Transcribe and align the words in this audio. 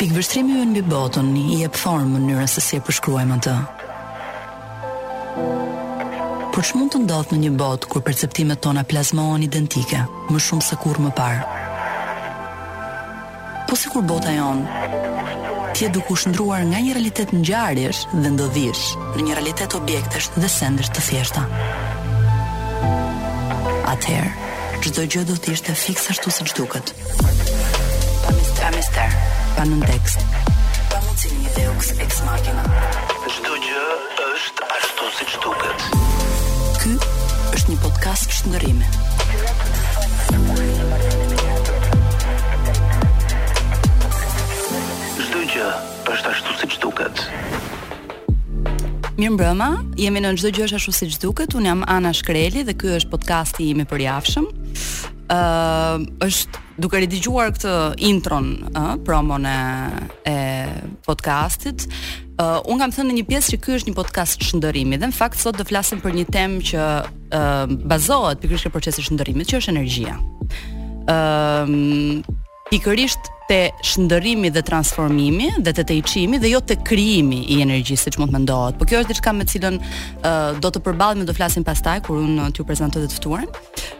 Pikë 0.00 0.14
vështrimi 0.16 0.54
ju 0.56 0.60
në 0.64 0.74
bi 0.78 0.80
botën, 0.88 1.26
i 1.36 1.56
e 1.60 1.66
pëthorën 1.68 2.06
më 2.08 2.18
njëra 2.24 2.46
se 2.48 2.62
si 2.64 2.78
e 2.80 2.84
përshkruajmë 2.86 3.34
atë. 3.34 3.54
Por 6.56 6.64
që 6.64 6.78
mund 6.80 6.94
të 6.94 7.00
ndodhë 7.02 7.34
në 7.36 7.40
një 7.42 7.50
botë 7.60 7.90
kur 7.92 8.00
perceptimet 8.06 8.62
tona 8.64 8.84
plazmohen 8.88 9.44
identike, 9.44 10.00
më 10.32 10.40
shumë 10.46 10.64
se 10.70 10.78
kur 10.80 11.02
më 11.04 11.12
parë? 11.18 11.42
Po 13.68 13.76
si 13.76 13.92
kur 13.92 14.08
bota 14.08 14.32
jonë, 14.32 14.88
ti 15.76 15.84
e 15.84 15.92
duku 15.98 16.16
shndruar 16.24 16.64
nga 16.72 16.80
një 16.80 16.96
realitet 16.96 17.36
në 17.36 17.42
gjarësh 17.50 18.00
dhe 18.16 18.32
ndodhish 18.38 18.86
në 19.18 19.28
një 19.28 19.36
realitet 19.42 19.76
objektesh 19.82 20.32
dhe 20.40 20.48
sendesh 20.56 20.94
të 20.96 21.04
thjeshta. 21.10 21.44
Atëherë, 23.92 24.32
çdo 24.80 25.04
gjë 25.12 25.28
do 25.28 25.36
të 25.36 25.58
ishte 25.58 25.76
fiksa 25.84 26.14
ashtu 26.16 26.32
siç 26.40 26.56
duket 26.56 26.96
pa 29.60 29.66
nën 29.68 29.80
tekst. 29.84 30.20
Pa 30.88 30.98
mundësinë 31.04 31.42
një 31.42 31.50
deux 31.56 31.88
ex 32.04 32.20
machina. 32.24 32.62
Çdo 33.32 33.56
gjë 33.60 33.80
është 34.28 34.68
ashtu 34.76 35.08
siç 35.18 35.34
duket. 35.44 35.82
Ky 36.80 36.92
është 37.58 37.68
një 37.68 37.76
podcast 37.82 38.24
i 38.32 38.36
shndërrimit. 38.38 38.96
Çdo 45.26 45.44
gjë 45.52 45.68
është 46.14 46.32
ashtu 46.32 46.56
siç 46.62 46.78
duket. 46.86 47.22
Mirë 49.20 49.34
mbrëma, 49.36 49.68
jemi 50.00 50.24
në 50.24 50.32
çdo 50.40 50.54
gjë 50.56 50.70
është 50.70 50.80
ashtu 50.80 50.96
siç 51.02 51.20
duket. 51.26 51.58
Unë 51.60 51.72
jam 51.74 51.84
Ana 51.98 52.14
Shkreli 52.16 52.64
dhe 52.64 52.78
ky 52.80 52.96
është 53.02 53.12
podcasti 53.12 53.68
im 53.74 53.84
i 53.84 53.88
përjavshëm. 53.92 54.48
Ëh, 55.28 55.36
uh, 55.36 56.24
është 56.24 56.64
duke 56.80 57.00
redigjuar 57.00 57.52
këtë 57.54 57.74
intron, 58.08 58.46
ëh, 58.72 58.90
promon 59.06 59.44
e 59.46 59.54
podcastit, 61.04 61.86
uh, 62.40 62.60
kam 62.64 62.92
thënë 62.94 63.10
në 63.12 63.16
një 63.18 63.24
pjesë 63.28 63.52
që 63.54 63.58
ky 63.64 63.74
është 63.76 63.90
një 63.90 63.96
podcast 63.98 64.44
shndërrimi 64.48 64.98
dhe 65.00 65.10
në 65.12 65.16
fakt 65.16 65.40
sot 65.40 65.58
do 65.60 65.66
flasim 65.68 66.00
për 66.04 66.16
një 66.16 66.26
temë 66.36 66.60
që 66.70 66.84
uh, 67.04 67.74
bazohet 67.90 68.40
pikërisht 68.42 68.70
në 68.70 68.74
procesin 68.74 69.02
e 69.02 69.08
shndërrimit, 69.10 69.50
që 69.52 69.60
është 69.60 69.74
energjia. 69.76 70.16
Ëm 71.10 71.74
uh, 71.76 72.38
pikërisht 72.70 73.32
te 73.50 73.70
shndërimi 73.86 74.50
dhe 74.54 74.62
transformimi 74.66 75.46
dhe 75.66 75.72
te 75.78 75.84
tejçimi 75.90 76.38
dhe 76.42 76.50
jo 76.52 76.60
te 76.70 76.76
krijimi 76.90 77.40
i 77.54 77.58
energjisë 77.64 78.06
siç 78.08 78.18
mund 78.20 78.30
të 78.30 78.36
mendohet. 78.38 78.76
Po 78.78 78.86
kjo 78.86 79.00
është 79.02 79.10
diçka 79.14 79.32
me 79.34 79.46
cilën 79.52 79.78
uh, 79.80 80.60
do 80.62 80.70
të 80.70 80.84
përballemi 80.86 81.26
do 81.26 81.34
flasim 81.34 81.64
pastaj 81.66 81.98
kur 82.06 82.20
unë 82.22 82.46
t'ju 82.54 82.66
prezantoj 82.68 83.02
të 83.08 83.16
ftuarën. 83.16 83.50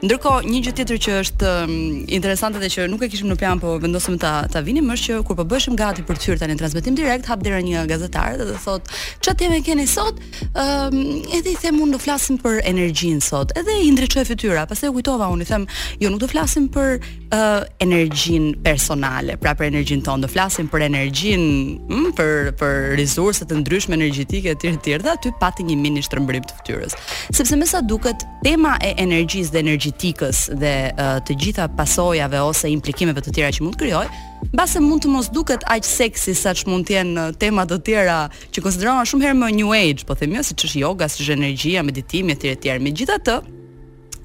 Ndërkohë, 0.01 0.45
një 0.55 0.61
gjë 0.69 0.75
tjetër 0.79 1.01
që 1.07 1.15
është 1.23 1.51
um, 1.51 1.73
interesante 2.19 2.63
dhe 2.63 2.71
që 2.73 2.87
nuk 2.93 3.03
e 3.05 3.09
kishim 3.13 3.27
në 3.33 3.37
plan, 3.43 3.59
po 3.61 3.75
vendosëm 3.83 4.21
ta 4.23 4.31
ta 4.55 4.63
vinim 4.65 4.87
është 4.95 5.11
që 5.11 5.19
kur 5.29 5.41
po 5.41 5.45
bëshim 5.51 5.75
gati 5.77 6.05
për 6.07 6.21
të 6.23 6.31
hyrë 6.31 6.41
tani 6.45 6.55
në 6.57 6.63
transmetim 6.63 6.99
direkt, 7.01 7.27
hap 7.29 7.43
dera 7.45 7.59
një 7.67 7.83
gazetar 7.91 8.39
dhe, 8.39 8.47
dhe 8.53 8.61
thotë, 8.65 8.97
"Ç'a 9.25 9.35
ti 9.35 9.51
keni 9.67 9.87
sot?" 9.97 10.23
Ëm, 10.55 10.95
um, 10.95 11.19
edhe 11.37 11.51
i 11.51 11.57
them 11.65 11.83
unë 11.83 11.97
do 11.99 11.99
flasim 12.07 12.39
për 12.45 12.63
energjinë 12.71 13.21
sot. 13.31 13.53
Edhe 13.59 13.75
i 13.85 13.91
ndriçoi 13.93 14.25
fytyra, 14.31 14.65
pastaj 14.71 14.93
u 14.93 14.97
kujtova 15.01 15.29
unë 15.35 15.45
i 15.49 15.51
them, 15.51 15.67
"Jo, 16.01 16.09
nuk 16.11 16.21
do 16.23 16.29
flasim 16.35 16.71
për 16.77 16.89
uh, 17.35 17.61
energjinë 17.85 18.63
personale, 18.67 19.37
pra 19.41 19.55
për 19.57 19.69
energjinë 19.71 20.05
tonë, 20.05 20.25
do 20.25 20.29
flasim 20.31 20.69
për 20.71 20.83
energjinë, 20.87 21.51
mm, 21.89 22.11
për 22.19 22.29
për 22.61 22.75
rezurse 23.01 23.47
të 23.49 23.59
ndryshme 23.63 23.97
energjetike 23.97 24.53
etj 24.55 24.67
etj, 24.69 24.91
dhe 25.03 25.15
aty 25.15 25.33
pati 25.41 25.65
një 25.69 25.77
mini 25.81 26.03
shtrëmbrim 26.05 26.45
të 26.49 26.57
fytyrës. 26.59 26.97
Sepse 27.35 27.57
më 27.57 27.67
sa 27.71 27.81
duket 27.81 28.25
tema 28.45 28.77
e 28.85 28.93
energjisë 29.01 29.53
dhe 29.57 29.63
energjetikës 29.67 30.45
dhe 30.61 30.75
uh, 30.93 31.17
të 31.27 31.39
gjitha 31.45 31.69
pasojave 31.79 32.41
ose 32.51 32.69
implikimeve 32.73 33.25
të 33.25 33.33
tjera 33.39 33.53
që 33.57 33.67
mund 33.69 33.81
krijoj, 33.81 34.09
Mbase 34.55 34.81
mund 34.81 35.03
të 35.05 35.09
mos 35.13 35.27
duket 35.29 35.67
aq 35.69 35.85
seksi 35.85 36.33
saç 36.35 36.63
mund 36.67 36.87
të 36.89 36.95
jenë 36.97 37.25
tema 37.39 37.67
të 37.69 37.77
tjera 37.85 38.15
që 38.57 38.63
konsiderohen 38.65 39.05
shumë 39.07 39.27
herë 39.27 39.37
më 39.37 39.51
new 39.59 39.75
age, 39.77 40.01
po 40.09 40.17
them 40.17 40.33
jo 40.39 40.45
siç 40.49 40.65
është 40.65 40.81
yoga, 40.81 41.11
si 41.13 41.21
është 41.23 41.35
energjia, 41.37 41.83
meditimi 41.85 42.33
etj 42.33 42.49
etj. 42.55 42.71
Megjithatë, 42.83 43.35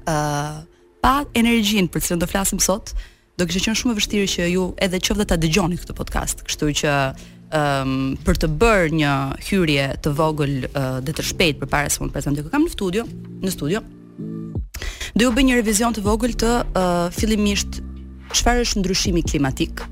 ë 0.08 0.14
uh, 0.14 0.64
pa 1.04 1.12
energjinë 1.36 1.92
për 1.92 2.06
cilën 2.06 2.24
do 2.24 2.30
flasim 2.30 2.58
sot, 2.64 2.94
do 3.36 3.44
kishte 3.44 3.60
qenë 3.66 3.76
shumë 3.78 3.94
e 3.94 3.96
vështirë 3.98 4.28
që 4.32 4.44
ju 4.48 4.62
edhe 4.86 5.00
qoftë 5.06 5.26
ta 5.28 5.36
dëgjoni 5.40 5.76
këtë 5.82 5.96
podcast. 5.98 6.40
Kështu 6.48 6.68
që 6.80 6.92
ëm 6.96 7.56
ehm, 7.56 7.92
um, 7.92 8.14
për 8.24 8.40
të 8.42 8.48
bërë 8.62 8.94
një 8.96 9.12
hyrje 9.48 9.84
të 10.02 10.12
vogël 10.18 10.54
uh, 10.70 10.98
dhe 11.04 11.12
të 11.16 11.26
shpejtë 11.30 11.60
përpara 11.62 11.92
se 11.92 12.00
mund 12.00 12.10
të 12.10 12.16
prezantoj 12.16 12.46
kam 12.54 12.64
në 12.64 12.72
studio, 12.72 13.04
në 13.44 13.52
studio. 13.52 13.82
Do 15.16 15.28
ju 15.28 15.34
bëj 15.36 15.46
një 15.50 15.60
revizion 15.60 15.94
të 15.96 16.04
vogël 16.06 16.32
të 16.40 16.54
uh, 16.64 17.04
fillimisht 17.16 17.82
çfarë 18.34 18.64
është 18.64 18.82
ndryshimi 18.82 19.22
klimatik, 19.28 19.84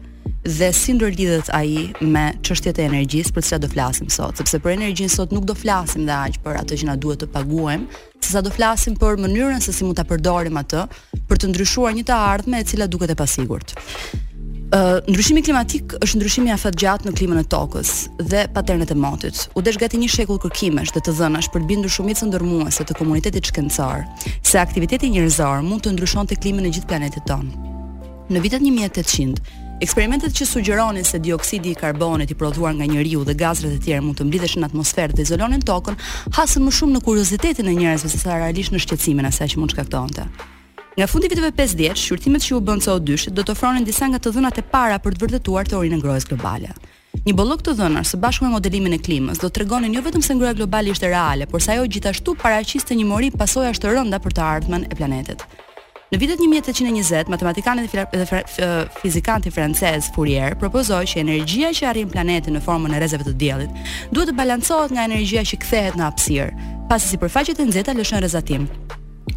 dhe 0.44 0.68
si 0.76 0.92
ndërlidhet 1.00 1.48
ai 1.56 1.88
me 2.04 2.26
çështjet 2.44 2.76
e 2.78 2.84
energjisë 2.86 3.32
për 3.32 3.42
të 3.44 3.48
cilat 3.48 3.62
do 3.64 3.70
flasim 3.72 4.08
sot, 4.12 4.36
sepse 4.36 4.60
për 4.60 4.74
energjinë 4.74 5.12
sot 5.12 5.32
nuk 5.32 5.46
do 5.48 5.54
flasim 5.56 6.04
dhe 6.04 6.12
aq 6.12 6.36
për 6.44 6.58
atë 6.60 6.78
që 6.82 6.88
na 6.90 6.96
duhet 7.00 7.22
të 7.24 7.30
paguajm, 7.32 7.86
sesa 8.20 8.42
do 8.44 8.52
flasim 8.52 8.96
për 9.00 9.16
mënyrën 9.24 9.62
se 9.64 9.72
si 9.72 9.84
mund 9.88 9.96
ta 9.96 10.04
përdorim 10.04 10.60
atë 10.60 10.84
për 11.30 11.40
të 11.40 11.48
ndryshuar 11.54 11.96
një 11.96 12.04
të 12.10 12.18
ardhme 12.28 12.60
e 12.60 12.66
cila 12.68 12.86
duket 12.86 13.14
e 13.16 13.16
pasigurt. 13.16 13.72
Uh, 14.74 14.98
ndryshimi 15.06 15.40
klimatik 15.46 15.94
është 16.02 16.18
ndryshimi 16.18 16.50
i 16.50 16.70
gjatë 16.82 17.06
në 17.06 17.12
klimën 17.16 17.40
e 17.40 17.44
tokës 17.46 17.90
dhe 18.18 18.46
paternet 18.52 18.90
e 18.90 18.94
motit. 18.96 19.48
U 19.54 19.62
desh 19.62 19.78
gati 19.78 19.96
një 20.00 20.08
shekull 20.10 20.40
kërkimesh 20.42 20.92
dhe 20.96 21.00
të 21.04 21.14
dhënash 21.18 21.48
për 21.52 21.62
të 21.62 21.66
bindur 21.68 21.90
shumicën 21.92 22.28
ndërmuese 22.32 22.84
të 22.88 22.96
komunitetit 22.98 23.46
shkencor 23.52 24.02
se 24.42 24.58
aktiviteti 24.58 25.08
njerëzor 25.14 25.62
mund 25.62 25.84
të 25.86 25.94
ndryshonte 25.94 26.36
klimën 26.36 26.66
e 26.68 26.72
gjithë 26.74 26.90
planetit 26.90 27.28
tonë. 27.28 27.72
Në 28.32 28.40
vitet 28.40 28.64
1800, 28.64 29.44
Eksperimentet 29.84 30.32
që 30.32 30.46
sugjeronin 30.48 31.04
se 31.04 31.18
dioksidi 31.20 31.70
i 31.74 31.76
karbonit 31.76 32.30
i 32.32 32.36
prodhuar 32.40 32.72
nga 32.76 32.86
njeriu 32.88 33.24
dhe 33.28 33.34
gazrat 33.36 33.72
e 33.76 33.80
tjera 33.84 34.00
mund 34.00 34.16
të 34.16 34.24
mbledhesh 34.24 34.54
në 34.60 34.68
atmosferë 34.70 35.12
dhe 35.12 35.26
izolonin 35.26 35.60
tokën, 35.68 35.98
hasën 36.38 36.64
më 36.64 36.72
shumë 36.76 36.94
në 36.94 37.02
kuriozitetin 37.04 37.68
e 37.68 37.74
njerëzve 37.76 38.08
se 38.08 38.18
sa 38.22 38.38
realisht 38.40 38.72
në 38.72 38.80
shqetësimin 38.80 39.28
asaj 39.28 39.50
që 39.52 39.60
mund 39.60 39.74
të 39.74 39.76
shkaktonte. 39.76 40.24
Nga 40.96 41.08
fundi 41.12 41.28
i 41.28 41.32
viteve 41.34 41.50
50, 41.60 42.00
shqyrtimet 42.00 42.46
që 42.48 42.54
u 42.56 42.62
bën 42.64 42.80
CO2 42.86 43.28
do 43.36 43.44
të 43.44 43.52
ofronin 43.58 43.84
disa 43.84 44.08
nga 44.08 44.22
të 44.24 44.32
dhënat 44.38 44.62
e 44.62 44.64
para 44.76 44.96
për 45.04 45.18
të 45.20 45.26
vërtetuar 45.26 45.68
teorinë 45.72 45.98
e 45.98 46.00
ngrohjes 46.00 46.28
globale. 46.32 46.72
Një 47.28 47.36
bollok 47.36 47.60
të 47.66 47.76
dhënash 47.82 48.14
së 48.16 48.22
bashku 48.24 48.46
me 48.48 48.54
modelimin 48.56 48.96
e 48.96 49.02
klimës 49.04 49.42
do 49.44 49.52
tregonin 49.52 49.92
jo 49.92 50.04
vetëm 50.06 50.24
se 50.24 50.32
ngroja 50.38 50.56
globale 50.56 50.96
është 50.96 51.12
reale, 51.12 51.44
por 51.50 51.60
se 51.60 51.76
ajo 51.76 51.84
gjithashtu 51.86 52.38
paraqiste 52.40 52.96
një 52.96 53.04
mori 53.10 53.28
pasojash 53.36 53.84
të 53.84 53.92
rënda 53.98 54.22
për 54.24 54.38
të 54.40 54.48
ardhmen 54.54 54.88
e 54.88 54.94
planetit. 54.96 55.44
Në 56.14 56.18
vitet 56.22 56.38
1820, 56.44 57.26
matematikani 57.32 57.88
dhe 57.88 58.40
fizikanti 59.02 59.50
francez 59.50 60.06
Fourier 60.14 60.54
propozoi 60.60 61.08
që 61.10 61.24
energjia 61.24 61.72
që 61.74 61.88
arrin 61.90 62.12
planetin 62.12 62.54
në 62.54 62.60
formën 62.62 62.94
e 62.94 63.00
rrezeve 63.02 63.26
të 63.26 63.32
diellit 63.40 63.72
duhet 64.14 64.30
të 64.30 64.34
balancohet 64.38 64.94
nga 64.94 65.08
energjia 65.08 65.42
që 65.50 65.58
kthehet 65.64 65.98
në 65.98 66.06
hapësirë, 66.06 66.68
pasi 66.92 67.10
sipërfaqet 67.16 67.58
e 67.58 67.66
nxehta 67.66 67.96
lëshojnë 67.98 68.22
rrezatim. 68.22 68.68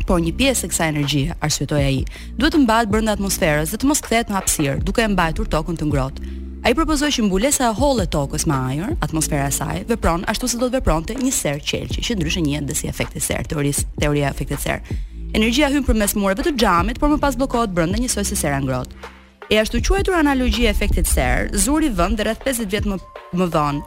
Por 0.05 0.21
një 0.21 0.35
pjesë 0.37 0.67
e 0.69 0.71
kësaj 0.75 0.91
energjie, 0.93 1.33
arsyetoi 1.49 1.81
ai, 1.87 1.97
duhet 2.37 2.53
të 2.53 2.61
mbahet 2.67 2.93
brenda 2.93 3.17
atmosferës 3.17 3.73
dhe 3.73 3.81
të 3.81 3.89
mos 3.89 4.05
kthehet 4.05 4.29
në 4.29 4.37
hapësirë, 4.37 4.77
duke 4.85 5.01
e 5.01 5.09
mbajtur 5.15 5.49
tokën 5.55 5.81
të 5.81 5.89
ngrohtë. 5.89 6.31
Ai 6.65 6.75
propozoi 6.77 7.09
që 7.15 7.25
mbulesa 7.25 7.71
e 7.71 7.73
hollë 7.81 8.05
e 8.05 8.11
tokës 8.13 8.45
me 8.49 8.57
ajër, 8.73 8.93
atmosfera 9.05 9.49
e 9.49 9.55
saj, 9.57 9.81
vepron 9.89 10.29
ashtu 10.29 10.45
si 10.49 10.61
do 10.61 10.69
të 10.69 10.77
vepronte 10.77 11.17
një 11.23 11.33
serë 11.41 11.65
qelqi, 11.71 12.05
që 12.05 12.19
ndryshe 12.19 12.41
njihet 12.45 12.69
dhe 12.69 12.77
si 12.77 12.89
efekti 12.91 13.21
serë, 13.21 13.49
teoria 14.03 14.27
e 14.27 14.29
efektit 14.33 14.61
serë. 14.65 14.97
Energjia 15.35 15.67
hyn 15.67 15.83
përmes 15.83 16.13
mureve 16.15 16.43
të 16.45 16.53
xhamit, 16.55 16.99
por 17.03 17.11
më 17.11 17.17
pas 17.19 17.35
bllokohet 17.35 17.73
brenda 17.75 17.99
njësoj 17.99 18.23
se 18.29 18.35
sera 18.39 18.61
ngrohtë. 18.63 18.95
E 19.51 19.57
ashtu 19.59 19.81
quajtur 19.83 20.15
analogji 20.15 20.65
e 20.67 20.71
efektit 20.71 21.07
ser, 21.07 21.49
zuri 21.51 21.89
vend 21.91 22.15
dhe 22.17 22.23
rreth 22.29 22.43
50 22.47 22.67
vjet 22.71 22.85
më 22.87 22.97
më 23.35 23.47
vonë, 23.53 23.81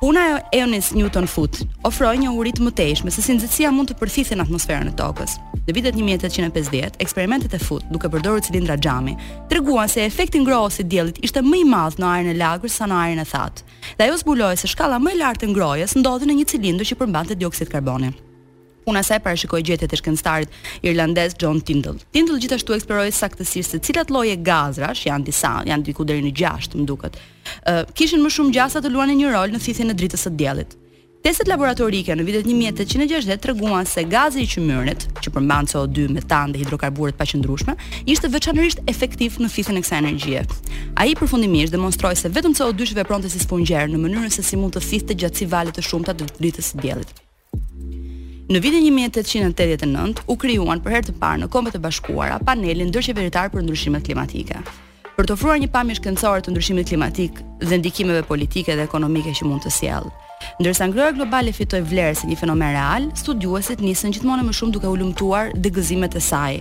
puna 0.00 0.24
e 0.26 0.32
Eonis 0.58 0.88
Newton 0.96 1.28
Foot 1.30 1.60
ofroi 1.86 2.18
një 2.18 2.32
uri 2.34 2.50
të 2.56 2.64
mtejshme 2.66 3.10
se 3.14 3.22
si 3.22 3.36
nxehtësia 3.36 3.70
mund 3.74 3.92
të 3.92 3.96
përfithet 4.00 4.38
në 4.40 4.48
atmosferën 4.48 4.90
e 4.90 4.94
tokës. 4.98 5.36
Në 5.68 5.74
vitet 5.76 5.98
1850, 6.00 6.98
eksperimentet 7.06 7.54
e 7.54 7.60
Foot, 7.62 7.84
duke 7.92 8.10
përdorur 8.10 8.42
cilindra 8.42 8.74
xhami, 8.78 9.14
treguan 9.52 9.88
se 9.90 10.02
efekti 10.08 10.40
ngrohës 10.42 10.80
i 10.82 10.88
diellit 10.90 11.20
ishte 11.22 11.44
më 11.46 11.60
i 11.62 11.68
madh 11.70 12.00
në 12.02 12.08
ajrin 12.16 12.32
e 12.34 12.38
lagur 12.40 12.70
sa 12.74 12.90
në 12.90 12.98
ajrin 13.04 13.22
e 13.22 13.28
thatë. 13.34 13.68
Dhe 13.94 14.08
ajo 14.08 14.18
zbuloi 14.24 14.56
se 14.58 14.66
shkalla 14.72 14.98
më 14.98 15.14
e 15.14 15.22
lartë 15.22 15.46
e 15.46 15.52
ngrohjes 15.54 15.96
ndodhi 16.02 16.26
në 16.32 16.40
një 16.42 16.48
cilindër 16.54 16.90
që 16.90 16.98
përmbante 17.04 17.38
dioksid 17.38 17.70
karboni 17.70 18.10
puna 18.84 19.02
sa 19.02 19.16
e 19.16 19.20
parashikoi 19.24 19.62
gjetjet 19.62 19.92
e 19.94 20.00
shkencëtarit 20.00 20.72
irlandez 20.86 21.34
John 21.40 21.60
Tindall. 21.64 21.98
Tindall 22.14 22.40
gjithashtu 22.42 22.76
eksploroi 22.76 23.12
saktësisht 23.14 23.76
se 23.76 23.82
cilat 23.84 24.10
lloje 24.12 24.36
gazrash 24.46 25.06
janë 25.08 25.28
disa, 25.30 25.56
janë 25.68 25.86
diku 25.90 26.06
deri 26.08 26.24
në 26.24 26.34
6, 26.42 26.76
më 26.80 26.86
duket. 26.88 27.18
Ë 27.64 27.80
uh, 27.80 27.96
kishin 27.96 28.22
më 28.24 28.32
shumë 28.36 28.56
gjasa 28.56 28.82
të 28.84 28.92
luanin 28.94 29.20
një 29.22 29.34
rol 29.36 29.52
në 29.56 29.62
thithjen 29.64 29.92
e 29.92 29.98
dritës 29.98 30.26
së 30.26 30.36
diellit. 30.40 30.76
Testet 31.20 31.50
laboratorike 31.52 32.14
në 32.16 32.24
vitet 32.24 32.46
1860 32.48 33.42
treguan 33.44 33.84
se 33.84 34.06
gazi 34.08 34.40
i 34.40 34.46
qymyrit, 34.48 35.02
që 35.20 35.32
përmban 35.34 35.68
CO2, 35.68 36.06
metan 36.16 36.48
dhe 36.54 36.62
hidrokarbure 36.62 37.12
të 37.12 37.20
paqëndrueshme, 37.20 37.74
ishte 38.08 38.30
veçanërisht 38.32 38.80
efektiv 38.88 39.36
në 39.44 39.50
fisin 39.52 39.76
e 39.76 39.84
kësaj 39.84 40.00
energjie. 40.00 40.46
Ai 40.96 41.12
përfundimisht 41.20 41.76
demonstroi 41.76 42.16
se 42.16 42.32
vetëm 42.32 42.56
CO2-shi 42.56 42.96
vepronte 43.02 43.28
si 43.28 43.44
spongjer 43.44 43.92
në 43.92 44.00
mënyrën 44.00 44.32
se 44.32 44.40
si 44.48 44.56
mund 44.56 44.72
të 44.80 44.86
fisë 44.86 45.18
gjatësi 45.20 45.50
gjatë 45.52 45.76
të 45.76 45.88
shumta 45.90 46.16
të 46.16 46.30
dritës 46.38 46.72
së 46.72 46.86
diellit. 46.88 47.12
Në 48.50 48.58
vitin 48.64 48.82
1889 48.90 50.24
u 50.26 50.34
krijuan 50.42 50.80
për 50.82 50.90
herë 50.96 51.06
të 51.06 51.12
parë 51.20 51.38
në 51.44 51.48
Kombet 51.54 51.76
e 51.78 51.80
Bashkuara 51.84 52.40
paneli 52.42 52.82
ndërqeveritar 52.88 53.52
për 53.52 53.62
ndryshimet 53.62 54.08
klimatike. 54.08 54.56
Për 55.14 55.28
të 55.28 55.36
ofruar 55.36 55.60
një 55.62 55.68
pamje 55.70 55.94
shkencore 56.00 56.42
të 56.42 56.50
ndryshimit 56.50 56.88
klimatik 56.90 57.38
dhe 57.62 57.78
ndikimeve 57.78 58.24
politike 58.26 58.74
dhe 58.74 58.88
ekonomike 58.88 59.36
që 59.38 59.46
mund 59.46 59.62
të 59.62 59.70
sjellë. 59.76 60.10
Ndërsa 60.64 60.88
ngroja 60.90 61.12
globale 61.20 61.54
fitoi 61.54 61.84
vlerë 61.92 62.18
si 62.24 62.32
një 62.32 62.40
fenomen 62.42 62.74
real, 62.74 63.06
studiuesit 63.22 63.86
nisën 63.86 64.16
gjithmonë 64.16 64.48
më 64.48 64.56
shumë 64.58 64.74
duke 64.74 64.90
u 64.90 64.98
lumtuar 64.98 65.54
dhe 65.54 65.70
gëzimet 65.78 66.18
e 66.18 66.20
saj. 66.32 66.58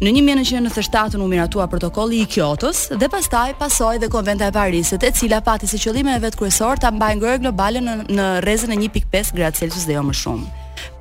Në 0.00 0.14
1997 0.22 1.20
u 1.20 1.28
miratua 1.28 1.68
protokolli 1.68 2.24
i 2.24 2.30
Kyotos 2.32 2.86
dhe 2.96 3.12
pastaj 3.12 3.52
pasoi 3.60 4.00
dhe 4.00 4.08
Konventa 4.08 4.48
e 4.48 4.56
Parisit, 4.56 5.04
e 5.04 5.12
cila 5.12 5.44
pati 5.44 5.68
si 5.68 5.84
qëllimin 5.84 6.16
e 6.16 6.18
vet 6.24 6.40
kryesor 6.40 6.80
ta 6.80 6.88
mbajë 6.96 7.20
ngrohtë 7.20 7.44
globale 7.44 7.84
në 7.92 8.32
rrezën 8.48 8.72
e 8.72 8.80
1.5 8.88 9.36
gradë 9.36 9.60
Celsius 9.60 9.84
dhe 9.84 10.00
jo 10.00 10.10
më 10.10 10.20
shumë 10.24 10.52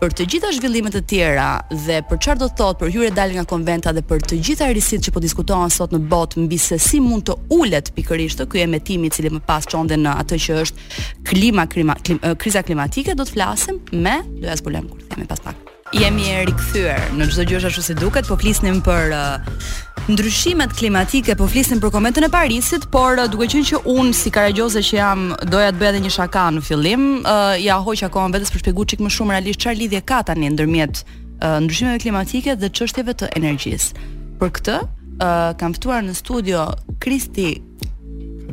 për 0.01 0.13
të 0.18 0.25
gjitha 0.31 0.51
zhvillimet 0.56 0.95
e 0.97 1.01
tjera 1.09 1.47
dhe 1.71 2.00
për 2.09 2.19
çfarë 2.25 2.41
do 2.44 2.50
thot 2.59 2.80
për 2.81 2.91
hyrje 2.94 3.12
dalje 3.18 3.38
nga 3.38 3.47
konventa 3.53 3.94
dhe 3.95 4.03
për 4.09 4.24
të 4.30 4.39
gjitha 4.45 4.69
risit 4.75 5.06
që 5.07 5.13
po 5.15 5.24
diskutohen 5.24 5.74
sot 5.74 5.95
në 5.95 6.01
botë 6.12 6.44
mbi 6.45 6.59
se 6.62 6.80
si 6.83 7.01
mund 7.03 7.27
të 7.30 7.38
ulet 7.57 7.91
pikërisht 7.97 8.44
ky 8.51 8.63
emetim 8.68 9.03
i 9.07 9.12
cili 9.13 9.31
më 9.33 9.44
pas 9.47 9.68
çonde 9.71 9.97
në 10.00 10.15
atë 10.24 10.39
që 10.47 10.57
është 10.63 11.01
klima, 11.31 11.68
klima 11.71 11.97
kriza 12.35 12.63
klimatike 12.68 13.15
do 13.18 13.25
të 13.27 13.35
flasim 13.38 13.81
me 13.94 14.19
Lojas 14.44 14.63
Bulan 14.63 14.89
kur 14.91 15.03
themi 15.12 15.30
pas 15.30 15.41
pak. 15.47 15.62
Jemi 15.94 16.25
e 16.25 16.42
rikëthyër 16.50 17.01
në 17.19 17.25
çdo 17.30 17.44
gjë 17.45 17.57
ashtu 17.69 17.84
si 17.86 17.94
duket, 17.94 18.25
po 18.25 18.34
flisnim 18.42 18.80
për 18.84 19.12
uh, 19.13 19.66
ndryshimet 20.10 20.72
klimatike, 20.74 21.36
po 21.38 21.45
flisnim 21.45 21.78
për 21.84 21.92
kometën 21.94 22.25
e 22.25 22.30
Parisit, 22.34 22.88
por 22.92 23.22
uh, 23.22 23.28
duke 23.30 23.45
qenë 23.51 23.68
që 23.69 23.81
unë, 23.94 24.13
si 24.18 24.31
karagjoze 24.34 24.81
që 24.88 24.98
jam 24.98 25.28
doja 25.51 25.69
të 25.69 25.78
bëja 25.78 25.92
edhe 25.94 26.01
një 26.07 26.13
shaka 26.16 26.48
në 26.56 26.63
fillim, 26.66 27.04
uh, 27.22 27.54
ja 27.62 27.78
hoq 27.86 28.01
akoma 28.07 28.34
vetes 28.34 28.50
për 28.56 28.63
shpjeguar 28.63 28.90
çik 28.90 29.06
më 29.06 29.13
shumë 29.13 29.36
realisht 29.38 29.62
çfarë 29.62 29.81
lidhje 29.84 30.01
ka 30.10 30.24
tani 30.31 30.50
ndërmjet 30.56 31.04
uh, 31.06 31.60
ndryshimeve 31.68 32.01
klimatike 32.07 32.57
dhe 32.63 32.74
çështjeve 32.74 33.13
të 33.22 33.30
energjisë. 33.38 33.94
Për 34.42 34.54
këtë, 34.57 34.80
uh, 34.81 35.54
kam 35.62 35.78
ftuar 35.78 36.01
në 36.10 36.18
studio 36.18 36.66
Kristi 37.06 37.51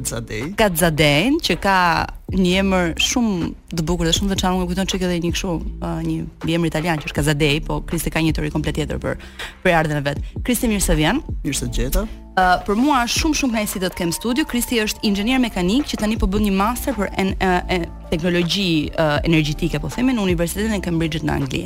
Gazadej. 0.00 0.44
Gazadej 0.60 1.40
që 1.48 1.58
ka 1.60 1.78
një 2.36 2.60
emër 2.62 2.92
shumë 3.02 3.50
të 3.74 3.84
bukur 3.86 4.06
dhe 4.06 4.14
shumë 4.16 4.34
veçantë, 4.34 4.62
më 4.62 4.68
kujton 4.70 4.90
çik 4.90 5.04
edhe 5.06 5.18
një 5.26 5.32
kështu, 5.34 5.56
një 6.06 6.56
emër 6.56 6.70
italian 6.72 7.02
që 7.02 7.10
është 7.10 7.18
Casadei, 7.20 7.60
po 7.66 7.80
Kristi 7.86 8.12
ka 8.14 8.22
një 8.22 8.34
teori 8.36 8.52
komplet 8.54 8.78
tjetër 8.78 9.00
për 9.02 9.20
për 9.64 9.78
ardhmën 9.82 10.02
e 10.02 10.06
vet. 10.10 10.22
Kristi 10.46 10.70
mirë 10.70 10.84
se 10.86 10.98
vjen. 10.98 11.22
Mirë 11.44 11.60
se 11.64 11.70
gjeta. 11.74 12.06
Uh, 12.38 12.60
për 12.64 12.76
mua 12.78 13.02
është 13.04 13.20
shumë 13.24 13.36
shumë 13.40 13.52
kënaqësi 13.56 13.80
të 13.82 13.88
të 13.90 13.98
kem 13.98 14.12
studio. 14.14 14.44
Kristi 14.48 14.78
është 14.80 15.02
inxhinier 15.04 15.40
mekanik 15.42 15.88
që 15.90 15.98
tani 16.00 16.14
po 16.16 16.28
bën 16.30 16.44
një 16.46 16.52
master 16.56 16.94
për 16.96 17.10
en, 17.20 17.32
uh, 17.34 17.56
uh, 17.66 17.88
teknologji 18.08 18.92
uh, 18.94 19.18
energjetike, 19.28 19.80
po 19.82 19.90
themi 19.92 20.14
në 20.16 20.22
Universitetin 20.24 20.76
e 20.76 20.80
Cambridge-it 20.84 21.26
në 21.26 21.34
Angli. 21.36 21.64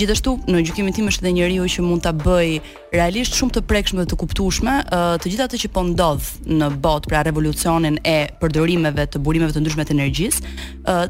Gjithashtu, 0.00 0.32
në 0.48 0.64
gjykimin 0.64 0.96
tim 0.96 1.10
është 1.12 1.22
edhe 1.26 1.34
njeriu 1.36 1.68
që 1.70 1.84
mund 1.86 2.02
ta 2.08 2.14
bëj 2.18 2.50
realisht 2.96 3.36
shumë 3.36 3.56
të 3.58 3.62
prekshme 3.68 4.02
dhe 4.02 4.08
të 4.10 4.18
kuptueshme 4.24 4.74
uh, 4.88 5.14
të 5.20 5.34
gjitha 5.34 5.44
ato 5.46 5.60
që 5.60 5.70
po 5.76 5.84
ndodh 5.90 6.32
në 6.56 6.70
botë, 6.82 7.12
pra 7.12 7.22
revolucionin 7.28 8.00
e 8.08 8.16
përdorimeve 8.42 9.06
të 9.12 9.22
burimeve 9.22 9.54
të 9.54 9.62
ndryshme 9.62 9.84
të 9.92 9.97
energjisë, 9.98 10.54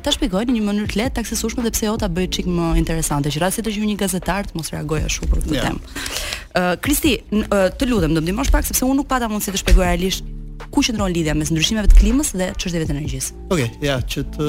ta 0.02 0.10
shpjegoj 0.14 0.44
në 0.48 0.56
një 0.56 0.64
mënyrë 0.68 0.90
të 0.92 1.00
lehtë, 1.02 1.16
të 1.18 1.22
aksesueshme 1.24 1.64
dhe 1.66 1.72
pse 1.74 1.86
jo 1.88 1.96
ta 2.00 2.10
bëj 2.12 2.28
çik 2.38 2.48
më 2.52 2.72
interesante. 2.80 3.30
Që 3.34 3.44
rasti 3.44 3.64
të 3.66 3.76
një 3.92 3.98
gazetar 4.00 4.48
të 4.48 4.58
mos 4.58 4.72
reagoja 4.74 5.10
shumë 5.18 5.30
për 5.30 5.44
këtë 5.44 5.56
yeah. 5.56 5.68
temë. 5.68 5.84
Ë 5.84 6.64
uh, 6.64 6.74
Kristi, 6.82 7.14
uh, 7.44 7.68
të 7.78 7.90
lutem, 7.92 8.16
do 8.16 8.24
më 8.24 8.32
dimosh 8.32 8.52
pak 8.54 8.66
sepse 8.68 8.86
unë 8.88 9.02
nuk 9.02 9.10
pata 9.10 9.28
mundësi 9.30 9.54
të 9.54 9.62
shpjegoj 9.62 9.86
realisht 9.92 10.34
ku 10.74 10.82
qëndron 10.82 11.12
lidhja 11.14 11.36
mes 11.38 11.52
ndryshimeve 11.54 11.88
të 11.92 11.96
klimës 12.00 12.32
dhe 12.36 12.48
çështjeve 12.58 12.88
të 12.88 12.92
energjisë. 12.96 13.30
Okej, 13.54 13.68
ja, 13.86 13.94
që 14.02 14.24
të 14.34 14.46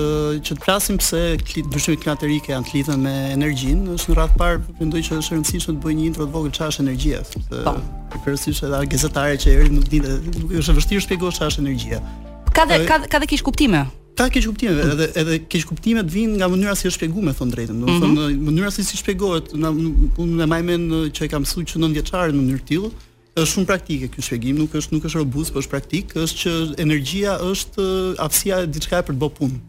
që 0.48 0.58
të 0.58 0.66
flasim 0.66 0.98
pse 1.00 1.20
ndryshimet 1.68 2.02
klimatike 2.04 2.52
janë 2.56 2.66
të 2.68 2.76
lidhen 2.80 3.04
me 3.06 3.14
energjinë, 3.36 3.94
është 3.94 4.16
në 4.16 4.18
radhë 4.18 4.40
parë 4.42 4.60
mendoj 4.82 5.04
që 5.06 5.20
është 5.22 5.38
rëndësishme 5.38 5.78
të 5.78 5.84
bëj 5.86 5.96
një 6.02 6.10
intro 6.10 6.26
të 6.28 6.34
vogël 6.36 6.56
çfarë 6.58 6.74
është 6.74 6.84
energjia, 6.88 7.22
sepse 7.30 7.64
po. 7.70 7.78
përsisht 8.26 8.68
edhe 8.68 8.82
gazetarët 8.96 9.46
që 9.46 9.54
erdhin 9.56 9.78
nuk 9.80 9.88
dinë, 9.94 10.18
është 10.64 10.78
vështirë 10.82 11.06
shpjegosh 11.08 11.40
çfarë 11.40 11.54
është 11.54 11.66
energjia. 11.68 12.02
Ka 12.58 12.66
dhe, 12.68 12.82
ka 12.90 13.02
dhe, 13.06 13.14
ka 13.16 13.24
dhe 13.24 13.30
kish 13.38 13.46
kuptime 13.46 13.86
ka 14.20 14.28
keq 14.36 14.44
kuptime 14.50 14.76
po. 14.84 14.90
edhe 14.92 15.06
edhe 15.22 15.36
kuptime 15.70 16.04
të 16.08 16.14
vijnë 16.16 16.40
nga 16.42 16.50
mënyra 16.54 16.76
si 16.80 16.88
është 16.90 16.98
shpjeguar 16.98 17.24
me 17.28 17.34
thon 17.38 17.54
drejtën. 17.56 17.80
Do 17.80 17.86
të 17.88 17.96
mhm. 17.96 18.18
thonë 18.20 18.48
mënyra 18.50 18.72
si 18.76 18.84
si 18.88 19.00
shpjegohet, 19.00 19.54
unë 19.56 20.44
e 20.44 20.50
maj 20.56 20.60
mend 20.72 20.98
që 21.16 21.26
e 21.28 21.30
kam 21.34 21.46
mësuar 21.46 21.68
që 21.72 21.82
nën 21.84 21.96
vjeçare 22.00 22.36
në 22.36 22.42
mënyrë 22.42 22.66
tillë, 22.72 22.92
është 23.40 23.50
shumë 23.54 23.70
praktike 23.72 24.12
ky 24.16 24.26
shpjegim, 24.28 24.60
nuk 24.60 24.76
është 24.80 24.96
nuk 24.98 25.08
është 25.10 25.22
robust, 25.24 25.54
por 25.56 25.64
është 25.64 25.74
praktik, 25.76 26.16
është 26.28 26.44
që 26.44 26.54
energjia 26.86 27.38
është 27.52 27.88
aftësia 28.28 28.62
e 28.66 28.70
diçka 28.78 29.04
për 29.08 29.18
të 29.18 29.24
bërë 29.24 29.36
punë. 29.40 29.64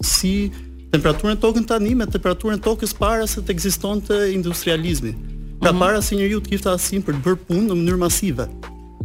si 0.03 0.51
temperaturën 0.91 1.37
e 1.37 1.41
tokën 1.43 1.65
tani 1.67 1.95
me 1.95 2.05
temperaturën 2.05 2.57
e 2.57 2.61
tokës 2.67 2.93
para 2.93 3.27
se 3.27 3.41
të 3.41 3.49
ekzistonte 3.51 4.33
industrializmi. 4.33 5.15
Pra 5.61 5.71
mhm. 5.71 5.79
para 5.79 6.01
se 6.01 6.15
njeriu 6.15 6.39
të 6.39 6.49
kishte 6.49 6.69
asim 6.69 7.01
për 7.03 7.13
të 7.15 7.21
bërë 7.25 7.39
punë 7.47 7.63
në 7.67 7.73
mënyrë 7.79 7.97
masive 7.97 8.47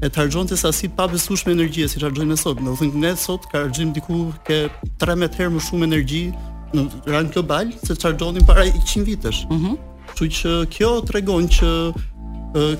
e 0.02 0.08
të 0.08 0.28
të 0.48 0.56
sasi 0.56 0.88
pa 0.88 1.06
besueshme 1.08 1.52
energji 1.52 1.88
si 1.88 2.00
hargjojmë 2.00 2.32
e 2.32 2.36
sot. 2.36 2.56
Do 2.64 2.70
të 2.72 2.76
thënë 2.84 3.00
ne 3.04 3.16
sot 3.16 3.42
ka 3.52 3.58
hargjim 3.62 3.92
diku 3.92 4.32
ke 4.46 4.68
13 5.00 5.28
herë 5.38 5.52
më 5.56 5.60
shumë 5.66 5.84
energji 5.84 6.32
në 6.74 6.80
rang 7.06 7.32
global 7.34 7.66
se 7.86 7.94
çfarë 7.96 8.46
para 8.46 8.62
100 8.64 9.04
vitesh. 9.04 9.46
Mhm. 9.50 9.74
Kështu 10.16 10.26
që 10.32 10.50
kjo 10.72 10.88
tregon 11.04 11.44
që 11.52 11.70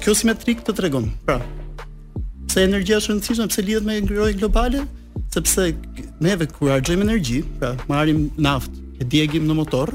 kjo 0.01 0.13
simetrik 0.17 0.63
të 0.65 0.73
tregon. 0.79 1.11
Pra, 1.29 1.35
pse 2.49 2.63
energjia 2.65 2.97
është 2.97 3.11
rëndësishme 3.13 3.47
pse 3.51 3.65
lidhet 3.67 3.85
me 3.85 3.97
ngrohtje 4.01 4.39
globale? 4.41 4.85
Sepse 5.35 5.67
neve 6.25 6.47
kur 6.49 6.71
harxojmë 6.73 7.05
energji, 7.05 7.43
pra 7.61 7.75
marrim 7.91 8.23
naftë, 8.41 8.85
e 9.03 9.09
djegim 9.13 9.45
në 9.51 9.57
motor, 9.59 9.93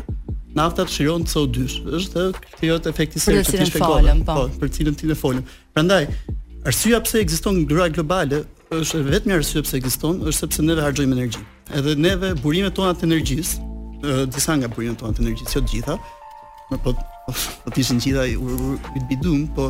nafta 0.53 0.85
të 0.85 0.93
shiron 0.93 1.25
CO2, 1.25 1.65
është 1.97 2.27
kjo 2.59 2.77
të 2.83 2.91
efekti 2.93 3.21
se 3.23 3.33
të 3.33 3.41
kishë 3.63 3.73
për 3.73 3.87
po. 3.87 4.11
po, 4.27 4.45
për 4.61 4.73
cilën 4.77 4.99
ti 5.01 5.09
në 5.09 5.17
Prandaj, 5.73 6.05
arsyja 6.67 6.99
pse 7.01 7.23
ekziston 7.25 7.61
ngjyra 7.63 7.87
globale 7.95 8.43
është 8.75 9.01
vetëm 9.07 9.37
arsyja 9.39 9.63
pse 9.65 9.77
ekziston, 9.79 10.21
është 10.27 10.39
sepse 10.45 10.61
neve 10.67 10.83
harxojmë 10.85 11.17
energji. 11.17 11.41
Edhe 11.73 11.95
neve 11.95 12.35
burimet 12.43 12.75
tona 12.75 12.93
të 12.93 13.07
energjisë, 13.09 13.69
disa 14.35 14.59
nga 14.61 14.67
burimet 14.67 14.99
tona 15.01 15.15
të 15.17 15.25
energjisë, 15.25 15.57
jo 15.57 15.63
të 15.65 15.71
gjitha, 15.73 15.97
po 16.83 16.93
Po 17.63 17.69
ti 17.73 17.81
ishin 17.81 17.99
gjitha 17.99 18.25
i 18.25 18.37
bit 18.95 19.03
bidum, 19.09 19.43
po 19.55 19.69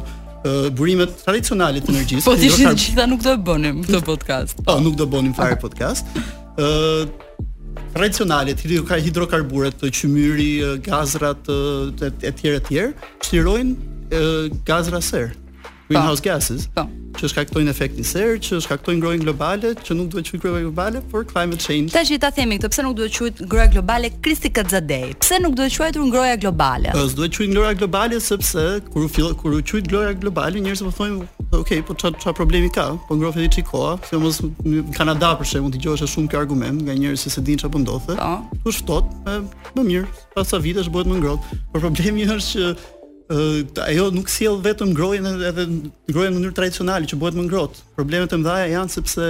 burimet 0.77 1.09
tradicionale 1.23 1.81
të 1.83 1.91
energjisë. 1.95 2.25
Po 2.27 2.33
ti 2.39 2.47
jo 2.49 2.55
ishin 2.59 2.77
gjitha 2.79 3.07
nuk 3.11 3.21
do 3.25 3.33
e 3.37 3.41
bënim 3.49 3.83
këtë 3.87 4.01
podcast. 4.11 4.63
Po 4.67 4.77
nuk 4.83 4.95
do 4.99 5.05
bënim 5.11 5.35
fare 5.37 5.57
podcast. 5.61 6.07
Ë 6.57 7.09
tradicionale 7.95 8.55
të 8.57 8.81
ka 8.87 8.97
hidrokarburet, 9.03 9.77
të 9.81 9.91
qymyri, 9.99 10.51
gazrat 10.87 11.51
etj 12.31 12.49
etj, 12.57 12.73
shtirojnë 13.19 14.63
gazra 14.67 15.01
ser. 15.03 15.35
Greenhouse 15.91 16.23
po. 16.23 16.29
gases. 16.29 16.69
Po 16.75 16.87
që 17.21 17.29
shkaktojnë 17.31 17.69
efektin 17.71 18.05
serë, 18.07 18.37
që 18.47 18.59
shkaktojnë 18.65 18.97
ngrohin 19.01 19.23
globale, 19.25 19.71
që 19.85 19.97
nuk 19.97 20.09
duhet 20.13 20.25
të 20.27 20.31
quhet 20.41 20.45
ngrohin 20.47 20.67
globale, 20.69 21.01
por 21.11 21.25
climate 21.29 21.61
change. 21.61 21.93
Tash 21.93 22.09
i 22.13 22.17
ta 22.23 22.31
themi 22.33 22.57
këtë, 22.57 22.69
pse 22.73 22.85
nuk 22.87 22.95
duhet 22.97 23.13
të 23.13 23.17
quhet 23.17 23.41
ngrohja 23.47 23.67
globale 23.75 24.09
Kristi 24.25 24.49
Kazadei? 24.53 25.11
Pse 25.21 25.37
nuk 25.43 25.55
duhet 25.59 25.73
të 25.75 25.77
quhet 25.83 25.99
ngrohja 26.01 26.39
globale? 26.41 26.93
Po 26.95 27.03
duhet 27.03 27.35
të 27.35 27.37
quhet 27.37 27.53
ngrohja 27.53 27.75
globale 27.81 28.21
sepse 28.29 28.65
kur 28.91 29.05
u 29.07 29.11
fill 29.15 29.35
kur 29.41 29.53
u 29.53 29.61
quhet 29.71 29.89
ngrohja 29.91 30.15
globale, 30.23 30.63
njerëzit 30.65 30.87
më 30.87 30.93
po 30.93 31.01
thonë, 31.01 31.27
ok, 31.61 31.71
po 31.89 31.97
çfarë 32.01 32.21
çfarë 32.23 32.37
problemi 32.41 32.69
ka? 32.75 32.87
Po 33.09 33.13
ngrohet 33.19 33.43
edhe 33.43 33.51
çikoa, 33.59 33.91
se 34.09 34.17
mos 34.23 34.39
në 34.41 34.87
Kanada 34.97 35.35
për 35.39 35.51
shembull 35.51 35.75
dëgjohesh 35.75 36.09
shumë 36.15 36.31
kë 36.33 36.39
argument 36.41 36.81
nga 36.87 36.95
njerëz 36.97 37.27
se 37.27 37.35
se 37.35 37.43
din 37.47 37.61
çfarë 37.61 37.75
po 37.75 37.83
ndodhet. 37.83 38.17
Po. 38.17 38.63
Kush 38.65 38.81
ftohet, 38.81 39.53
më 39.77 39.81
mirë, 39.91 40.09
pas 40.33 40.49
sa 40.49 40.57
vitesh 40.63 40.89
bëhet 40.93 41.11
më 41.11 41.21
ngrohtë. 41.21 41.61
Por 41.75 41.85
problemi 41.85 42.25
është 42.39 42.57
që 42.57 42.73
ajo 43.87 44.09
nuk 44.11 44.27
sjell 44.31 44.59
vetëm 44.63 44.91
ngrohjen 44.93 45.27
edhe 45.51 45.65
ngrohjen 45.71 46.33
në 46.33 46.37
mënyrë 46.39 46.55
tradicionale 46.57 47.07
që 47.09 47.17
bëhet 47.21 47.37
më 47.39 47.45
ngrohtë. 47.47 47.81
Problemet 47.95 48.33
e 48.35 48.39
mëdha 48.41 48.69
janë 48.73 48.93
sepse 48.93 49.27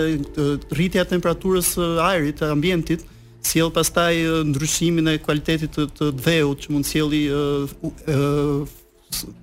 rritja 0.76 1.06
e 1.06 1.10
temperaturës 1.14 1.74
së 1.76 1.88
ajrit, 2.06 2.40
të 2.42 2.50
ambientit, 2.56 3.06
sjell 3.46 3.72
pastaj 3.74 4.18
ndryshimin 4.52 5.12
e 5.14 5.18
cilësisë 5.24 5.72
të, 5.76 5.86
të 5.98 6.12
dheut 6.24 6.62
që 6.66 6.76
mund 6.76 6.88
sjelli 6.90 7.24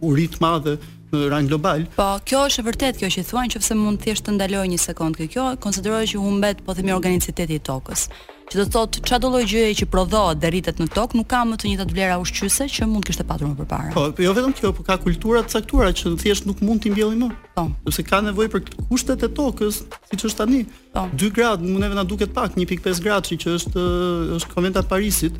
uri 0.09 0.29
të 0.33 0.43
madhe 0.43 0.79
në 1.13 1.23
rang 1.33 1.49
global. 1.49 1.85
Po, 1.97 2.09
kjo 2.29 2.43
është 2.49 2.61
e 2.63 2.67
vërtet 2.69 2.99
kjo 3.01 3.11
që 3.15 3.27
thuan, 3.31 3.53
nëse 3.53 3.79
mund 3.79 4.03
thjesht 4.05 4.27
të 4.29 4.37
ndaloj 4.39 4.67
një 4.75 4.81
sekond 4.89 5.21
kjo, 5.27 5.53
konsiderohet 5.65 6.15
që 6.15 6.25
humbet 6.25 6.65
po 6.67 6.75
themi 6.79 6.93
organiciteti 6.97 7.59
i 7.61 7.65
tokës 7.71 8.09
që 8.49 8.63
do 8.63 8.65
thot 8.73 8.97
çdo 9.05 9.29
lloj 9.33 9.45
gjëje 9.51 9.75
që 9.83 9.87
prodhohet 9.93 10.39
dhe 10.41 10.51
rritet 10.53 10.79
në 10.81 10.87
tokë 10.95 11.19
nuk 11.19 11.29
ka 11.29 11.43
më 11.49 11.59
të 11.61 11.69
njëjtat 11.69 11.91
vlera 11.95 12.15
ushqyese 12.23 12.67
që 12.73 12.87
mund 12.89 13.05
kishte 13.05 13.25
patur 13.29 13.51
më 13.51 13.57
përpara. 13.61 13.93
Po, 13.93 14.07
jo 14.25 14.33
vetëm 14.37 14.55
kjo, 14.57 14.71
por 14.77 14.87
ka 14.89 14.97
kultura 15.03 15.43
të 15.45 15.53
caktuara 15.59 15.93
që 15.95 16.15
thjesht 16.23 16.49
nuk 16.49 16.63
mund 16.65 16.81
t'i 16.83 16.93
mbjellim 16.95 17.21
më. 17.21 17.29
Po. 17.59 17.67
Sepse 17.91 18.07
ka 18.09 18.23
nevojë 18.25 18.53
për 18.55 18.65
kushtet 18.89 19.27
e 19.27 19.29
tokës, 19.37 19.83
siç 20.13 20.25
është 20.29 20.41
tani. 20.41 20.63
Po. 20.95 21.05
2 21.21 21.33
gradë 21.37 21.69
mund 21.69 21.99
na 21.99 22.07
duket 22.09 22.33
pak, 22.37 22.57
1.5 22.59 23.05
gradë 23.05 23.37
që 23.45 23.57
është 23.59 23.85
është 24.39 24.53
konventa 24.55 24.81
e 24.85 24.89
Parisit, 24.95 25.37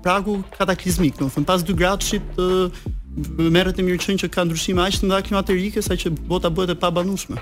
pragu 0.06 0.38
kataklizmik, 0.56 1.20
do 1.20 1.28
të 1.36 1.48
pas 1.52 1.68
2 1.68 1.80
gradësh 1.84 2.98
merret 3.38 3.78
në 3.80 3.84
mirëqen 3.88 4.20
që 4.22 4.30
ka 4.32 4.46
ndryshime 4.48 4.82
aq 4.86 5.00
të 5.02 5.08
mëdha 5.10 5.24
klimatike 5.28 5.84
sa 5.84 5.96
që 6.00 6.14
bota 6.30 6.50
bëhet 6.52 6.76
e 6.76 6.78
pabanueshme. 6.80 7.40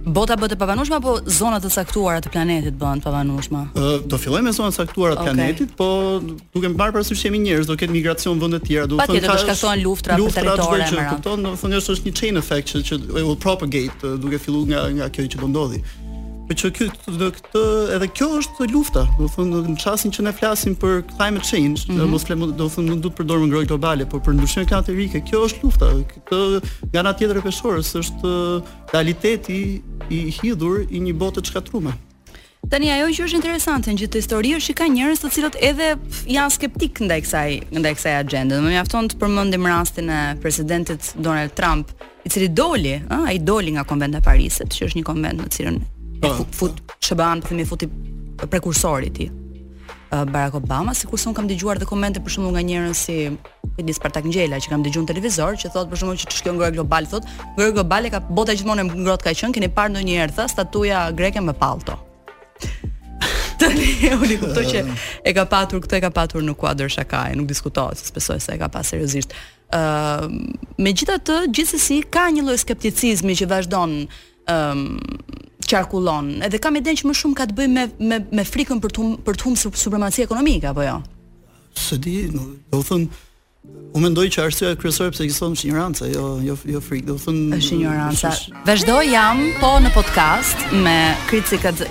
Bota 0.00 0.36
bëhet 0.40 0.54
e 0.54 0.58
pabanueshme 0.60 0.96
apo 0.96 1.14
zona 1.28 1.58
të 1.60 1.70
caktuara 1.74 2.20
të 2.24 2.30
planetit 2.32 2.76
bëhen 2.80 3.00
të 3.02 3.08
pabanueshme? 3.08 3.62
Ë, 3.72 3.94
do 4.08 4.20
fillojmë 4.20 4.48
me 4.48 4.52
zonat 4.56 4.76
e 4.76 4.84
caktuara 4.84 5.16
të 5.18 5.24
planetit, 5.26 5.72
okay. 5.72 5.78
po 5.78 6.44
duke 6.56 6.70
mbar 6.74 6.92
parasysh 6.96 7.20
jemi 7.28 7.40
njerëz, 7.46 7.68
do 7.70 7.76
ketë 7.80 7.94
migracion 7.96 8.40
vende 8.40 8.60
të 8.64 8.68
tjera, 8.70 8.88
do 8.92 9.00
të 9.00 9.08
thonë 9.08 9.24
ka 9.28 9.38
shkaktohen 9.46 9.82
luftra, 9.84 10.16
luftra 10.20 10.42
për 10.44 10.52
territore 10.56 10.88
më 10.88 10.96
radh. 10.96 11.14
Kupton, 11.14 11.48
do 11.50 11.54
të 11.56 11.62
thonë 11.64 11.80
është 11.82 12.00
një 12.10 12.14
chain 12.22 12.40
effect 12.44 12.76
që 12.76 12.84
që 12.90 13.00
will 13.22 13.36
propagate 13.44 14.14
duke 14.24 14.40
filluar 14.44 14.72
nga 14.72 14.86
nga 15.00 15.10
kjo 15.16 15.28
që 15.34 15.44
do 15.44 15.52
ndodhi. 15.54 15.84
Po 16.50 16.54
çu 16.58 16.72
ky 16.74 16.88
këtë 17.06 17.60
edhe 17.94 18.08
kjo 18.10 18.26
është 18.40 18.66
lufta. 18.72 19.04
Do 19.20 19.28
të 19.28 19.36
thonë 19.36 19.58
në 19.70 19.74
çastin 19.78 20.10
që 20.16 20.22
ne 20.26 20.30
flasim 20.34 20.72
për 20.82 21.04
climate 21.12 21.46
change, 21.46 21.84
mm 21.86 21.94
-hmm. 21.94 22.08
mos 22.10 22.24
le 22.26 22.34
do 22.58 22.66
të 22.66 22.72
thonë 22.74 22.88
nuk 22.90 23.00
duhet 23.04 23.12
të 23.14 23.18
përdorim 23.20 23.44
ngroj 23.50 23.66
globale, 23.70 24.04
por 24.10 24.18
për 24.24 24.32
ndryshime 24.34 24.66
klimatike, 24.66 25.20
kjo 25.30 25.44
është 25.46 25.60
lufta. 25.62 25.86
Këtë 26.10 26.40
nga 26.90 26.98
ana 27.04 27.12
tjetër 27.18 27.38
e 27.38 27.42
peshorës 27.46 27.88
është 28.02 28.28
realiteti 28.92 29.60
i 30.10 30.18
hidhur 30.38 30.76
i 30.90 30.98
një 31.06 31.12
bote 31.22 31.38
shkatrume 31.46 31.92
Tani 32.70 32.90
ajo 32.90 33.06
që 33.14 33.22
është 33.28 33.34
interesante 33.38 33.90
në 33.94 33.98
gjithë 34.02 34.16
historinë 34.22 34.56
është 34.58 34.70
që 34.70 34.74
ka 34.80 34.84
njerëz 34.96 35.20
të 35.22 35.28
cilët 35.34 35.56
edhe 35.70 35.86
janë 36.36 36.50
skeptik 36.56 36.94
ndaj 37.06 37.20
kësaj 37.24 37.50
ndaj 37.78 37.94
kësaj 37.94 38.14
agjende. 38.22 38.54
Do 38.58 38.62
më 38.66 38.70
mjafton 38.74 39.06
të 39.08 39.16
përmendim 39.22 39.62
rastin 39.70 40.10
e 40.10 40.20
presidentit 40.42 41.02
Donald 41.16 41.52
Trump 41.54 41.84
i 42.24 42.28
cili 42.28 42.48
doli, 42.48 42.94
ai 43.28 43.38
doli 43.38 43.70
nga 43.72 43.84
konventa 43.84 44.18
e 44.18 44.20
Parisit, 44.26 44.68
që 44.76 44.80
është 44.86 44.98
një 44.98 45.02
konvent 45.10 45.38
me 45.42 45.46
të 45.48 45.54
cilën 45.56 45.78
Po. 46.20 46.28
Po 46.28 46.34
i 46.40 46.54
fut 46.54 46.80
shëban 47.00 47.40
për 47.44 47.62
futi 47.68 47.86
prekursori 48.50 49.08
i 49.24 49.28
uh, 49.30 50.24
Barack 50.28 50.54
Obama, 50.58 50.92
si 50.94 51.08
se 51.08 51.28
unë 51.28 51.36
kam 51.36 51.48
digjuar 51.48 51.78
dhe 51.80 51.88
komente 51.88 52.20
për 52.20 52.34
shumë 52.36 52.50
nga 52.54 52.62
njerëz 52.68 52.98
si 53.06 53.16
një 53.80 53.94
spartak 53.96 54.26
njëla 54.28 54.58
që 54.60 54.72
kam 54.74 54.82
digjuar 54.84 55.06
në 55.06 55.12
televizor, 55.14 55.56
që 55.56 55.70
thot 55.72 55.88
për 55.88 56.02
shumë 56.02 56.18
që 56.20 56.28
të 56.28 56.36
shkjo 56.42 56.54
në 56.58 56.70
global, 56.76 57.08
thot, 57.08 57.28
ngërë 57.56 57.74
global 57.78 58.08
e 58.08 58.12
ka 58.12 58.20
bota 58.28 58.52
gjithmonë 58.56 58.84
në 58.92 59.16
ka 59.22 59.32
qënë, 59.32 59.54
keni 59.56 59.70
parë 59.72 59.94
në 59.96 60.04
njërë 60.10 60.48
statuja 60.52 61.06
greke 61.16 61.40
me 61.40 61.54
palto. 61.56 61.96
Tani 63.60 63.88
unë 64.16 64.36
kuptoj 64.40 64.66
që 64.70 64.84
e 65.24 65.34
ka 65.36 65.46
patur 65.52 65.80
këtë 65.84 65.98
e 66.00 66.04
ka 66.06 66.12
patur 66.20 66.44
në 66.44 66.54
kuadër 66.56 66.92
shakaje, 66.98 67.36
nuk 67.36 67.48
diskutohet 67.48 67.96
se 67.96 68.40
se 68.44 68.52
e 68.54 68.58
ka 68.60 68.68
pas 68.72 68.88
seriozisht. 68.92 69.32
Ëm 69.76 69.80
uh, 69.80 70.72
megjithatë, 70.84 71.40
gjithsesi 71.54 72.00
ka 72.02 72.28
një 72.34 72.44
lloj 72.48 72.56
skepticizmi 72.64 73.36
që 73.38 73.48
vazhdon 73.52 73.92
ëm 74.50 74.84
um, 74.96 75.38
çarkullon. 75.70 76.32
Edhe 76.46 76.60
kam 76.64 76.76
idenë 76.80 77.02
që 77.02 77.10
më 77.10 77.16
shumë 77.22 77.38
ka 77.40 77.46
të 77.50 77.56
bëjë 77.60 77.72
me 77.76 77.86
me 78.12 78.18
me 78.40 78.44
frikën 78.50 78.82
për 78.84 78.94
të 78.96 79.08
për 79.28 79.40
të 79.40 79.48
humbur 79.48 79.78
supremaci 79.84 80.26
ekonomike 80.26 80.70
apo 80.74 80.86
jo. 80.88 80.98
Së 81.84 82.00
di, 82.04 82.16
do 82.34 82.48
të 82.82 82.86
thon 82.92 83.06
U 83.94 84.00
mendoj 84.00 84.24
që 84.32 84.44
arsyeja 84.46 84.76
kryesore 84.80 85.12
pse 85.12 85.20
ekziston 85.26 85.52
është 85.56 85.66
ignoranca, 85.68 86.06
jo 86.14 86.22
jo 86.48 86.54
jo 86.74 86.80
frikë, 86.82 87.04
do 87.10 87.16
të 87.18 87.24
thon 87.26 87.40
është 87.58 87.74
ignoranca. 87.76 88.30
Vazhdo 88.68 88.96
jam 89.10 89.42
po 89.60 89.74
në 89.84 89.92
podcast 89.98 90.66
me 90.86 90.94
kritikat 91.28 91.82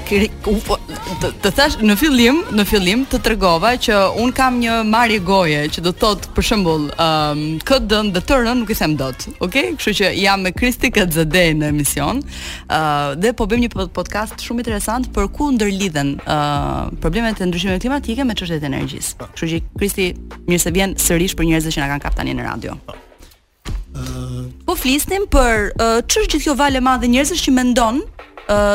të, 1.18 1.30
të 1.44 1.50
thash 1.58 1.76
në 1.82 1.96
fillim, 1.98 2.38
në 2.54 2.64
fillim 2.70 3.02
të 3.10 3.18
tregova 3.26 3.72
që 3.82 3.96
un 4.22 4.32
kam 4.36 4.58
një 4.62 4.80
marrje 4.90 5.20
goje 5.26 5.62
që 5.76 5.84
do 5.86 5.94
të 5.94 6.02
thot 6.02 6.28
për 6.38 6.46
shembull, 6.46 6.84
ëm 6.92 7.40
um, 7.40 7.46
KD 7.66 8.00
dhe 8.14 8.22
TR 8.28 8.44
nuk 8.56 8.70
i 8.70 8.78
them 8.78 8.94
dot. 9.00 9.26
Okej, 9.40 9.48
okay? 9.48 9.74
kështu 9.80 9.96
që 10.02 10.12
jam 10.22 10.44
me 10.46 10.52
Kristi 10.54 10.92
KZD 10.94 11.40
në 11.62 11.72
emision, 11.74 12.22
ë 12.70 12.78
uh, 12.78 13.18
dhe 13.18 13.34
po 13.38 13.48
bëjmë 13.50 13.66
një 13.68 13.88
podcast 13.96 14.40
shumë 14.46 14.64
interesant 14.66 15.10
për 15.16 15.30
ku 15.34 15.50
ndërlidhen 15.56 16.14
ë 16.22 16.38
uh, 16.38 16.96
problemet 17.04 17.42
e 17.42 17.50
ndryshimit 17.50 17.82
klimatik 17.86 18.22
me 18.30 18.36
çështjet 18.38 18.64
e 18.64 18.70
energjisë. 18.70 19.16
Ah. 19.24 19.32
Kështu 19.34 19.54
që 19.56 19.62
Kristi 19.80 20.10
mirë 20.48 20.62
se 20.68 20.74
vjen 20.78 20.98
sërish 21.00 21.36
për 21.40 21.50
njerëzit 21.50 21.76
që 21.78 21.86
na 21.86 21.90
kanë 21.96 22.06
kap 22.06 22.18
tani 22.18 22.38
në 22.38 22.46
radio. 22.52 22.78
Ah. 22.86 23.06
Po 24.68 24.76
flisnim 24.78 25.26
për 25.34 25.72
uh, 25.76 25.98
çështjë 26.08 26.44
që 26.46 26.60
vale 26.62 26.84
madhe 26.86 27.10
njerëzish 27.10 27.48
që 27.48 27.58
mendon 27.58 28.04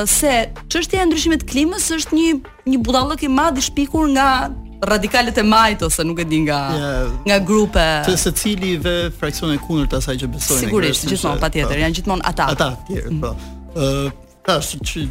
se 0.07 0.53
çështja 0.71 1.01
e 1.03 1.07
ndryshimit 1.09 1.43
të 1.43 1.49
klimës 1.51 1.89
është 1.97 2.15
një 2.15 2.35
një 2.75 2.79
budallëk 2.87 3.25
i 3.27 3.31
madh 3.33 3.59
i 3.61 3.65
shpikur 3.67 4.07
nga 4.15 4.51
radikalet 4.85 5.39
e 5.41 5.45
majt 5.45 5.83
ose 5.89 6.05
nuk 6.07 6.21
e 6.23 6.27
di 6.29 6.41
nga 6.45 6.61
yeah, 6.77 7.11
nga 7.27 7.39
grupe 7.51 7.85
të 8.07 8.15
secili 8.21 8.77
ve 8.85 8.95
fraksion 9.19 9.55
e 9.55 9.59
kundërt 9.65 9.97
asaj 9.99 10.19
që 10.23 10.29
besojnë 10.37 10.67
sigurisht 10.69 11.07
gjithmonë 11.11 11.43
patjetër 11.43 11.75
po. 11.79 11.83
janë 11.87 11.99
gjithmonë 12.01 12.27
ata 12.31 12.49
ata 12.55 12.69
të 12.71 12.89
tjerë 12.91 13.15
po 13.19 13.35
mhm. 13.35 13.77
ë 13.77 14.41
tash 14.47 14.75
që 14.85 15.05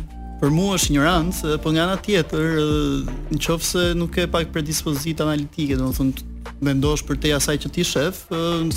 për 0.43 0.51
mua 0.53 0.77
është 0.77 0.91
ignorancë 0.95 1.55
po 1.63 1.73
nga 1.75 1.83
ana 1.89 1.97
tjetër 2.07 2.59
në 3.35 3.59
se 3.69 3.83
nuk 3.99 4.17
e 4.23 4.27
pak 4.31 4.51
predispozit 4.55 5.21
analitike 5.25 5.77
domethënë 5.79 6.29
mendosh 6.63 7.03
për 7.07 7.17
te 7.19 7.31
asaj 7.35 7.57
që 7.65 7.69
ti 7.75 7.83
shef, 7.87 8.19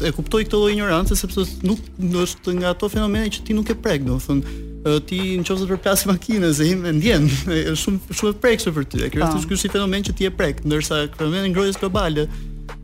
e 0.07 0.11
kuptoj 0.15 0.41
këtë 0.47 0.59
lloj 0.59 0.73
ignorancë 0.75 1.19
sepse 1.19 1.45
nuk 1.67 1.83
është 2.23 2.55
nga 2.61 2.73
ato 2.75 2.89
fenomene 2.91 3.31
që 3.31 3.45
ti 3.47 3.55
nuk 3.55 3.71
e 3.71 3.77
prek, 3.79 4.03
domethënë 4.07 4.63
ti 5.07 5.21
në 5.41 5.47
qofë 5.49 5.65
të 5.67 5.73
përplasë 5.77 6.11
makinën 6.13 6.53
se 6.55 6.67
him 6.69 6.85
e 6.87 6.93
ndjen, 6.95 7.25
e 7.51 7.75
shumë, 7.79 8.15
shumë 8.15 8.35
e 8.37 8.39
prekë 8.45 8.75
për 8.79 8.87
ty, 8.93 9.01
e 9.07 9.11
kërës 9.15 9.47
të 9.51 9.59
si 9.63 9.71
fenomen 9.73 10.05
që 10.07 10.15
ti 10.19 10.29
e 10.29 10.31
prek, 10.33 10.61
ndërsa 10.69 11.01
fenomen 11.19 11.49
e 11.49 11.55
ngrojës 11.55 11.81
globale, 11.81 12.27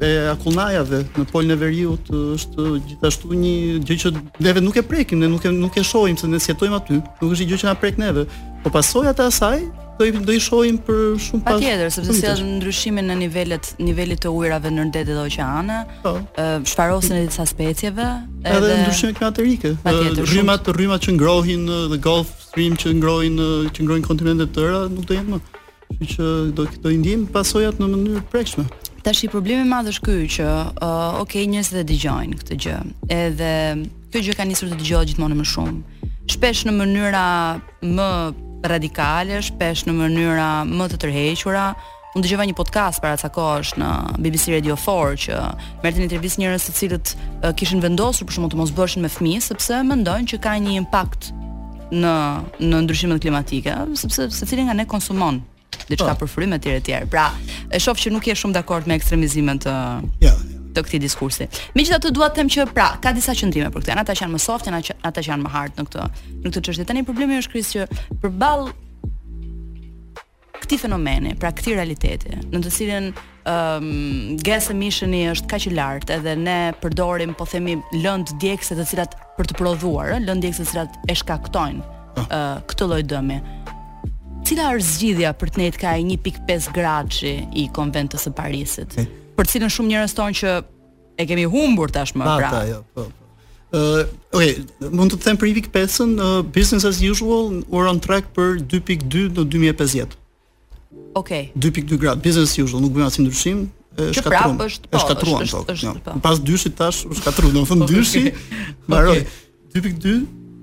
e 0.04 0.10
akullnajave 0.32 1.02
në 1.16 1.26
polën 1.32 1.52
e 1.52 1.58
veriut 1.60 2.12
është 2.22 2.68
gjithashtu 2.90 3.32
një 3.40 3.54
gjë 3.88 3.98
që 4.04 4.12
neve 4.46 4.62
nuk 4.64 4.76
e 4.80 4.84
prekim, 4.88 5.20
ne 5.20 5.28
nuk 5.32 5.44
e 5.48 5.52
nuk 5.52 5.76
e 5.80 5.84
shohim 5.84 6.16
se 6.20 6.28
ne 6.32 6.40
sjetojmë 6.40 6.78
aty. 6.80 7.00
Nuk 7.22 7.32
është 7.36 7.48
gjë 7.50 7.62
që 7.64 7.70
na 7.72 7.76
prek 7.82 8.00
neve. 8.00 8.26
Po 8.62 8.72
pasojat 8.76 9.20
e 9.20 9.28
asaj 9.32 9.60
do 10.02 10.06
i 10.18 10.22
do 10.26 10.32
i 10.34 10.40
shohim 10.40 10.78
për 10.86 10.98
shumë 11.22 11.44
pas. 11.46 11.58
Patjetër, 11.58 11.90
sepse 11.94 12.14
si 12.16 12.24
është 12.26 12.46
ndryshimin 12.58 13.08
në 13.12 13.16
nivelet, 13.22 13.70
nivelit 13.82 14.22
të 14.24 14.32
ujërave 14.34 14.72
në 14.74 14.86
ndër 14.90 15.06
dhe 15.08 15.16
oqeane, 15.22 15.76
ë 16.02 16.02
po. 16.04 16.14
shfarosen 16.70 17.18
edhe 17.20 17.30
disa 17.30 17.46
specieve, 17.48 18.08
edhe 18.42 18.58
edhe 18.58 18.78
ndryshime 18.82 19.12
klimatike. 19.18 19.74
Rrymat, 20.32 20.70
rrymat 20.76 21.06
që 21.06 21.16
ngrohin 21.18 21.66
në 21.70 22.00
Gulf 22.06 22.32
Stream 22.48 22.74
që 22.82 22.94
ngrohin 22.98 23.36
që 23.74 23.80
ngrohin 23.88 24.04
kontinente 24.08 24.46
të 24.50 24.60
tëra 24.60 24.80
nuk 24.94 25.06
do 25.08 25.14
jetë 25.18 25.34
më. 25.36 25.42
Kështu 25.92 26.14
që 26.14 26.24
do 26.56 26.64
do 26.84 26.88
i 26.92 26.96
ndjejmë 27.00 27.26
pasojat 27.34 27.78
në 27.80 27.90
mënyrë 27.94 28.22
prekshme. 28.32 28.64
Tash 29.06 29.20
i 29.26 29.28
problemi 29.30 29.66
madh 29.68 29.90
është 29.90 30.06
ky 30.06 30.14
që 30.36 30.46
uh, 30.46 31.20
ok, 31.22 31.34
njerëzit 31.52 31.80
e 31.80 31.84
dëgjojnë 31.90 32.38
këtë 32.38 32.58
gjë. 32.64 32.76
Edhe 33.16 33.50
kjo 34.14 34.22
gjë 34.28 34.36
ka 34.38 34.46
nisur 34.46 34.70
të 34.72 34.78
dëgjohet 34.80 35.10
gjithmonë 35.12 35.38
më 35.40 35.46
shumë. 35.52 36.08
Shpesh 36.32 36.64
në 36.68 36.74
mënyra 36.78 37.22
më 37.96 38.08
radikale, 38.62 39.40
shpesh 39.42 39.86
në 39.88 39.94
mënyra 39.96 40.48
më 40.68 40.86
të 40.92 41.00
tërhequra. 41.04 41.66
Unë 42.12 42.26
dëgjova 42.26 42.44
një 42.50 42.56
podcast 42.58 43.00
para 43.00 43.16
ca 43.16 43.30
kohësh 43.32 43.74
në 43.80 43.90
BBC 44.20 44.52
Radio 44.52 44.74
4 44.76 45.16
që 45.22 45.38
merrte 45.82 45.96
një 46.02 46.06
intervistë 46.10 46.42
njerëz 46.42 46.66
të 46.68 46.74
cilët 46.76 47.12
uh, 47.16 47.52
kishin 47.56 47.80
vendosur 47.80 48.28
për 48.28 48.36
shkakun 48.36 48.52
të 48.52 48.60
mos 48.60 48.74
bëshin 48.76 49.04
me 49.06 49.10
fëmijë 49.12 49.46
sepse 49.48 49.80
mendojnë 49.88 50.30
që 50.34 50.40
ka 50.44 50.54
një 50.60 50.76
impakt 50.82 51.30
në 51.92 52.12
në 52.62 52.82
ndryshimin 52.86 53.20
klimatik, 53.20 53.66
sepse 54.00 54.28
secili 54.32 54.68
nga 54.68 54.76
ne 54.76 54.86
konsumon 54.88 55.40
diçka 55.88 56.12
po. 56.14 56.24
për 56.24 56.32
frymë 56.36 56.60
etj 56.60 56.76
etj. 56.78 57.00
Pra, 57.12 57.30
e 57.72 57.80
shoh 57.80 57.96
që 57.98 58.12
nuk 58.12 58.28
je 58.28 58.36
shumë 58.44 58.60
dakord 58.60 58.88
me 58.88 58.96
ekstremizimin 59.00 59.60
të. 59.64 59.74
Jo, 60.22 60.30
ja, 60.32 60.36
të 60.74 60.84
këtij 60.86 61.00
diskursi. 61.04 61.48
Megjithatë 61.76 62.12
dua 62.16 62.30
të 62.32 62.40
them 62.42 62.50
që 62.52 62.66
pra, 62.74 62.90
ka 63.02 63.12
disa 63.16 63.34
qëndrime 63.36 63.70
për 63.72 63.82
këtë. 63.84 63.92
Janë 63.94 64.04
ata 64.06 64.16
që 64.16 64.24
janë 64.24 64.36
më 64.36 64.42
soft, 64.44 64.68
janë 64.68 64.82
ata 65.08 65.18
që 65.24 65.32
janë 65.32 65.46
më 65.46 65.52
hard 65.54 65.76
në 65.80 65.86
këtë 65.88 66.06
në 66.46 66.52
këtë 66.52 66.64
çështje. 66.68 66.86
Tani 66.90 67.04
problemi 67.08 67.38
është 67.40 67.52
kryes 67.54 67.72
që 67.74 67.86
përball 68.22 68.72
këtij 70.62 70.78
fenomeni, 70.84 71.32
pra 71.42 71.50
këtij 71.52 71.74
realiteti, 71.76 72.36
në 72.52 72.60
të 72.64 72.70
cilën 72.76 73.08
ëm 73.50 73.50
um, 73.50 74.36
gas 74.46 74.68
emissioni 74.70 75.24
është 75.32 75.48
kaq 75.50 75.64
i 75.66 75.72
lartë 75.74 76.14
edhe 76.20 76.36
ne 76.38 76.58
përdorim 76.78 77.32
po 77.34 77.46
themi 77.50 77.74
lëndë 77.98 78.36
djegëse 78.38 78.76
të 78.78 78.86
cilat 78.92 79.16
për 79.36 79.50
të 79.50 79.56
prodhuar, 79.58 80.12
lëndë 80.22 80.44
djegëse 80.44 80.62
të 80.62 80.70
cilat 80.70 81.00
e 81.10 81.16
shkaktojnë 81.18 81.82
uh, 82.28 82.62
këtë 82.70 82.88
lloj 82.92 83.00
dëmi. 83.10 83.40
Cila 84.46 84.68
është 84.76 84.92
zgjidhja 84.94 85.34
për 85.40 85.50
të 85.54 85.60
nejtë 85.64 85.82
ka 85.82 85.96
1.5 85.98 86.70
gradë 86.76 87.34
i 87.58 87.66
konventës 87.74 88.28
e 88.30 88.32
Parisit? 88.38 88.94
për 89.36 89.48
cilën 89.54 89.72
shumë 89.72 89.92
njerëz 89.94 90.14
tonë 90.18 90.36
që 90.40 90.54
e 91.22 91.26
kemi 91.28 91.44
humbur 91.52 91.92
tashmë 91.94 92.24
pra. 92.24 92.50
Ata 92.50 92.52
po, 92.52 92.62
jo, 92.72 92.80
po. 92.96 93.06
po. 93.08 93.20
Ëh, 93.72 93.82
uh, 93.82 94.00
okay, 94.36 94.90
mund 94.92 95.14
të 95.16 95.20
them 95.24 95.38
për 95.40 95.48
i 95.48 95.52
5-ën, 95.64 96.10
uh, 96.20 96.40
business 96.52 96.84
as 96.88 96.98
usual 97.00 97.54
were 97.72 97.86
on 97.88 98.00
track 98.04 98.26
për 98.36 98.58
2.2 98.60 99.30
në 99.32 99.46
2050. 99.76 100.18
Okay. 101.16 101.48
2.2 101.60 101.96
grad 102.00 102.20
business 102.24 102.52
as 102.52 102.58
usual, 102.60 102.82
nuk 102.84 102.92
bëjmë 102.98 103.06
asnjë 103.08 103.24
ndryshim, 103.30 103.62
po, 103.96 104.10
është 104.12 104.28
po? 104.28 104.68
Është 104.68 105.08
katruar 105.14 105.44
jo. 105.48 105.64
është 105.72 106.14
Pas 106.24 106.40
dyshit 106.44 106.76
tash 106.76 107.02
është 107.08 107.24
katruar, 107.24 107.54
domethënë 107.56 107.88
dyshi 107.94 108.24
mbaroi. 108.88 109.24
2.2 109.76 110.16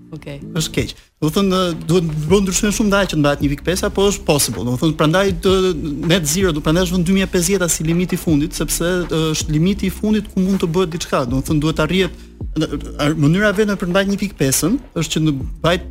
Okay. 0.10 0.40
Është 0.58 0.72
keq. 0.74 0.94
Do 1.20 1.28
të 1.28 1.34
thonë 1.36 1.58
duhet 1.84 2.06
të 2.14 2.28
bëjë 2.32 2.38
ndryshime 2.46 2.70
shumë 2.78 2.90
ndaj 2.94 3.00
që 3.12 3.18
të 3.20 3.32
1.5 3.44 3.82
apo 3.90 4.04
është 4.08 4.22
possible. 4.28 4.62
Do 4.64 4.76
të 4.78 4.80
thonë 4.86 4.94
prandaj 5.02 5.24
të 5.44 5.56
net 6.12 6.28
zero 6.32 6.54
do 6.56 6.62
prandaj 6.64 6.86
vend 6.94 7.04
2050 7.10 7.66
as 7.66 7.76
i 7.82 7.86
limiti 7.90 8.16
i 8.16 8.20
fundit 8.22 8.56
sepse 8.56 8.92
është 9.20 9.52
limiti 9.52 9.90
i 9.90 9.92
fundit 9.96 10.30
ku 10.32 10.40
mund 10.46 10.62
të 10.64 10.70
bëhet 10.78 10.94
diçka. 10.94 11.26
Do 11.28 11.42
të 11.42 11.50
thonë 11.50 11.64
duhet 11.66 11.76
të 11.76 11.84
arrihet 11.84 13.20
mënyra 13.20 13.52
vetëm 13.58 13.82
për 13.82 13.92
ndaj 13.92 14.06
1.5 14.16 14.78
është 15.02 15.18
që 15.18 15.24
në 15.26 15.34
bajt 15.68 15.90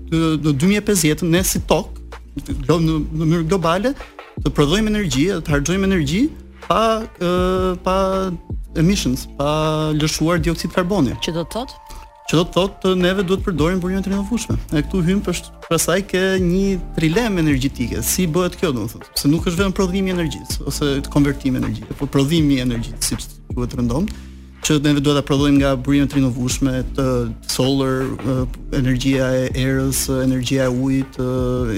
në 0.49 0.55
2050 0.63 1.35
ne 1.37 1.43
si 1.53 1.61
tok 1.75 2.01
në 2.47 2.63
tokë 2.65 2.87
në 2.87 2.99
mënyrë 3.21 3.47
globale 3.53 3.93
të 4.47 4.55
prodhojmë 4.57 4.95
energji, 4.95 5.27
të 5.29 5.57
harxojmë 5.59 5.91
energji 5.91 6.25
pa 6.65 6.83
pa 7.85 7.99
emissions, 8.81 9.27
pa 9.37 9.53
lëshuar 10.01 10.41
dioksid 10.41 10.73
karboni. 10.73 11.19
Ço 11.21 11.37
do 11.37 11.45
të 11.45 11.53
thotë? 11.59 11.88
që 12.29 12.37
do 12.37 12.43
të 12.45 12.55
thotë 12.59 12.91
neve 13.01 13.23
duhet 13.25 13.45
përdorim 13.47 13.79
për 13.81 13.93
një 13.95 14.01
të 14.05 14.17
fushme. 14.29 14.55
E 14.77 14.83
këtu 14.85 14.99
hym 15.07 15.21
për 15.25 15.39
pasaj 15.71 16.03
ke 16.11 16.21
një 16.45 16.75
trilem 16.99 17.39
energjetike. 17.41 18.03
Si 18.05 18.27
bëhet 18.29 18.59
kjo, 18.61 18.69
do 18.77 18.83
të 18.85 18.97
thotë? 18.97 19.13
Se 19.17 19.31
nuk 19.33 19.47
është 19.49 19.63
vetëm 19.63 19.75
prodhimi 19.79 20.11
i 20.13 20.17
energjisë 20.17 20.67
ose 20.69 20.91
konvertimi 21.15 21.57
i 21.57 21.63
energjisë, 21.65 21.97
por 22.01 22.11
prodhimi 22.13 22.59
i 22.59 22.63
energjisë, 22.67 23.01
siç 23.01 23.31
duhet 23.55 23.77
rendon 23.79 24.09
që 24.59 24.75
neve 24.85 25.01
duhet 25.01 25.17
ta 25.17 25.25
prodhojmë 25.25 25.57
nga 25.63 25.71
burime 25.81 26.05
të 26.11 26.19
rinovueshme, 26.19 26.73
të 26.99 27.05
solar, 27.49 28.03
energjia 28.77 29.31
e 29.33 29.49
erës, 29.63 30.03
energjia 30.27 30.67
e 30.69 30.75
ujit, 30.83 31.17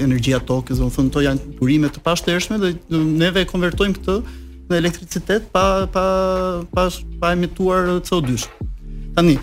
energjia 0.03 0.41
e 0.41 0.45
tokës, 0.49 0.81
domethënë 0.81 1.13
to 1.15 1.23
janë 1.23 1.53
burime 1.61 1.87
të 1.93 2.03
pashtershme 2.03 2.59
dhe 2.59 2.73
neve 3.21 3.45
e 3.45 3.47
konvertojmë 3.47 3.95
këtë 4.01 4.17
në 4.73 4.81
elektricitet 4.81 5.47
pa 5.55 5.63
pa 5.93 6.05
pa 6.75 6.87
pa 7.21 7.31
emituar 7.37 7.93
CO2. 8.03 8.41
Tani, 9.15 9.37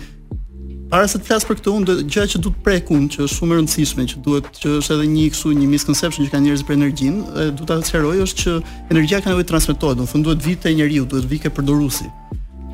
para 0.89 1.05
se 1.07 1.19
të 1.21 1.27
flas 1.29 1.43
për 1.45 1.59
këtë 1.59 1.71
unë 1.77 1.85
do 1.85 1.95
gjë 2.09 2.23
që 2.31 2.39
duhet 2.41 2.57
të 2.57 2.63
prekun 2.65 3.03
që 3.13 3.21
është 3.21 3.35
shumë 3.37 3.53
e 3.53 3.57
rëndësishme 3.59 4.05
që 4.13 4.21
duhet 4.25 4.47
që 4.61 4.71
është 4.79 4.95
edhe 4.95 5.09
një 5.11 5.25
kusht 5.35 5.59
një 5.59 5.67
misconception 5.73 6.25
që 6.25 6.31
kanë 6.33 6.47
njerëzit 6.47 6.67
për 6.69 6.77
energjinë 6.77 7.27
dhe 7.35 7.45
duhet 7.59 7.69
ta 7.69 7.77
sqaroj 7.91 8.15
është 8.23 8.41
që 8.41 8.55
energjia 8.95 9.19
ka 9.21 9.29
nevojë 9.29 9.45
të 9.45 9.53
transmetohet 9.53 9.99
do 9.99 10.07
të 10.07 10.13
thonë 10.13 10.27
duhet 10.27 10.47
vite 10.47 10.73
njeriu 10.79 11.05
duhet 11.11 11.29
vike 11.29 11.51
për 11.53 11.67
dorusi 11.67 12.09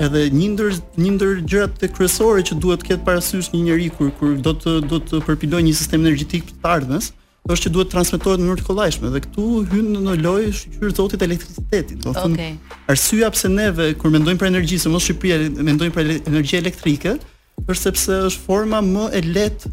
edhe 0.05 0.23
një 0.31 0.47
ndër 0.53 0.79
një 1.01 1.11
ndër 1.17 1.43
gjërat 1.43 1.77
të 1.83 1.91
kryesore 1.97 2.47
që 2.47 2.59
duhet 2.63 2.83
të 2.85 2.89
ketë 2.93 3.07
parasysh 3.09 3.51
një 3.51 3.63
njeriu 3.67 3.99
kur 3.99 4.15
kur 4.21 4.33
do 4.47 4.55
të 4.61 4.77
do 4.87 5.01
të 5.11 5.21
përpiloj 5.27 5.63
një 5.67 5.75
sistem 5.75 6.07
energjetik 6.07 6.47
të 6.63 6.73
ardhmes 6.77 7.11
është 7.51 7.67
që 7.67 7.75
duhet 7.75 7.93
transmetohet 7.93 8.39
në 8.39 8.45
mënyrë 8.45 8.63
të 8.63 8.71
kollajshme 8.71 9.11
dhe 9.11 9.23
këtu 9.27 9.51
hyn 9.73 9.93
në 10.07 10.15
lojë 10.23 10.53
shkyrë 10.59 10.95
zotit 10.97 11.21
elektricitetit. 11.21 11.99
Do 12.01 12.15
të 12.15 12.23
thonë, 12.23 12.33
okay. 12.33 12.79
arsyeja 12.89 13.29
pse 13.35 13.51
neve 13.53 13.91
kur 14.01 14.09
mendojmë 14.09 14.41
për 14.41 14.49
energjisë, 14.49 14.89
mos 14.89 15.05
Shqipëria 15.05 15.51
mendojmë 15.67 15.93
për 15.93 16.09
energji 16.31 16.57
elektrike, 16.57 17.13
për 17.67 17.79
sepse 17.79 18.17
është 18.29 18.43
forma 18.45 18.81
më 18.85 19.05
e 19.15 19.21
lehtë 19.27 19.71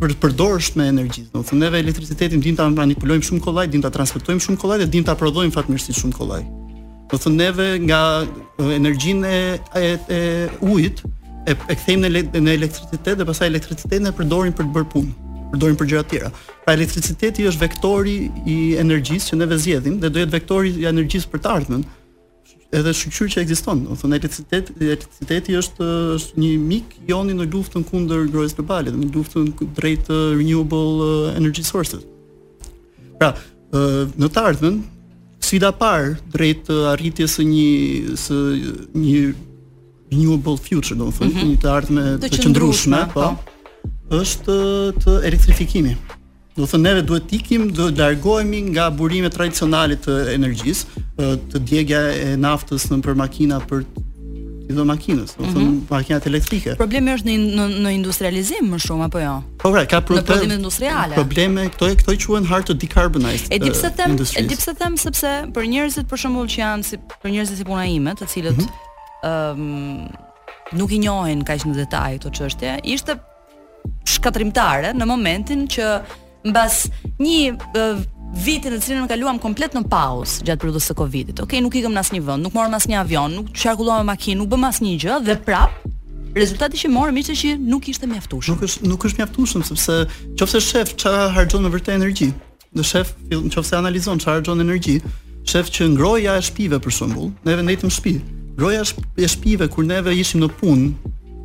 për 0.00 0.14
të 0.14 0.18
përdorur 0.24 0.64
me 0.78 0.86
energji. 0.90 1.24
Do 1.32 1.40
të 1.42 1.48
thonë 1.50 1.62
neve 1.66 1.80
elektricitetin 1.84 2.42
dimë 2.42 2.58
ta 2.58 2.66
manipulojmë 2.74 3.26
shumë 3.28 3.42
kollaj, 3.44 3.66
dimë 3.72 3.86
ta 3.86 3.92
transportojmë 3.94 4.42
shumë 4.44 4.60
kollaj 4.62 4.78
dhe 4.82 4.88
dimë 4.94 5.08
ta 5.10 5.14
prodhojmë 5.20 5.54
fatmirësisht 5.54 6.00
shumë 6.00 6.16
kollaj. 6.18 6.40
Do 7.10 7.14
të 7.18 7.26
thonë 7.26 7.38
neve 7.40 7.66
nga 7.86 8.00
energjinë 8.78 9.26
e, 9.26 9.42
e, 9.80 9.92
e 10.18 10.20
ujit 10.66 11.04
e 11.46 11.54
e 11.54 11.76
kthejmë 11.76 12.10
në 12.10 12.24
në 12.48 12.54
elektricitet 12.58 13.20
dhe 13.20 13.28
pastaj 13.28 13.50
elektricitetin 13.52 14.10
e 14.10 14.14
përdorim 14.18 14.54
për 14.56 14.68
të 14.70 14.74
bërë 14.78 14.90
punë 14.94 15.20
përdorin 15.54 15.76
për 15.78 15.90
gjëra 15.90 16.04
të 16.04 16.10
tjera. 16.14 16.30
Pra 16.64 16.74
elektriciteti 16.74 17.44
është 17.52 17.62
vektori 17.62 18.16
i 18.50 18.56
energjisë 18.82 19.30
që 19.30 19.38
ne 19.42 19.48
vezjedhim 19.52 20.00
dhe 20.02 20.10
do 20.10 20.24
jetë 20.24 20.34
vektori 20.38 20.72
i 20.82 20.88
energjisë 20.90 21.30
për 21.30 21.44
të 21.44 21.52
ardhmen 21.58 21.84
edhe 22.78 22.92
shkëqyr 22.96 23.28
që 23.34 23.42
ekziston. 23.44 23.82
Do 23.86 23.96
thonë 24.00 24.16
elektricitet, 24.18 24.72
elektriciteti 24.82 25.56
është 25.60 25.88
është 26.18 26.42
një 26.42 26.50
mik 26.64 26.96
joni 27.10 27.36
në 27.38 27.46
luftën 27.52 27.84
kundër 27.88 28.26
grojës 28.32 28.56
globale, 28.58 28.92
në 28.94 29.10
luftën 29.14 29.52
drejt 29.78 30.10
uh, 30.10 30.22
renewable 30.38 31.08
uh, 31.08 31.28
energy 31.38 31.64
sources. 31.66 32.04
Pra, 33.20 33.32
uh, 33.34 34.02
në 34.18 34.30
të 34.34 34.46
ardhmen, 34.50 34.80
sfida 35.44 35.70
parë 35.78 36.14
drejt 36.34 36.70
arritjes 36.94 37.38
së 37.38 37.46
një 37.50 38.18
së 38.24 38.38
një 38.96 39.18
renewable 40.12 40.58
future, 40.60 40.98
do 40.98 41.08
thonë, 41.14 41.30
mm 41.30 41.38
-hmm. 41.38 41.54
një 41.54 41.62
të 41.64 41.70
ardhme 41.76 42.04
të, 42.22 42.30
të 42.32 42.44
qëndrueshme, 42.46 43.04
po, 43.14 43.32
po, 43.34 44.20
është 44.22 44.58
të 45.04 45.18
elektrifikimi 45.30 45.94
do 46.54 46.62
të 46.62 46.68
thënë 46.70 46.86
neve 46.86 47.02
duhet 47.06 47.32
ikim, 47.34 47.64
do 47.74 47.88
largohemi 47.98 48.60
nga 48.70 48.86
burimet 48.94 49.34
tradicionale 49.34 49.96
të 49.98 50.14
energjisë, 50.36 51.02
të 51.50 51.62
djegja 51.66 52.02
e 52.14 52.34
naftës 52.40 52.88
në 52.92 53.00
për 53.04 53.16
makina 53.18 53.58
për 53.70 53.84
i 54.64 54.72
do 54.72 54.80
makinës, 54.88 55.34
do 55.36 55.42
thënë 55.44 55.58
mm 55.60 55.64
-hmm. 55.72 55.80
makinat 55.90 56.26
elektrike. 56.26 56.74
Problemi 56.80 57.10
është 57.12 57.26
në, 57.28 57.34
në, 57.58 57.64
në 57.84 57.90
industrializim 57.98 58.70
më 58.72 58.78
shumë 58.86 59.04
apo 59.10 59.18
jo? 59.20 59.34
Po 59.60 59.72
pra, 59.72 59.82
ka 59.86 60.00
problem. 60.00 60.24
Në 60.24 60.30
prodhimet 60.30 60.56
industriale. 60.56 61.14
Probleme 61.14 61.66
këto 61.68 61.86
këto 62.00 62.12
i 62.14 62.20
quhen 62.24 62.46
hard 62.48 62.64
to 62.66 62.72
decarbonize. 62.74 63.44
E 63.50 63.58
pse 63.60 63.90
them, 63.98 64.16
edi 64.40 64.56
pse 64.56 64.74
them 64.80 64.96
sepse 64.96 65.30
për 65.54 65.64
njerëzit 65.74 66.04
për 66.10 66.18
shembull 66.22 66.46
që 66.48 66.58
janë 66.58 66.82
si 66.82 66.96
për 67.22 67.28
njerëzit 67.34 67.56
si 67.58 67.64
puna 67.64 67.84
ime, 67.86 68.14
të 68.14 68.24
cilët 68.32 68.56
mhm. 68.58 68.66
ëm 69.24 69.56
mm 69.56 69.60
-hmm. 69.60 70.00
um, 70.72 70.78
nuk 70.78 70.90
i 70.92 70.98
njohin 70.98 71.44
kaq 71.44 71.60
në 71.68 71.74
detaj 71.76 72.18
këtë 72.18 72.32
çështje, 72.38 72.78
ishte 72.84 73.12
shkatrimtare 74.08 74.88
në 75.00 75.04
momentin 75.04 75.68
që 75.68 75.84
mbas 76.44 76.74
një 77.18 77.54
uh, 77.56 78.02
vitin 78.44 78.74
në 78.74 78.80
cilin 78.84 79.04
e 79.04 79.08
kaluam 79.10 79.38
komplet 79.40 79.74
në 79.76 79.84
paus 79.90 80.40
gjatë 80.44 80.60
periudhës 80.64 80.88
së 80.90 80.96
Covidit. 80.98 81.38
Okej, 81.40 81.44
okay, 81.58 81.62
nuk 81.64 81.74
ikëm 81.78 81.94
në 81.94 82.02
asnjë 82.04 82.24
vend, 82.26 82.44
nuk 82.46 82.56
morëm 82.56 82.76
asnjë 82.78 83.00
avion, 83.00 83.32
nuk 83.40 83.50
çarkullova 83.56 84.02
me 84.04 84.12
makinë, 84.12 84.40
nuk 84.42 84.50
bëm 84.52 84.66
asnjë 84.68 84.96
gjë 85.04 85.18
dhe 85.28 85.36
prap 85.46 85.82
rezultati 86.36 86.80
që 86.80 86.90
morëm 86.92 87.20
ishte 87.22 87.36
që 87.40 87.52
nuk 87.62 87.86
ishte 87.92 88.08
mjaftushëm. 88.10 88.54
Nuk 88.56 88.64
është 88.68 88.88
nuk 88.88 89.04
është 89.06 89.22
mjaftuar 89.22 89.68
sepse 89.70 89.98
nëse 90.42 90.60
shef 90.68 90.96
çfarë 90.98 91.28
harxhon 91.36 91.64
në 91.68 91.72
vërtet 91.78 91.94
energji. 91.96 92.32
Në 92.74 92.82
shef 92.90 93.14
nëse 93.30 93.76
analizon 93.78 94.18
çfarë 94.20 94.40
harxhon 94.42 94.60
energji, 94.64 94.98
shef 95.48 95.70
që 95.72 95.86
ngroja 95.94 96.34
e 96.36 96.42
shtëpive 96.44 96.80
për 96.84 96.96
shembull, 96.98 97.30
neve 97.46 97.62
ndajtim 97.64 97.92
shtëpi. 97.94 98.16
Groja 98.58 98.84
e 99.18 99.26
shpive 99.30 99.66
kur 99.70 99.82
neve 99.86 100.12
ishim 100.14 100.42
në 100.44 100.52
punë, 100.60 100.90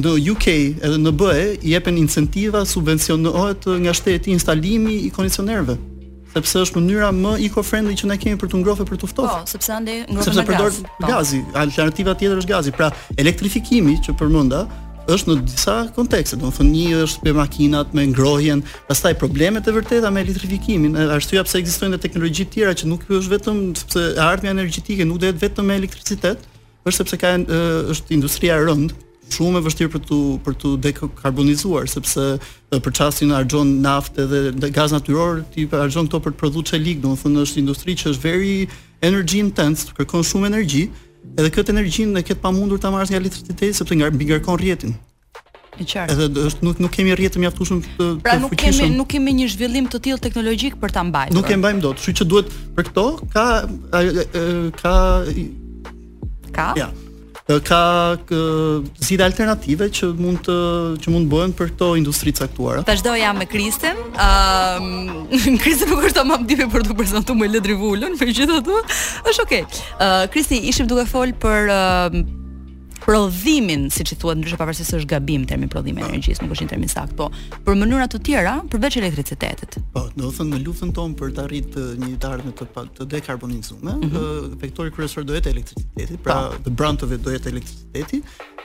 në 0.03 0.15
UK 0.33 0.47
edhe 0.57 0.99
në 1.05 1.13
BE 1.21 1.37
jepen 1.73 2.01
incentiva, 2.03 2.65
subvencionohet 2.67 3.69
nga 3.85 3.95
shteti 3.95 4.35
instalimi 4.35 4.97
i 5.07 5.13
kondicionerëve 5.15 5.79
sepse 6.33 6.59
është 6.61 6.81
mënyra 6.83 7.09
më 7.19 7.31
eco-friendly 7.47 7.95
që 7.99 8.09
ne 8.11 8.19
kemi 8.21 8.37
për 8.41 8.51
të 8.53 8.59
ngrohtë 8.65 8.85
për 8.91 8.99
të 9.03 9.09
ftohtë. 9.15 9.37
Po, 9.39 9.49
sepse 9.49 9.73
ande 9.77 9.95
ngrohtë 10.09 10.19
gazi. 10.19 10.35
Sepse 10.35 10.47
përdor 10.51 10.75
po. 10.83 11.07
gazi, 11.09 11.41
alternativa 11.63 12.13
tjetër 12.21 12.43
është 12.43 12.53
gazi. 12.53 12.75
Pra, 12.79 12.91
elektrifikimi 13.23 13.97
që 14.05 14.15
përmenda, 14.21 14.61
është 15.09 15.31
në 15.31 15.37
disa 15.49 15.75
kontekste, 15.97 16.37
do 16.41 16.51
të 16.53 16.59
thonë 16.59 16.71
një 16.75 17.01
është 17.07 17.25
për 17.25 17.37
makinat 17.39 17.95
me 17.97 18.05
ngrohjen, 18.11 18.61
pastaj 18.89 19.15
problemet 19.21 19.69
e 19.71 19.75
vërteta 19.75 20.11
me 20.13 20.23
elektrifikimin, 20.25 20.99
arsyeja 21.17 21.45
pse 21.49 21.63
ekzistojnë 21.63 21.97
edhe 21.97 22.05
teknologji 22.09 22.45
të 22.49 22.55
tjera 22.59 22.75
që 22.77 22.89
nuk 22.91 23.07
është 23.09 23.35
vetëm 23.37 23.63
sepse 23.81 24.05
ardhmja 24.25 24.53
energjetike 24.55 25.07
nuk 25.09 25.23
dohet 25.23 25.41
vetëm 25.41 25.71
me 25.71 25.79
elektricitet, 25.81 26.45
është 26.89 26.97
sepse 27.03 27.21
ka 27.23 27.35
është 27.95 28.15
industria 28.19 28.61
e 28.61 28.67
rëndë, 28.69 28.99
shumë 29.33 29.61
e 29.61 29.65
vështirë 29.69 29.93
për 29.97 30.05
të 30.11 30.19
për 30.45 30.59
tu 30.61 30.75
dekarbonizuar 30.89 31.89
sepse 31.93 32.27
për 32.73 32.95
çastin 32.99 33.33
harxhon 33.37 33.75
naftë 33.85 34.29
dhe 34.61 34.71
gaz 34.77 34.93
natyror, 34.97 35.43
ti 35.55 35.65
harxhon 35.73 36.09
këto 36.11 36.21
për 36.27 36.37
të 36.37 36.43
prodhuar 36.45 36.69
çelik, 36.73 37.01
domethënë 37.05 37.47
është 37.49 37.63
industri 37.65 37.97
që 38.01 38.09
është 38.15 38.25
very 38.25 38.57
energy 39.05 39.41
intense, 39.45 39.89
kërkon 39.97 40.25
shumë 40.27 40.49
energji, 40.51 40.87
edhe 41.37 41.51
këtë 41.55 41.73
energjinë 41.75 42.15
dhe 42.19 42.25
këtë 42.31 42.43
pamundur 42.43 42.81
ta 42.83 42.91
marrësh 42.93 43.13
nga 43.13 43.21
elektriciteti 43.21 43.71
sepse 43.77 43.97
nga 43.99 44.09
mbi 44.15 44.29
ngarkon 44.31 44.59
rrjetin. 44.61 44.95
E 45.79 45.85
qartë. 45.87 46.15
Edhe 46.15 46.45
është 46.49 46.67
nuk 46.67 46.81
nuk 46.83 46.93
kemi 46.95 47.15
rrjetë 47.17 47.43
mjaftueshëm 47.43 47.83
të 47.85 47.91
fuqishëm. 47.91 48.23
Pra 48.25 48.37
nuk 48.45 48.55
kemi 48.63 48.89
nuk 48.97 49.11
kemi 49.13 49.35
një 49.43 49.51
zhvillim 49.55 49.91
të 49.93 50.01
tillë 50.09 50.23
teknologjik 50.27 50.79
për 50.83 50.95
ta 50.97 51.05
mbajtur. 51.07 51.37
Nuk 51.39 51.51
e 51.55 51.59
mbajmë 51.63 51.85
dot, 51.85 52.01
kështu 52.01 52.17
që 52.23 52.29
duhet 52.33 52.57
për 52.79 52.89
këto 52.91 53.07
ka 53.35 53.47
ka 54.83 54.97
ka. 56.57 56.73
Ja, 56.81 56.89
ka 57.49 58.17
zgjidhje 59.01 59.25
alternative 59.25 59.89
që 59.89 60.07
mund 60.21 60.43
të 60.45 60.57
që 61.01 61.13
mund 61.15 61.31
bëhen 61.33 61.55
për 61.57 61.71
këto 61.73 61.89
industri 61.97 62.31
të 62.35 62.45
caktuara. 62.45 62.83
Tash 62.85 63.01
do 63.01 63.15
jam 63.17 63.39
me 63.41 63.47
Kristen. 63.49 63.97
Ëm 64.21 64.85
um, 64.85 65.57
Kristen 65.63 65.89
më 65.89 66.01
kushton 66.03 66.29
më 66.29 66.39
dipi 66.45 66.67
për 66.69 66.85
të 66.91 66.97
prezantuar 66.99 67.39
me 67.41 67.49
Ledri 67.49 67.73
Vulën, 67.81 68.19
për 68.21 68.35
gjithë 68.37 68.61
ato. 68.61 68.83
Është 69.33 69.43
okay. 69.47 69.65
Ë 69.65 70.05
uh, 70.05 70.27
Kristi, 70.29 70.61
ishim 70.69 70.89
duke 70.93 71.07
fol 71.09 71.33
për 71.41 71.73
uh, 71.73 72.21
prodhimin, 73.09 73.89
siç 73.89 74.13
i 74.13 74.17
thuat 74.21 74.37
ndryshe 74.39 74.59
pavarësisht 74.61 74.93
se 74.93 74.99
është 75.01 75.09
gabim 75.15 75.47
termi 75.49 75.69
prodhim 75.73 75.97
po. 75.97 76.05
energjisë, 76.05 76.43
nuk 76.45 76.53
është 76.57 76.67
një 76.67 76.71
term 76.75 76.85
i 76.85 76.91
sakt, 76.93 77.15
po 77.17 77.31
për 77.65 77.79
mënyra 77.81 78.05
të 78.13 78.19
tjera 78.29 78.55
përveç 78.69 78.99
elektricitetit. 79.01 79.79
Po, 79.95 80.03
do 80.13 80.29
të 80.29 80.35
thënë 80.43 80.53
në 80.53 80.61
luftën 80.67 80.93
tonë 80.99 81.17
për 81.17 81.33
të 81.39 81.47
arritë 81.47 81.87
një 82.05 82.11
ardhmë 82.33 82.53
të 82.61 82.67
të 82.99 83.07
dekarbonizuar, 83.17 83.81
mm 83.81 84.11
-hmm. 84.11 84.61
vektori 84.61 84.91
kryesor 84.97 85.25
do 85.25 85.33
jetë 85.39 85.49
elektriciteti, 85.55 86.17
pra 86.27 86.35
pa. 86.35 86.59
Po. 86.65 86.71
brantëve 86.81 87.17
do 87.25 87.31
jetë 87.37 87.49
elektriciteti, 87.53 88.17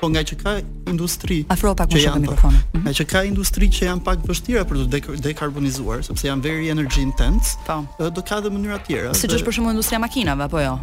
po 0.01 0.05
nga 0.11 0.19
që 0.29 0.35
ka 0.43 0.51
industri 0.93 1.37
Afro 1.55 1.75
pak 1.79 1.89
më 1.95 1.99
shumë 2.07 2.19
mikrofon. 2.25 2.53
Mhm. 2.53 2.81
Nga 2.83 2.91
që 2.97 3.03
ka 3.11 3.19
industri 3.31 3.65
që 3.75 3.81
janë 3.89 4.03
pak 4.07 4.17
vështira 4.27 4.63
për 4.69 4.75
të 4.91 5.19
dekarbonizuar, 5.27 5.97
sepse 6.09 6.23
janë 6.29 6.43
very 6.49 6.65
energy 6.75 6.99
intense, 7.09 7.49
po. 7.67 7.75
do 8.17 8.21
ka 8.29 8.37
dhe 8.43 8.49
mënyra 8.55 8.77
tjera. 8.87 9.09
Siç 9.21 9.31
është 9.39 9.45
për 9.47 9.53
shembull 9.55 9.71
industria 9.77 9.99
makinave 10.05 10.43
apo 10.49 10.59
jo? 10.67 10.73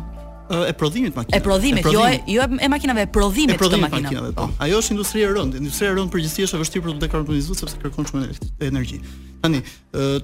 e 0.69 0.73
prodhimit 0.73 1.15
makinave. 1.17 1.41
E 1.43 1.43
prodhimit, 1.43 1.85
jo 1.85 2.01
e 2.07 2.19
jo 2.35 2.43
e 2.61 2.69
makinave, 2.69 3.01
e 3.03 3.07
prodhimit, 3.07 3.55
e 3.55 3.59
prodhimit 3.59 3.87
të 3.87 3.91
makinave. 3.93 4.33
Po. 4.35 4.47
po. 4.47 4.53
Ajo 4.59 4.79
është 4.83 4.93
industri 4.97 5.23
e 5.23 5.29
rëndë, 5.31 5.61
industri 5.61 5.87
e 5.87 5.93
rëndë 5.95 6.13
përgjithsisht 6.15 6.55
është 6.55 6.59
e 6.59 6.63
vështirë 6.65 6.85
për 6.89 6.93
të 6.97 7.05
dekarbonizuar 7.05 7.61
sepse 7.61 7.79
kërkon 7.85 8.09
shumë 8.11 8.51
energji. 8.67 8.99
Tani, 9.45 9.61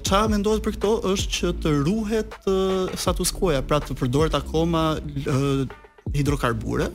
ça 0.03 0.25
mendohet 0.31 0.63
për 0.65 0.75
këto 0.77 0.93
është 1.13 1.33
që 1.37 1.53
të 1.63 1.71
ruhet 1.87 2.37
status 2.99 3.31
quo-ja, 3.37 3.61
pra 3.63 3.79
të 3.81 3.95
përdoret 3.99 4.35
akoma 4.37 4.85
hidrokarbure, 6.13 6.89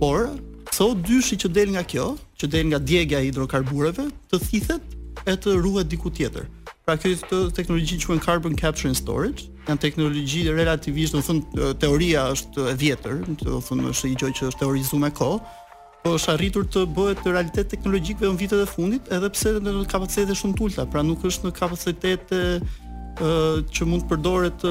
por 0.00 0.30
CO2 0.72 1.22
që 1.42 1.50
del 1.52 1.74
nga 1.76 1.82
kjo, 1.86 2.12
që 2.38 2.48
del 2.54 2.70
nga 2.70 2.78
djegja 2.82 3.20
e 3.20 3.26
hidrokarbureve, 3.30 4.06
të 4.30 4.42
thithet 4.46 5.26
e 5.28 5.34
të 5.36 5.58
ruhet 5.62 5.90
diku 5.92 6.10
tjetër. 6.14 6.46
Pra 6.86 6.96
kjo 6.98 7.14
të 7.30 7.42
teknologjinë 7.58 8.06
quhen 8.06 8.22
carbon 8.22 8.54
capture 8.58 8.88
and 8.88 8.96
storage, 8.98 9.51
Në 9.68 9.76
teknologji 9.78 10.46
relativisht, 10.50 11.14
do 11.14 11.20
të 11.22 11.28
thonë 11.28 11.66
teoria 11.82 12.24
është 12.34 12.64
e 12.66 12.74
vjetër, 12.80 13.18
do 13.28 13.34
të 13.42 13.58
thonë 13.68 13.90
është 13.92 14.08
një 14.10 14.20
gjë 14.22 14.30
që 14.38 14.46
është 14.50 14.62
teorizuar 14.64 15.02
me 15.04 15.10
kohë, 15.14 15.58
po 16.02 16.14
është 16.16 16.32
arritur 16.32 16.64
të 16.66 16.82
bëhet 16.96 17.20
realitet 17.30 17.68
teknologjik 17.70 18.18
vetëm 18.24 18.40
vitet 18.40 18.64
e 18.64 18.66
fundit, 18.66 19.10
edhe 19.14 19.28
pse 19.30 19.52
në 19.62 19.74
kapacitete 19.92 20.34
shumë 20.40 20.58
të 20.58 20.64
ulta, 20.66 20.86
pra 20.90 21.04
nuk 21.06 21.22
është 21.30 21.46
në 21.46 21.54
kapacitete 21.60 22.40
ë 22.58 23.36
që 23.70 23.86
mund 23.86 24.02
të 24.02 24.10
përdoret 24.14 24.64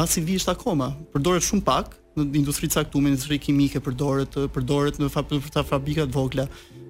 masivisht 0.00 0.50
akoma. 0.50 0.90
Përdoret 1.14 1.46
shumë 1.46 1.66
pak 1.70 1.94
në 2.18 2.26
industri 2.40 2.66
caktuar, 2.72 3.04
në 3.04 3.12
industri 3.12 3.38
kimike 3.38 3.78
përdoret, 3.84 4.34
përdoret 4.56 4.98
në 4.98 5.12
fabrika 5.14 6.02
të 6.08 6.12
vogla. 6.18 6.48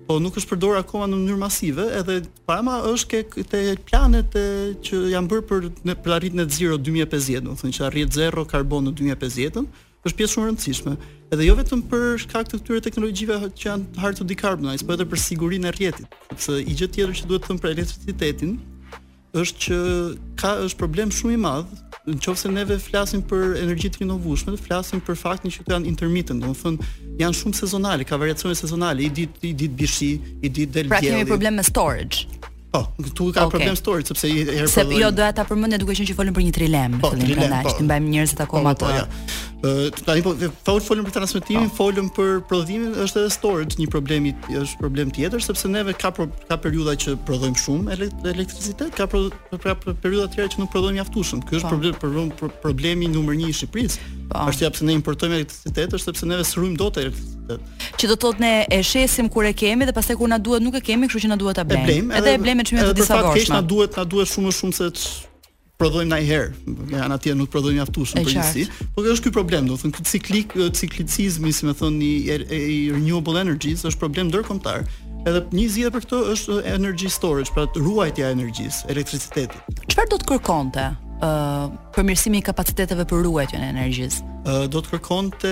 Po 0.09 0.17
nuk 0.25 0.39
është 0.41 0.49
përdor 0.55 0.79
akoma 0.79 1.05
në 1.11 1.17
mënyrë 1.21 1.41
masive, 1.43 1.85
edhe 1.99 2.15
pama 2.49 2.79
është 2.95 3.09
ke 3.11 3.19
këto 3.43 3.59
planet 3.91 4.39
që 4.87 5.01
janë 5.13 5.29
bërë 5.29 5.45
për 5.51 5.67
në 5.91 5.97
për 6.05 6.15
arritjen 6.17 6.41
e 6.41 6.47
zero 6.57 6.79
2050, 6.81 7.43
domethënë 7.45 7.75
që 7.79 7.85
arrit 7.91 8.17
zero 8.17 8.47
karbon 8.49 8.89
në 8.89 8.95
2050 9.19 9.69
është 10.09 10.17
pjesë 10.23 10.33
shumë 10.33 10.47
e 10.47 10.49
rëndësishme. 10.49 10.95
Edhe 11.35 11.49
jo 11.51 11.59
vetëm 11.59 11.83
për 11.93 12.07
shkak 12.25 12.49
të 12.49 12.63
këtyre 12.63 12.83
teknologjive 12.87 13.37
që 13.53 13.69
janë 13.69 14.01
hard 14.01 14.17
to 14.17 14.25
decarbonize, 14.33 14.87
por 14.89 14.97
edhe 14.97 15.09
për 15.13 15.23
sigurinë 15.27 15.69
e 15.69 15.75
rrjetit, 15.77 16.09
sepse 16.31 16.57
i 16.63 16.67
gjë 16.73 16.87
tjetër 16.95 17.15
që 17.21 17.29
duhet 17.29 17.45
të 17.45 17.53
them 17.53 17.61
për 17.67 17.75
elektricitetin 17.77 18.57
është 19.43 19.65
që 19.67 19.79
ka 20.41 20.55
është 20.71 20.81
problem 20.87 21.13
shumë 21.13 21.37
i 21.37 21.43
madh 21.45 21.77
në 22.13 22.23
qofë 22.25 22.43
se 22.43 22.51
neve 22.53 22.77
flasim 22.81 23.23
për 23.31 23.57
energjit 23.63 23.97
të 23.99 24.03
rinovushme, 24.05 24.55
flasim 24.61 25.01
për 25.05 25.19
faktin 25.21 25.53
që 25.55 25.65
të 25.67 25.75
janë 25.75 25.91
intermittent, 25.91 26.43
do 26.43 26.53
në 26.53 26.59
thënë, 26.63 26.89
janë 27.21 27.41
shumë 27.43 27.61
sezonali, 27.61 28.09
ka 28.09 28.19
variacione 28.23 28.57
sezonali, 28.59 29.09
i 29.11 29.15
ditë 29.21 29.53
dit 29.65 29.77
bishi, 29.83 30.13
i 30.41 30.49
ditë 30.49 30.77
del 30.79 30.93
djeli. 30.93 30.93
Pra, 30.97 31.03
kemi 31.05 31.29
problem 31.31 31.61
me 31.61 31.65
storage. 31.67 32.27
Po, 32.69 32.85
tu 33.17 33.33
ka 33.33 33.49
okay. 33.49 33.49
problem 33.51 33.77
story 33.81 34.05
sepse 34.05 34.29
i 34.29 34.43
herë 34.45 34.67
po. 34.67 34.73
Sepse 34.75 34.99
jo 35.01 35.09
doja 35.09 35.31
ta 35.33 35.45
përmendë 35.49 35.79
duke 35.81 35.95
qenë 35.97 36.11
që 36.11 36.17
folën 36.19 36.35
për 36.37 36.45
një 36.49 36.55
trilem, 36.59 36.97
po, 37.01 37.11
në 37.17 37.25
fillim 37.25 37.39
prandaj, 37.41 37.63
po. 37.65 37.73
ti 37.79 37.87
mbajmë 37.87 38.11
njerëz 38.13 38.35
të 38.37 38.43
akoma 38.45 38.75
po, 38.75 38.75
ato. 38.75 38.91
Po, 38.91 38.97
ja. 38.97 39.37
Ë, 39.59 40.03
tani 40.07 40.23
po 40.23 40.35
thotë 40.43 40.85
folëm 40.85 41.07
për 41.09 41.15
transmetimin, 41.17 41.71
po. 41.71 41.77
folëm 41.79 42.11
për 42.19 42.35
prodhimin, 42.51 42.91
është 43.07 43.23
edhe 43.23 43.31
storage 43.39 43.81
një 43.81 43.87
problem 43.95 44.29
i 44.29 44.35
është 44.61 44.83
problem 44.83 45.15
tjetër 45.17 45.43
sepse 45.49 45.73
neve 45.73 45.97
ka 46.03 46.13
ka 46.51 46.61
periudha 46.65 46.93
që 47.07 47.17
prodhojmë 47.31 47.63
shumë 47.65 47.99
elektricitet, 48.35 48.93
ka 49.01 49.09
pra 49.09 49.79
periudha 50.05 50.29
të 50.29 50.37
tjera 50.37 50.53
që 50.57 50.63
nuk 50.67 50.71
prodhojmë 50.77 51.01
mjaftueshëm. 51.01 51.43
Ky 51.49 51.59
është 51.63 51.73
po. 51.73 51.97
problem 52.05 52.55
problemi 52.61 53.09
numër 53.17 53.41
1 53.49 53.49
i 53.49 53.57
Shqipërisë. 53.63 54.05
Është 54.29 54.65
japse 54.67 54.85
ne 54.85 54.93
importojmë 54.99 55.39
elektricitet, 55.41 55.95
është 55.97 56.05
sepse 56.13 56.27
neve 56.29 56.45
sruajmë 56.45 56.77
dot 56.77 57.01
elektricitet. 57.01 57.37
Që 57.99 58.09
do 58.13 58.17
thotë 58.21 58.43
ne 58.45 58.51
e 58.77 58.83
shesim 58.85 59.31
kur 59.33 59.47
e 59.49 59.55
kemi 59.57 59.87
dhe 59.89 59.95
pastaj 59.97 60.19
kur 60.21 60.29
na 60.29 60.37
duhet 60.37 60.61
nuk 60.61 60.77
e 60.77 60.83
kemi, 60.85 61.09
kështu 61.09 61.23
që 61.25 61.31
na 61.33 61.39
duhet 61.41 61.57
ta 61.57 61.65
blejmë. 61.65 62.13
Edhe 62.21 62.35
e 62.37 62.41
blejmë 62.43 62.58
me 62.59 62.65
çmime 62.67 62.91
të 62.91 62.97
disa 62.99 63.19
vorshme. 63.21 63.41
Edhe 63.41 63.47
për 63.49 63.55
na 63.55 63.63
duhet 63.75 63.99
na 64.01 64.05
duhet 64.11 64.31
shumë 64.33 64.51
më 64.51 64.55
shumë 64.59 64.79
se 64.79 64.91
prodhojmë 65.79 66.11
ndajherë, 66.11 66.49
nga 66.91 67.03
ana 67.07 67.19
tjetër 67.23 67.37
nuk 67.39 67.51
prodhojmë 67.53 67.79
mjaftueshëm 67.79 68.23
për 68.27 68.35
njësi. 68.35 68.65
Por 68.97 69.05
kjo 69.07 69.15
është 69.15 69.27
ky 69.29 69.33
problem, 69.37 69.69
do 69.71 69.77
të 69.77 69.85
thënë 69.85 69.95
ky 69.95 70.07
ciklik 70.11 70.57
ciklicizmi, 70.81 71.53
si 71.55 71.69
më 71.69 71.75
thonë 71.79 72.09
er, 72.35 72.47
i, 72.51 72.81
renewable 72.97 73.39
energies 73.45 73.85
është 73.87 74.03
problem 74.03 74.31
ndërkombëtar. 74.33 74.89
Edhe 75.31 75.45
një 75.55 75.69
zgjidhje 75.71 75.93
për 75.95 76.07
këtë 76.07 76.23
është 76.35 76.59
energy 76.73 77.11
storage, 77.15 77.55
pra 77.55 77.69
ruajtja 77.79 78.27
e 78.29 78.35
energjisë, 78.41 78.91
elektricitetit. 78.97 79.79
Çfarë 79.93 80.13
do 80.15 80.19
të 80.23 80.31
kërkonte? 80.35 80.89
ë 81.19 81.27
uh, 81.29 81.71
përmirësimi 81.97 82.39
i 82.39 82.45
kapaciteteve 82.47 83.03
për 83.11 83.25
ruajtjen 83.27 83.63
e 83.67 83.71
energjisë. 83.73 84.21
ë 84.47 84.51
uh, 84.53 84.67
do 84.71 84.79
të 84.85 84.93
kërkonte 84.95 85.51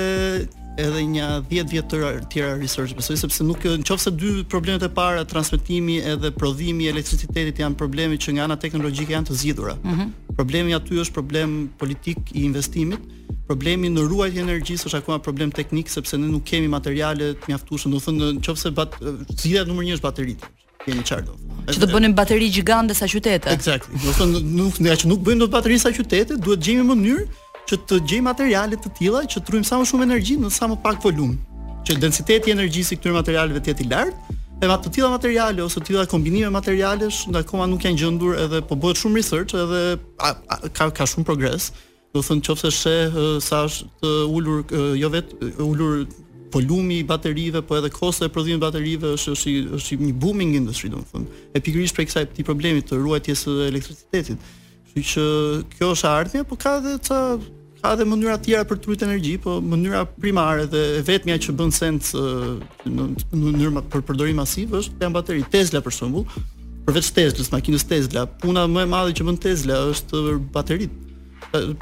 edhe 0.81 1.03
një 1.13 1.27
dhjetë 1.49 1.73
vjetë 1.73 1.91
të 1.91 2.11
tjera 2.33 2.57
research 2.61 2.95
besoj, 2.99 3.17
sepse 3.23 3.45
nuk 3.47 3.63
në 3.65 3.79
qofë 3.89 4.13
dy 4.21 4.33
problemet 4.51 4.85
e 4.87 4.91
para, 4.93 5.23
transmitimi 5.29 5.99
edhe 6.05 6.31
prodhimi 6.37 6.87
e 6.89 6.93
elektricitetit 6.93 7.63
janë 7.63 7.79
problemi 7.81 8.19
që 8.21 8.35
nga 8.37 8.47
ana 8.49 8.59
teknologjike 8.61 9.17
janë 9.17 9.31
të 9.31 9.39
zidhura. 9.41 9.77
Mm 9.83 9.95
-hmm. 9.95 10.35
Problemi 10.41 10.75
aty 10.77 11.01
është 11.03 11.13
problem 11.13 11.69
politik 11.79 12.19
i 12.35 12.45
investimit, 12.45 13.01
problemi 13.47 13.89
në 13.89 14.05
ruajt 14.11 14.37
e 14.37 14.41
energjisë 14.45 14.87
është 14.89 14.99
akuma 14.99 15.19
problem 15.19 15.51
teknik, 15.51 15.89
sepse 15.89 16.19
ne 16.19 16.27
nuk 16.29 16.45
kemi 16.45 16.69
materialet 16.69 17.41
të 17.41 17.45
mjaftueshme, 17.49 17.93
do 17.93 17.99
thënë 17.99 18.33
në 18.33 18.41
qofë 18.45 18.63
se 18.63 18.71
zidhja 19.43 19.65
nëmër 19.65 19.85
një 19.87 19.95
është 19.97 20.09
bateritë 20.11 20.45
kemi 20.87 21.03
çardo. 21.03 21.33
Që 21.67 21.79
të 21.83 21.87
bënim 21.95 22.15
bateri 22.15 22.49
gjigande 22.51 22.95
sa 22.95 23.07
qytete. 23.07 23.49
Eksakt. 23.51 23.89
Do 24.05 24.11
të 24.11 24.15
thonë 24.21 24.43
nuk, 24.59 24.75
nuk, 24.81 24.99
nuk 25.05 25.21
bëjmë 25.27 25.39
dot 25.41 25.51
bateri 25.51 25.79
sa 25.79 25.91
qytete, 25.91 26.37
duhet 26.45 26.61
gjejmë 26.67 26.85
mënyrë 26.91 27.23
që 27.67 27.77
të 27.89 27.97
gjej 28.07 28.21
materiale 28.23 28.77
të 28.79 28.91
tilla 28.97 29.23
që 29.27 29.43
trurim 29.47 29.65
sa 29.67 29.81
më 29.81 29.87
shumë 29.91 30.07
energji 30.07 30.37
në 30.41 30.51
sa 30.55 30.69
më 30.71 30.77
pak 30.85 31.01
volum, 31.05 31.33
që 31.87 31.97
densiteti 32.03 32.51
i 32.53 32.55
energjisë 32.55 32.99
këtyre 32.99 33.15
materialeve 33.17 33.63
të 33.63 33.73
jetë 33.73 33.85
i 33.85 33.89
lartë, 33.93 34.37
dhe 34.61 34.69
ma 34.71 34.77
të 34.81 34.91
tilla 34.95 35.11
materiale 35.13 35.61
ose 35.65 35.81
të 35.83 35.91
tilla 35.91 36.07
kombinime 36.09 36.49
materialesh 36.55 37.25
ndërkohë 37.31 37.67
nuk 37.75 37.83
janë 37.85 37.99
gjendur 38.01 38.39
edhe 38.45 38.63
po 38.69 38.79
bëhet 38.83 39.03
shumë 39.03 39.21
research 39.21 39.53
edhe 39.61 39.81
a, 40.25 40.31
a, 40.33 40.57
ka 40.79 40.87
ka 40.97 41.07
shumë 41.11 41.27
progres, 41.29 41.71
do 42.15 42.23
të 42.25 42.39
nëse 42.41 42.71
she 42.73 42.95
sa 43.45 43.65
të 43.69 44.13
ulur 44.33 44.63
e, 44.65 44.87
jo 45.03 45.11
vetë 45.13 45.41
e, 45.43 45.57
ulur 45.67 46.07
volumi 46.55 47.03
i 47.03 47.05
baterive 47.05 47.61
po 47.69 47.77
edhe 47.83 47.91
kosta 47.93 48.25
e 48.25 48.33
prodhimit 48.33 48.63
të 48.63 48.65
baterive 48.65 49.11
është 49.19 49.35
është 49.37 49.57
është 49.81 49.99
një 50.07 50.13
booming 50.25 50.57
industry 50.57 50.89
domethënë 50.89 51.51
e 51.59 51.65
pikërisht 51.67 51.99
për 51.99 52.07
kësaj 52.09 52.29
ti 52.39 52.47
problemi 52.47 52.87
të 52.87 53.03
ruajtjes 53.03 53.45
së 53.45 53.57
elektricitetit. 53.73 54.47
Kështu 54.97 55.13
që 55.13 55.63
kjo 55.81 55.89
është 55.93 56.09
ardhmja, 56.09 56.43
po 56.49 56.57
ka 56.57 56.77
edhe 56.81 56.95
ca 57.05 57.19
ka 57.83 57.91
edhe 57.93 58.05
mënyra 58.09 58.37
tjera 58.41 58.65
për 58.65 58.79
të 58.81 58.89
ruajtur 58.89 59.09
energji, 59.11 59.35
po 59.45 59.59
mënyra 59.61 60.07
primare 60.23 60.63
dhe 60.73 60.81
e 61.01 61.03
vetmja 61.05 61.37
që 61.45 61.53
bën 61.59 61.73
sens 61.77 62.15
në 62.17 63.09
mënyrë 63.37 63.73
më 63.77 63.83
për 63.93 64.05
përdorim 64.09 64.39
masiv 64.41 64.73
është 64.81 64.97
te 65.03 65.11
bateri 65.19 65.45
Tesla 65.53 65.83
për 65.85 65.97
shembull. 65.99 66.25
Përveç 66.89 67.11
Tesla, 67.19 67.45
makinës 67.53 67.85
Tesla, 67.85 68.25
puna 68.41 68.65
më 68.71 68.87
e 68.87 68.91
madhe 68.95 69.15
që 69.19 69.27
bën 69.29 69.39
Tesla 69.45 69.83
është 69.93 70.23
bateritë. 70.57 71.05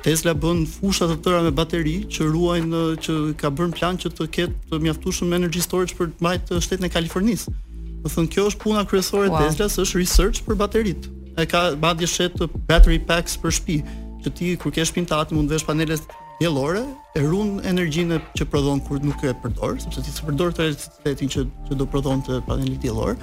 Tesla 0.02 0.34
bën 0.34 0.64
fusha 0.68 1.06
të 1.12 1.20
tëra 1.24 1.44
me 1.46 1.54
bateri 1.54 1.94
që 2.10 2.26
ruajnë 2.34 2.82
që 3.04 3.16
ka 3.40 3.54
bërë 3.54 3.70
një 3.70 3.78
plan 3.78 3.98
që 4.02 4.10
të 4.18 4.26
ketë 4.36 4.82
mjaftueshëm 4.88 5.38
energy 5.38 5.62
storage 5.64 5.94
për 5.98 6.10
të 6.10 6.24
mbajtur 6.24 6.66
shtetin 6.66 6.90
e 6.90 6.96
Kalifornisë. 6.98 7.54
Do 8.02 8.10
thënë 8.12 8.34
kjo 8.34 8.48
është 8.50 8.66
puna 8.66 8.82
kryesore 8.90 9.28
e 9.30 9.32
wow. 9.32 9.44
Teslas, 9.46 9.78
është 9.86 10.02
research 10.02 10.42
për 10.46 10.58
bateritë 10.66 11.14
e 11.36 11.46
ka 11.46 11.74
madje 11.82 12.06
shet 12.10 12.34
battery 12.70 12.98
packs 12.98 13.36
për 13.42 13.54
shtëpi, 13.58 13.78
që 14.24 14.32
ti 14.38 14.50
kur 14.60 14.72
ke 14.72 14.84
shtëpinë 14.86 15.10
tatë 15.12 15.36
mund 15.38 15.50
të 15.50 15.56
vesh 15.58 15.66
panele 15.68 15.98
diellore 16.40 16.84
e 17.14 17.22
ruan 17.24 17.56
energjinë 17.72 18.18
që 18.38 18.46
prodhon 18.52 18.80
kur 18.86 19.02
nuk 19.04 19.22
e 19.28 19.34
përdor, 19.44 19.76
sepse 19.82 20.02
ti 20.06 20.14
përdor 20.28 20.54
të 20.56 20.66
elektricitetin 20.68 21.30
që 21.36 21.44
që 21.68 21.80
do 21.80 21.86
prodhon 21.90 22.22
të 22.26 22.40
panelit 22.48 22.80
diellor, 22.84 23.16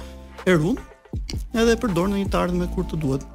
e 0.48 0.54
ruan 0.58 0.78
edhe 1.52 1.76
e 1.76 1.80
përdor 1.82 2.08
në 2.12 2.22
një 2.22 2.30
të 2.32 2.40
ardhme 2.44 2.70
kur 2.76 2.86
të 2.88 3.00
duhet. 3.04 3.26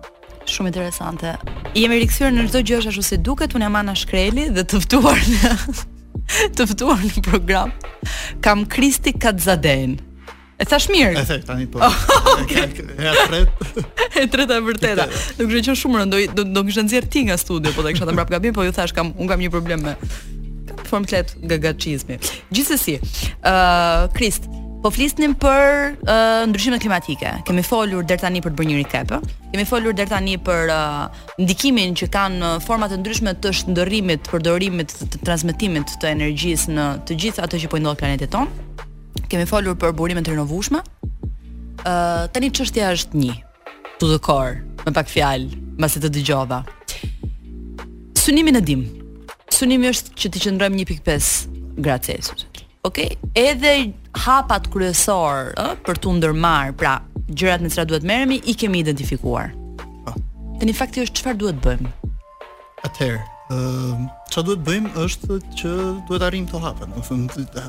Shumë 0.47 0.71
interesante. 0.71 1.33
Jemi 1.75 1.97
rikthyer 1.99 2.31
në 2.31 2.45
çdo 2.49 2.61
gjë 2.69 2.81
ashtu 2.87 3.03
si 3.03 3.19
duket, 3.19 3.53
unë 3.57 3.67
jam 3.67 3.77
Ana 3.81 3.95
Shkreli 3.99 4.47
dhe 4.55 4.63
të 4.63 4.79
ftuar 4.85 5.19
në 5.33 5.53
të 6.57 6.69
ftuar 6.73 7.01
në 7.03 7.23
program 7.27 7.73
kam 8.45 8.63
Kristi 8.71 9.11
Kazaden. 9.17 9.97
E 10.57 10.65
thash 10.65 10.87
mirë. 10.89 11.11
E 11.21 11.25
the 11.25 11.37
tani 11.45 11.65
po. 11.69 11.79
Oh, 11.81 12.41
okay. 12.41 12.65
E 12.65 13.25
tret. 13.29 13.49
e 14.23 14.27
treta 14.27 14.57
e 14.57 14.61
vërteta. 14.65 15.05
Do 15.37 15.45
kishte 15.47 15.63
qenë 15.69 15.75
shumë 15.83 16.01
rëndoi, 16.01 16.23
do 16.35 16.43
do 16.49 16.63
kishte 16.65 16.83
nxjerr 16.87 17.07
ti 17.13 17.21
nga 17.27 17.37
studio, 17.37 17.71
po 17.75 17.83
ta 17.85 17.93
kisha 17.93 18.05
të 18.09 18.15
mbrap 18.17 18.31
gabim, 18.33 18.55
po 18.57 18.65
ju 18.65 18.73
thash 18.73 18.93
kam 18.97 19.11
un 19.21 19.29
kam 19.29 19.39
një 19.43 19.51
problem 19.53 19.83
me 19.85 19.93
form 20.89 21.05
klet 21.05 21.35
gagaçizmi. 21.51 22.17
Gjithsesi, 22.51 22.97
ë 22.97 23.53
uh, 23.53 24.07
Krist, 24.17 24.49
po 24.83 24.89
flisnim 24.95 25.35
për 25.37 25.99
uh, 26.07 26.47
ndryshime 26.51 26.79
klimatike. 26.83 27.35
Kemi 27.47 27.61
folur 27.65 28.01
deri 28.09 28.21
tani 28.25 28.41
për 28.43 28.55
të 28.55 28.57
bërë 28.59 28.71
një 28.71 28.81
recap. 28.81 29.15
Kemi 29.53 29.65
folur 29.69 29.93
deri 29.97 30.09
tani 30.15 30.35
për 30.41 30.73
uh, 30.73 31.05
ndikimin 31.39 31.93
që 32.01 32.09
kanë 32.17 32.53
forma 32.65 32.89
të 32.91 32.99
ndryshme 33.05 33.37
të 33.45 33.53
shndërrimit, 33.61 34.25
përdorimit, 34.33 34.97
të 35.13 35.23
transmetimit 35.29 35.95
të 36.01 36.11
energjisë 36.17 36.73
në 36.75 36.89
të 37.07 37.21
gjithë 37.27 37.45
ato 37.45 37.61
që 37.63 37.73
po 37.75 37.85
ndodh 37.85 38.07
tonë 38.35 38.85
kemi 39.29 39.45
folur 39.47 39.75
për 39.79 39.93
burime 39.99 40.23
të 40.23 40.33
rinovueshme. 40.35 40.81
Ë 41.85 41.91
uh, 41.91 42.23
tani 42.33 42.49
çështja 42.55 42.91
është 42.97 43.21
një. 43.23 43.35
To 43.99 44.09
the 44.11 44.19
core, 44.21 44.61
me 44.85 44.93
pak 44.93 45.09
fjalë, 45.09 45.59
mbasi 45.77 46.01
të 46.03 46.11
dëgjova. 46.17 46.61
Synimi 48.21 48.53
në 48.55 48.61
dim. 48.67 48.85
Synimi 49.53 49.89
është 49.89 50.15
që 50.21 50.31
të 50.35 50.43
qëndrojmë 50.45 50.83
1.5 50.85 51.31
gradë 51.81 52.07
Celsius. 52.11 52.45
Okej, 52.85 53.15
okay? 53.15 53.31
edhe 53.33 53.71
hapat 54.23 54.69
kryesor 54.73 55.53
uh, 55.59 55.73
për 55.87 56.01
tu 56.03 56.13
ndërmarr, 56.17 56.75
pra 56.79 56.97
gjërat 57.27 57.63
me 57.65 57.71
të 57.71 57.75
cilat 57.77 57.89
duhet 57.91 58.05
merremi 58.07 58.41
i 58.47 58.55
kemi 58.57 58.83
identifikuar. 58.85 59.49
Po. 59.77 60.13
Oh. 60.13 60.21
Tani 60.61 60.73
fakti 60.77 61.03
është 61.03 61.21
çfarë 61.23 61.41
duhet 61.41 61.63
bëjmë? 61.65 61.95
Atëherë, 62.87 63.23
çfarë 63.49 64.45
duhet 64.49 64.63
bëjmë 64.67 64.89
është 65.05 65.37
që 65.59 65.69
duhet 66.09 66.25
arrim 66.27 66.47
të 66.51 66.59
hapen. 66.63 66.91
Do 66.91 67.03
të 67.03 67.63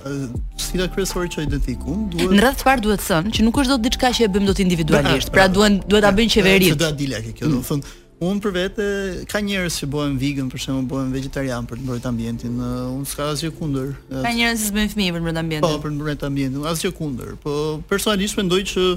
si 0.59 0.81
ta 0.81 0.89
kryesore 0.95 1.29
që 1.31 1.45
identikun, 1.47 2.09
duhet 2.11 2.35
Në 2.35 2.43
radh 2.43 2.59
të 2.61 2.67
parë 2.67 2.83
duhet 2.87 3.03
të 3.03 3.07
thënë 3.13 3.35
që 3.39 3.47
nuk 3.47 3.61
është 3.63 3.73
dot 3.77 3.85
diçka 3.87 4.11
që 4.19 4.27
e 4.27 4.31
bëjmë 4.35 4.51
dot 4.51 4.63
individualisht. 4.65 5.31
Pra 5.35 5.47
duhen 5.51 5.79
duhet 5.89 6.05
ta 6.05 6.11
bëjnë 6.19 6.35
qeveritë. 6.35 6.75
Çfarë 6.75 7.23
kjo? 7.31 7.47
Do 7.47 7.63
të 7.63 7.63
mm. 7.63 7.65
thënë 7.71 7.97
Unë 8.19 8.41
për 8.43 8.53
vete 8.57 8.85
ka 9.31 9.39
njerëz 9.47 9.77
që 9.79 9.87
bëhen 9.93 10.15
vegan, 10.19 10.49
për 10.51 10.59
shembull 10.65 10.89
bëhen 10.91 11.13
vegetarian 11.15 11.67
për 11.71 11.79
të 11.79 11.85
mbrojtur 11.87 12.09
ambientin. 12.11 12.57
Unë 12.97 13.07
s'ka 13.07 13.29
asgjë 13.37 13.53
kundër. 13.61 13.93
Ka 14.25 14.33
njerëz 14.35 14.65
që 14.65 14.75
bëjnë 14.75 14.97
fëmijë 14.97 15.15
për 15.15 15.23
të 15.23 15.29
po, 15.29 15.43
ambientin. 15.45 15.67
Po, 15.69 15.79
për 15.85 15.93
të 15.93 15.97
mbrojtur 16.01 16.29
ambientin, 16.33 16.65
asgjë 16.73 16.91
kundër. 16.99 17.31
Po 17.45 17.55
personalisht 17.93 18.41
mendoj 18.41 18.59
që 18.73 18.89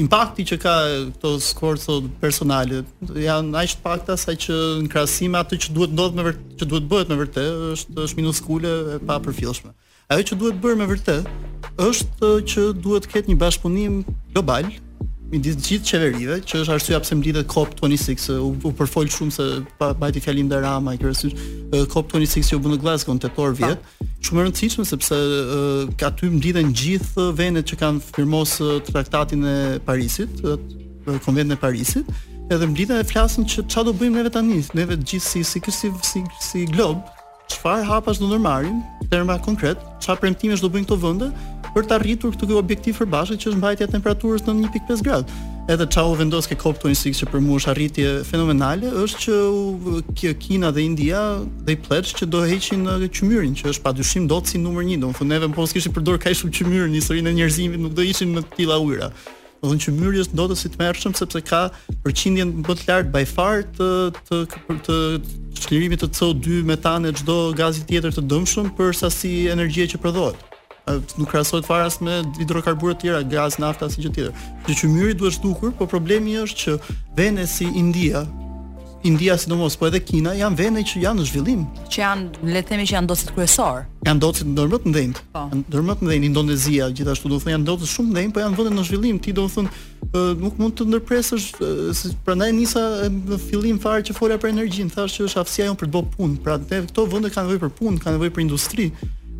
impakti 0.00 0.44
që 0.48 0.56
ka 0.62 0.74
këto 1.16 1.30
sforco 1.48 1.98
personale 2.20 2.82
janë 3.12 3.56
aq 3.60 3.74
të 3.76 3.82
pakta 3.84 4.16
sa 4.18 4.32
që 4.32 4.56
në 4.84 4.90
krahasim 4.92 5.36
atë 5.36 5.58
që 5.66 5.74
duhet 5.76 5.92
ndodh 5.96 6.16
me 6.16 6.24
vërtet, 6.30 6.54
që 6.62 6.68
duhet 6.70 6.86
bëhet 6.92 7.12
me 7.12 7.18
vërtet, 7.20 7.50
është 7.74 8.06
është 8.06 8.20
minuskule 8.20 8.72
e 8.96 9.00
pa 9.08 9.18
përfillshme. 9.24 9.72
Ajo 10.12 10.24
që 10.30 10.38
duhet 10.40 10.60
bërë 10.64 10.80
me 10.82 10.88
vërtet 10.90 11.28
është 11.86 12.30
që 12.52 12.64
duhet 12.84 13.06
të 13.06 13.12
ketë 13.16 13.32
një 13.32 13.38
bashkëpunim 13.42 14.00
global 14.34 14.72
në 15.32 15.38
gjithë 15.64 15.76
çeverive 15.88 16.34
që 16.44 16.58
është 16.60 16.72
arsye 16.74 16.98
pse 17.00 17.16
mblidhet 17.16 17.46
COP26 17.48 18.34
u, 18.36 18.50
u 18.68 18.72
përfol 18.76 19.08
shumë 19.10 19.32
se 19.36 19.46
pa 19.80 19.92
bajti 19.96 20.20
fjalim 20.20 20.50
drama 20.50 20.92
i 20.94 20.98
kryesisht 21.00 21.72
COP26 21.92 22.52
u 22.58 22.60
bën 22.60 22.74
në 22.74 22.80
Glasgow 22.82 23.16
në 23.16 23.22
tetor 23.24 23.54
po. 23.56 23.56
vjet 23.56 23.80
shumë 24.22 24.42
e 24.42 24.44
rëndësishme 24.46 24.84
sepse 24.86 25.16
uh, 25.16 25.88
aty 26.04 26.28
mblidhen 26.34 26.74
gjithë 26.76 27.30
vendet 27.38 27.64
që 27.72 27.80
kanë 27.80 28.04
firmos 28.12 28.58
traktatin 28.90 29.46
e 29.48 29.56
Parisit 29.86 30.42
uh, 30.44 30.60
konventin 31.24 31.56
e 31.56 31.60
Parisit 31.64 32.12
edhe 32.52 32.68
mblidhen 32.68 33.00
e 33.00 33.08
flasin 33.08 33.48
që 33.48 33.64
qa 33.72 33.86
do 33.88 33.96
bëjmë 33.96 34.20
neve 34.20 34.30
tani 34.36 34.60
neve 34.76 35.00
gjithë 35.00 35.26
si 35.30 35.44
si 35.44 35.62
si 35.80 35.88
si, 36.04 36.22
si 36.44 36.66
glob 36.76 37.00
çfarë 37.48 37.88
hapash 37.88 38.20
do 38.20 38.28
ndërmarrim 38.28 38.82
terma 39.10 39.40
konkret 39.40 39.80
qa 40.04 40.12
premtimesh 40.14 40.60
do 40.60 40.68
bëjmë 40.68 40.86
këto 40.90 41.00
vende 41.00 41.28
për 41.72 41.86
të 41.88 41.94
arritur 41.98 42.34
këtë 42.36 42.56
objektiv 42.58 42.98
përbashkët 43.00 43.40
që 43.42 43.50
është 43.50 43.60
mbajtja 43.60 43.86
e 43.88 43.92
temperaturës 43.94 44.42
në 44.44 44.54
1.5 44.66 45.04
gradë. 45.08 45.36
Edhe 45.72 45.86
çau 45.94 46.10
vendos 46.18 46.48
ke 46.50 46.56
COP26 46.58 47.20
që 47.22 47.28
për 47.32 47.42
mua 47.44 47.58
është 47.60 47.70
arritje 47.72 48.12
fenomenale, 48.28 48.90
është 49.04 49.20
që 49.24 49.36
kjo 50.18 50.32
Kina 50.42 50.72
dhe 50.74 50.82
India 50.84 51.20
they 51.68 51.76
pledge 51.78 52.16
që 52.18 52.26
do 52.32 52.42
heqin 52.50 52.82
uh, 52.86 53.04
qymyrin, 53.14 53.54
që 53.56 53.70
është 53.72 53.84
padyshim 53.86 54.26
do 54.30 54.40
të 54.42 54.54
si 54.56 54.60
numër 54.62 54.88
1. 54.90 55.00
Domthonë 55.06 55.32
neve 55.36 55.48
po 55.54 55.64
s'kishë 55.70 55.94
përdor 55.96 56.18
kaq 56.22 56.36
shumë 56.42 56.56
qymyr 56.58 56.90
në 56.92 56.98
historinë 57.00 57.30
e 57.32 57.38
njerëzimit, 57.40 57.82
nuk 57.86 57.94
do 57.96 58.02
ishin 58.10 58.34
në 58.36 58.42
të 58.50 58.56
tilla 58.58 58.80
ujëra. 58.82 59.10
Domthonë 59.62 59.86
qymyri 59.86 60.24
është 60.26 60.36
ndotë 60.40 60.58
si 60.64 60.72
të 60.74 60.82
mërshëm 60.82 61.16
sepse 61.20 61.44
ka 61.46 61.62
përqindjen 62.04 62.54
më 62.58 62.66
të 62.66 62.88
lartë 62.90 63.12
by 63.14 63.24
far 63.30 63.62
të 63.78 63.90
të 64.26 64.42
për 64.66 64.82
të 64.88 64.98
çlirimit 65.62 66.02
të 66.02 66.10
CO2 66.18 66.64
metanë 66.74 67.14
çdo 67.22 67.38
gazi 67.62 67.86
tjetër 67.86 68.18
të 68.18 68.26
dëmshëm 68.34 68.74
për 68.80 68.96
sasi 69.04 69.36
energjie 69.54 69.86
që 69.94 70.02
prodhohet 70.02 70.48
uh, 70.88 71.02
nuk 71.18 71.28
krahasohet 71.30 71.64
fare 71.66 71.84
as 71.86 71.98
me 72.00 72.22
hidrokarburet 72.40 73.00
tjera, 73.02 73.22
gaz, 73.26 73.58
nafta 73.62 73.90
si 73.90 74.02
gjë 74.02 74.12
tjetër. 74.14 74.46
Që 74.66 74.78
çmyri 74.82 75.14
duhet 75.18 75.32
të 75.36 75.36
shtukur, 75.38 75.74
po 75.78 75.86
problemi 75.90 76.38
është 76.42 76.62
që 76.62 76.96
vende 77.18 77.46
si 77.50 77.68
India 77.74 78.24
India 79.02 79.34
si 79.34 79.48
domos, 79.50 79.74
po 79.74 79.88
edhe 79.88 79.98
Kina 80.06 80.30
janë 80.38 80.54
vende 80.60 80.82
që 80.86 81.00
janë 81.02 81.18
në 81.18 81.24
zhvillim, 81.26 81.64
që 81.90 82.00
janë 82.04 82.50
le 82.54 82.60
të 82.62 82.68
themi 82.68 82.84
që 82.86 82.94
janë 82.94 83.08
dosit 83.10 83.32
kryesor. 83.34 83.80
Janë 84.06 84.20
dosit 84.22 84.46
ndër 84.46 84.68
më 84.70 84.78
të 84.84 84.92
ndënt. 84.92 85.18
Ndër 85.58 85.82
më 85.88 85.96
të 85.98 86.04
ndënt 86.06 86.26
Indonezia 86.28 86.86
gjithashtu 86.94 87.32
do 87.32 87.40
të 87.40 87.42
thonë 87.48 87.54
janë 87.56 87.66
dosit 87.66 87.90
shumë 87.90 88.12
të 88.12 88.18
ndënt, 88.20 88.34
po 88.36 88.44
janë 88.44 88.60
vende 88.60 88.76
në 88.76 88.84
zhvillim, 88.86 89.18
ti 89.24 89.34
do 89.34 89.48
të 89.50 89.56
thonë 89.56 90.20
nuk 90.44 90.60
mund 90.62 90.76
të 90.78 90.86
ndërpresësh 90.86 91.48
prandaj 92.28 92.52
nisa 92.60 92.84
në 93.10 93.40
fillim 93.48 93.82
fare 93.82 94.06
që 94.06 94.14
fola 94.20 94.36
për 94.38 94.52
energjinë, 94.54 94.94
thashë 94.94 95.18
që 95.18 95.26
është 95.32 95.42
aftësia 95.42 95.66
jonë 95.72 95.82
për 95.82 95.90
të 95.90 95.94
bërë 95.98 96.12
punë. 96.14 96.38
Pra 96.46 96.60
këto 96.62 97.08
vende 97.16 97.34
kanë 97.34 97.48
nevojë 97.50 97.64
për 97.66 97.74
punë, 97.80 98.00
kanë 98.06 98.20
nevojë 98.20 98.36
për 98.38 98.44
industri 98.46 98.88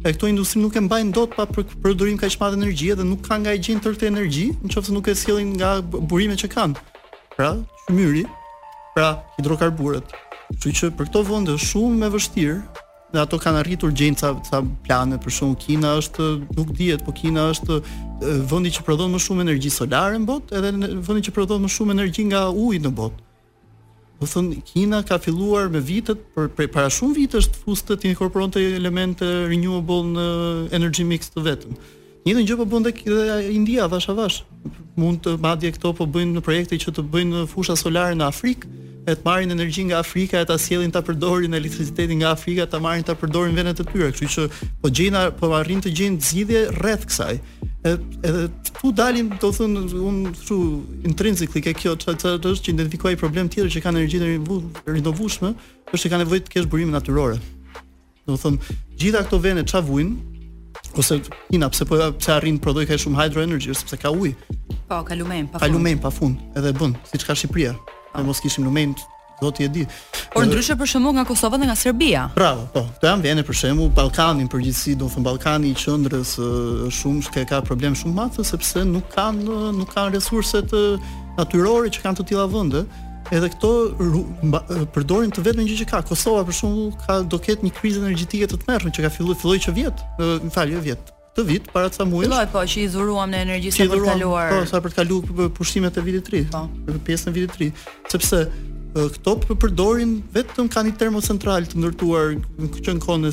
e 0.05 0.11
këto 0.11 0.27
industri 0.27 0.59
nuk 0.59 0.75
e 0.75 0.83
mbajnë 0.83 1.13
dot 1.15 1.35
pa 1.39 1.45
përdorim 1.47 2.19
kaq 2.19 2.33
shumë 2.35 2.57
energji 2.59 2.89
dhe 2.99 3.05
nuk 3.07 3.23
kanë 3.27 3.45
nga 3.45 3.53
e 3.55 3.61
gjin 3.63 3.83
tërë 3.85 4.09
energji, 4.11 4.49
nëse 4.67 4.91
nuk 4.95 5.09
e 5.09 5.15
sillin 5.15 5.53
nga 5.59 5.77
burimet 6.11 6.43
që 6.43 6.49
kanë. 6.57 6.81
Pra, 7.37 7.53
myri, 7.95 8.25
pra 8.97 9.23
hidrokarburët. 9.39 10.11
Kështu 10.51 10.73
që 10.81 10.91
për 10.99 11.11
këto 11.13 11.23
vende 11.31 11.55
është 11.55 11.71
shumë 11.75 12.09
e 12.09 12.13
vështirë 12.17 12.59
dhe 13.13 13.21
ato 13.23 13.39
kanë 13.41 13.61
arritur 13.63 13.93
gjejnë 13.95 14.19
sa, 14.23 14.33
sa 14.49 14.59
plane, 14.87 15.19
për 15.23 15.35
shumë 15.39 15.59
Kina 15.63 15.91
është, 16.01 16.27
nuk 16.59 16.71
dihet, 16.79 17.03
po 17.07 17.13
Kina 17.15 17.47
është 17.53 17.79
vëndi 18.51 18.73
që 18.79 18.87
prodhon 18.87 19.13
më 19.15 19.21
shumë 19.23 19.45
energji 19.47 19.71
solare 19.79 20.17
në 20.19 20.29
botë 20.33 20.59
edhe 20.59 20.75
vëndi 21.05 21.27
që 21.29 21.35
prodhon 21.37 21.61
më 21.67 21.71
shumë 21.77 21.95
energji 21.99 22.27
nga 22.33 22.47
uji 22.57 22.81
në 22.87 22.95
botë. 22.99 23.29
Do 24.23 24.29
thon 24.31 24.55
Kina 24.63 25.03
ka 25.09 25.17
filluar 25.19 25.65
me 25.73 25.81
vitet 25.89 26.21
për 26.37 26.47
prej 26.59 26.69
para 26.77 26.91
shumë 26.97 27.17
vitesh 27.17 27.49
të 27.57 27.63
fustët 27.65 28.05
të 28.05 28.13
inkorporonte 28.13 28.63
elemente 28.67 29.27
renewable 29.53 30.13
në 30.15 30.27
energy 30.79 31.07
mix 31.15 31.33
të 31.35 31.43
vetëm. 31.49 31.81
Një 32.23 32.43
gjë 32.47 32.57
po 32.61 32.67
bën 32.71 32.85
dhe 32.87 32.93
India 33.51 33.89
dhe 33.91 33.99
avash. 34.15 34.43
Mund 34.95 35.25
të 35.25 35.33
madje 35.43 35.73
këto 35.75 35.91
po 35.97 36.07
bëjnë 36.07 36.43
projekte 36.47 36.79
që 36.79 36.93
të 36.95 37.03
bëjnë 37.11 37.41
fusha 37.51 37.75
solare 37.79 38.15
në 38.15 38.29
Afrikë, 38.29 38.69
e 39.11 39.15
të 39.19 39.25
marrin 39.27 39.51
energji 39.51 39.89
nga 39.89 39.99
Afrika, 39.99 40.39
e 40.39 40.47
ta 40.47 40.55
sjellin 40.61 40.93
ta 40.95 41.01
përdorin 41.03 41.57
elektricitetin 41.59 42.21
nga 42.21 42.31
Afrika, 42.37 42.69
ta 42.71 42.79
marrin 42.79 43.03
ta 43.03 43.17
përdorin 43.19 43.57
venet 43.59 43.81
të 43.81 43.87
tyre. 43.91 44.11
Kështu 44.15 44.29
që 44.37 44.67
po 44.85 44.91
gjejnë 44.95 45.23
po 45.41 45.51
arrin 45.59 45.83
të 45.83 45.95
gjejnë 45.99 46.23
zgjidhje 46.29 46.63
rreth 46.79 47.09
kësaj. 47.11 47.39
Edhe 47.91 48.45
tu 48.71 48.93
dalim, 48.95 49.33
do 49.33 49.41
të 49.43 49.53
thonë, 49.59 49.87
un 50.07 50.21
kështu 50.37 50.59
intrinsically 51.11 51.65
ke 51.67 51.75
kjo 51.81 51.97
të 52.05 52.39
është 52.39 52.55
që 52.69 52.77
identifikoj 52.77 53.17
problem 53.25 53.51
tjetër 53.51 53.73
që 53.75 53.83
kanë 53.83 54.05
energjinë 54.05 54.59
rinovueshme, 54.95 55.57
është 55.91 56.05
që 56.05 56.13
kanë 56.15 56.29
nevojë 56.29 56.47
të 56.47 56.55
kesh 56.55 56.71
burime 56.71 56.95
natyrore. 56.95 57.41
Do 58.31 58.39
thonë, 58.39 58.77
gjitha 59.03 59.25
këto 59.27 59.43
vende 59.43 59.67
çavujnë, 59.67 60.32
ose 60.97 61.21
Kina 61.51 61.69
pse 61.71 61.85
po 61.85 61.97
pse 62.17 62.33
arrin 62.37 62.59
prodhoi 62.61 62.87
kaq 62.87 63.01
shumë 63.05 63.17
hydro 63.19 63.43
energy 63.43 63.71
ose 63.71 63.85
pse 63.87 63.97
ka 63.97 64.11
ujë. 64.13 64.35
Po, 64.89 65.03
ka 65.05 65.15
lumen 65.17 65.49
pa 65.49 65.59
Ka 65.63 65.69
lumen 65.71 65.99
pa 65.99 66.11
fund, 66.11 66.37
edhe 66.57 66.73
bën 66.77 66.95
siç 67.13 67.25
ka 67.25 67.37
Shqipëria. 67.37 67.75
Po. 67.77 68.21
Ne 68.21 68.27
mos 68.29 68.41
kishim 68.41 68.65
lumen, 68.67 68.95
do 69.41 69.51
ti 69.51 69.65
e 69.65 69.69
di. 69.69 69.87
Por 70.33 70.45
ndryshe 70.47 70.77
për 70.79 70.89
shembull 70.91 71.17
nga 71.17 71.25
Kosova 71.25 71.59
dhe 71.59 71.67
nga 71.69 71.77
Serbia. 71.77 72.29
Bravo, 72.35 72.69
po. 72.75 72.83
Kto 72.97 73.09
janë 73.09 73.25
vjen 73.27 73.41
për 73.45 73.59
shembull 73.63 73.91
Ballkanin 73.97 74.51
përgjithësi, 74.53 74.97
do 75.01 75.09
të 75.09 75.17
thon 75.17 75.27
Ballkani 75.29 75.73
i 75.73 75.79
qendrës 75.81 76.37
shumë 77.01 77.33
ka 77.35 77.45
ka 77.53 77.63
problem 77.65 77.97
shumë 77.99 78.17
madh 78.19 78.43
sepse 78.45 78.85
nuk 78.85 79.09
kanë 79.17 79.57
nuk 79.79 79.89
kanë 79.95 80.17
resurse 80.19 80.61
të 80.73 80.85
natyrore 81.41 81.89
që 81.93 82.05
kanë 82.05 82.21
të 82.21 82.29
tilla 82.33 82.47
vende 82.53 82.85
edhe 83.31 83.49
këto 83.55 83.71
përdorin 84.95 85.33
të 85.35 85.45
vetëm 85.49 85.67
gjë 85.69 85.79
që 85.83 85.87
ka. 85.93 86.01
Kosova 86.09 86.43
për 86.49 86.57
shembull 86.57 86.97
ka 87.05 87.21
do 87.31 87.39
ket 87.43 87.63
një 87.65 87.75
krizë 87.79 88.03
energjetike 88.03 88.49
të 88.51 88.61
tmerrshme 88.65 88.95
që 88.97 89.07
ka 89.07 89.13
filluar 89.15 89.39
filloi 89.41 89.63
që 89.63 89.75
vjet, 89.79 90.05
më 90.47 90.53
fal, 90.55 90.73
jo 90.73 90.83
vjet. 90.83 91.13
Të 91.37 91.47
vit 91.49 91.71
para 91.73 91.89
sa 91.89 92.05
muajsh. 92.05 92.27
Filloi 92.27 92.51
po 92.53 92.63
që 92.69 92.83
i 92.83 92.91
dhuruam 92.93 93.31
në 93.33 93.39
energjisë 93.47 93.87
për 93.89 93.95
të 94.03 94.11
kaluar. 94.11 94.51
Po, 94.53 94.67
sa 94.69 94.83
për 94.85 94.93
të 94.93 94.99
kaluar 95.01 95.53
pushimet 95.57 95.97
e 95.97 96.05
vitit 96.05 96.27
3. 96.29 96.43
Po. 96.53 96.65
Pjesën 97.07 97.31
e 97.31 97.35
vitit 97.39 97.57
3, 97.57 97.73
sepse 98.13 98.43
këto 98.93 99.57
përdorin 99.57 100.19
vetëm 100.35 100.67
kanë 100.73 100.91
një 100.91 100.99
termocentral 101.01 101.65
të 101.65 101.81
ndërtuar 101.81 102.35
në 102.37 102.69
qen 102.85 102.99
kohën 103.01 103.25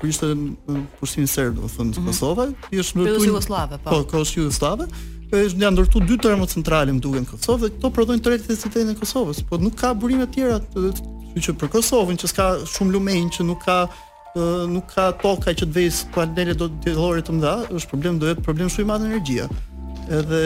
kur 0.00 0.08
ishte 0.10 0.32
pushimi 0.98 1.28
serb, 1.30 1.60
do 1.60 1.70
thonë 1.70 1.94
në 1.94 2.04
Kosovë, 2.08 2.46
mm 2.50 2.80
ishte 2.82 2.98
në 3.04 3.14
Jugosllavë, 3.28 3.78
po. 3.84 4.00
Po, 4.10 4.88
është 5.32 5.58
janë 5.62 5.74
ndërtu 5.76 6.00
dy 6.06 6.16
termocentrale 6.22 6.92
më 6.94 7.02
duken 7.02 7.24
në 7.24 7.30
Kosovë 7.32 7.62
dhe 7.64 7.70
këto 7.76 7.90
prodhojnë 7.96 8.22
të 8.22 8.30
elektricitetin 8.30 8.92
e 8.92 8.98
Kosovës, 9.00 9.40
por 9.48 9.60
nuk 9.62 9.74
ka 9.80 9.90
burime 9.98 10.26
të 10.26 10.34
tjera, 10.36 10.60
kështu 10.70 11.42
që 11.46 11.54
për 11.62 11.72
Kosovën 11.74 12.20
që 12.22 12.30
s'ka 12.30 12.46
shumë 12.70 12.94
lumenj 12.94 13.30
që 13.38 13.46
nuk 13.50 13.64
ka 13.66 13.78
nuk 14.70 14.90
ka 14.92 15.08
toka 15.22 15.54
që 15.56 15.66
të 15.66 15.78
vejë 15.78 16.08
panelet 16.14 16.58
do 16.60 16.68
të 16.70 16.94
dhëlorë 16.94 17.26
të 17.26 17.36
mëdha, 17.38 17.54
është 17.74 17.90
problem 17.94 18.20
do 18.22 18.36
problem 18.44 18.70
shumë 18.70 18.86
i 18.86 18.90
madh 18.92 19.06
energjia. 19.08 19.48
Edhe 20.20 20.42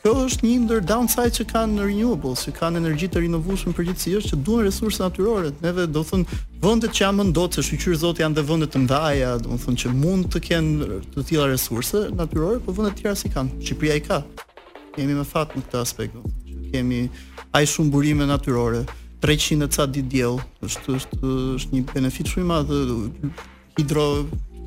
Kjo 0.00 0.12
është 0.24 0.46
një 0.48 0.52
ndër 0.64 0.80
downside 0.88 1.30
që 1.36 1.44
kanë 1.50 1.74
në 1.76 1.82
renewables, 1.90 2.46
që 2.46 2.52
kanë 2.56 2.80
energji 2.80 3.10
të 3.12 3.20
rinovueshme 3.20 3.72
përgjithsi, 3.76 4.14
është 4.16 4.30
që 4.30 4.38
duan 4.46 4.62
resurse 4.64 5.02
natyrore. 5.02 5.50
Neve 5.60 5.84
do 5.92 6.00
thënë 6.08 6.38
vendet 6.62 6.94
që 6.96 7.02
janë 7.04 7.18
më 7.18 7.26
ndotë, 7.34 7.58
që 7.58 7.64
shqyqyrë 7.66 7.98
zotë 8.00 8.22
janë 8.24 8.38
dhe 8.38 8.44
vendet 8.48 8.72
të 8.72 8.80
mdhaja, 8.86 9.34
do 9.44 9.58
thënë 9.60 9.82
që 9.82 9.92
mund 10.00 10.30
të 10.32 10.42
kenë 10.48 10.90
të 11.18 11.24
tila 11.28 11.50
resurse 11.52 12.00
natyrore, 12.16 12.62
por 12.64 12.78
vëndet 12.80 12.96
tjera 13.02 13.12
si 13.20 13.28
kanë. 13.34 13.60
Shqipëria 13.66 13.98
i 14.00 14.04
ka. 14.08 14.22
Kemi 14.96 15.18
me 15.20 15.26
fat 15.34 15.52
në 15.58 15.66
këtë 15.66 15.82
aspekt, 15.84 16.16
do 16.16 16.64
kemi 16.72 17.02
aj 17.60 17.70
shumë 17.74 17.92
burime 17.92 18.28
natyrore. 18.32 18.86
300 19.20 19.68
e 19.68 19.76
ca 19.76 19.84
ditë 19.98 20.10
diell, 20.16 20.40
është 20.64 20.96
është 20.96 21.22
është 21.60 21.76
një 21.76 21.84
benefit 21.92 22.32
shumë 22.32 22.46
i 22.46 22.50
madh 22.56 23.34
hidro 23.76 24.08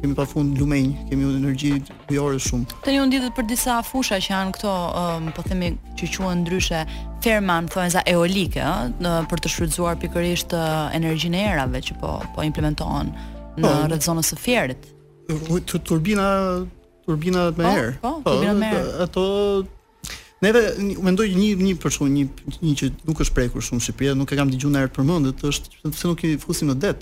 kemi 0.04 0.16
fund 0.28 0.58
lumenj, 0.60 0.92
kemi 1.10 1.24
energji 1.38 1.80
bujore 2.10 2.40
shumë. 2.42 2.80
Të 2.84 2.92
një 2.96 3.04
ndihet 3.08 3.34
për 3.38 3.46
disa 3.48 3.78
fusha 3.88 4.18
që 4.20 4.34
janë 4.34 4.54
këto, 4.58 4.72
um, 5.00 5.30
po 5.36 5.46
themi 5.48 5.70
që 5.98 6.10
quhen 6.16 6.42
ndryshe 6.44 6.82
ferma 7.24 7.62
në 7.64 7.86
za 7.96 8.02
eolike, 8.14 8.60
ëh, 8.60 9.14
për 9.32 9.44
të 9.44 9.52
shfrytzuar 9.54 9.96
pikërisht 10.04 10.56
uh, 10.60 10.92
energjinë 10.98 11.40
e 11.40 11.46
erave 11.54 11.82
që 11.88 11.96
po 12.04 12.18
po 12.36 12.44
implementohen 12.44 13.14
në 13.56 13.64
po, 13.64 13.74
rreth 13.94 14.08
zonës 14.10 14.34
së 14.34 14.42
Fierit. 14.44 14.90
Turbina 15.88 16.28
turbina 17.08 17.46
me 17.56 17.64
po, 17.64 17.72
erë. 17.72 17.96
Po, 18.04 18.14
po, 18.26 18.34
turbina 18.34 18.58
me 18.60 18.74
erë. 18.74 19.00
Ato 19.08 19.26
Neve 20.44 20.66
mendoj 21.00 21.30
një 21.32 21.54
një 21.64 21.76
person 21.80 22.10
një 22.12 22.26
një 22.60 22.72
që 22.80 22.88
nuk 23.08 23.22
është 23.24 23.34
prekur 23.38 23.64
shumë 23.64 23.84
Shqipëria, 23.86 24.16
nuk 24.20 24.28
e 24.28 24.36
kam 24.36 24.50
dëgjuar 24.52 24.74
ndër 24.76 24.90
përmendet, 24.98 25.46
është 25.48 25.94
se 25.96 26.10
nuk 26.10 26.24
i 26.28 26.34
fusim 26.42 26.68
në 26.74 26.82
det. 26.84 26.98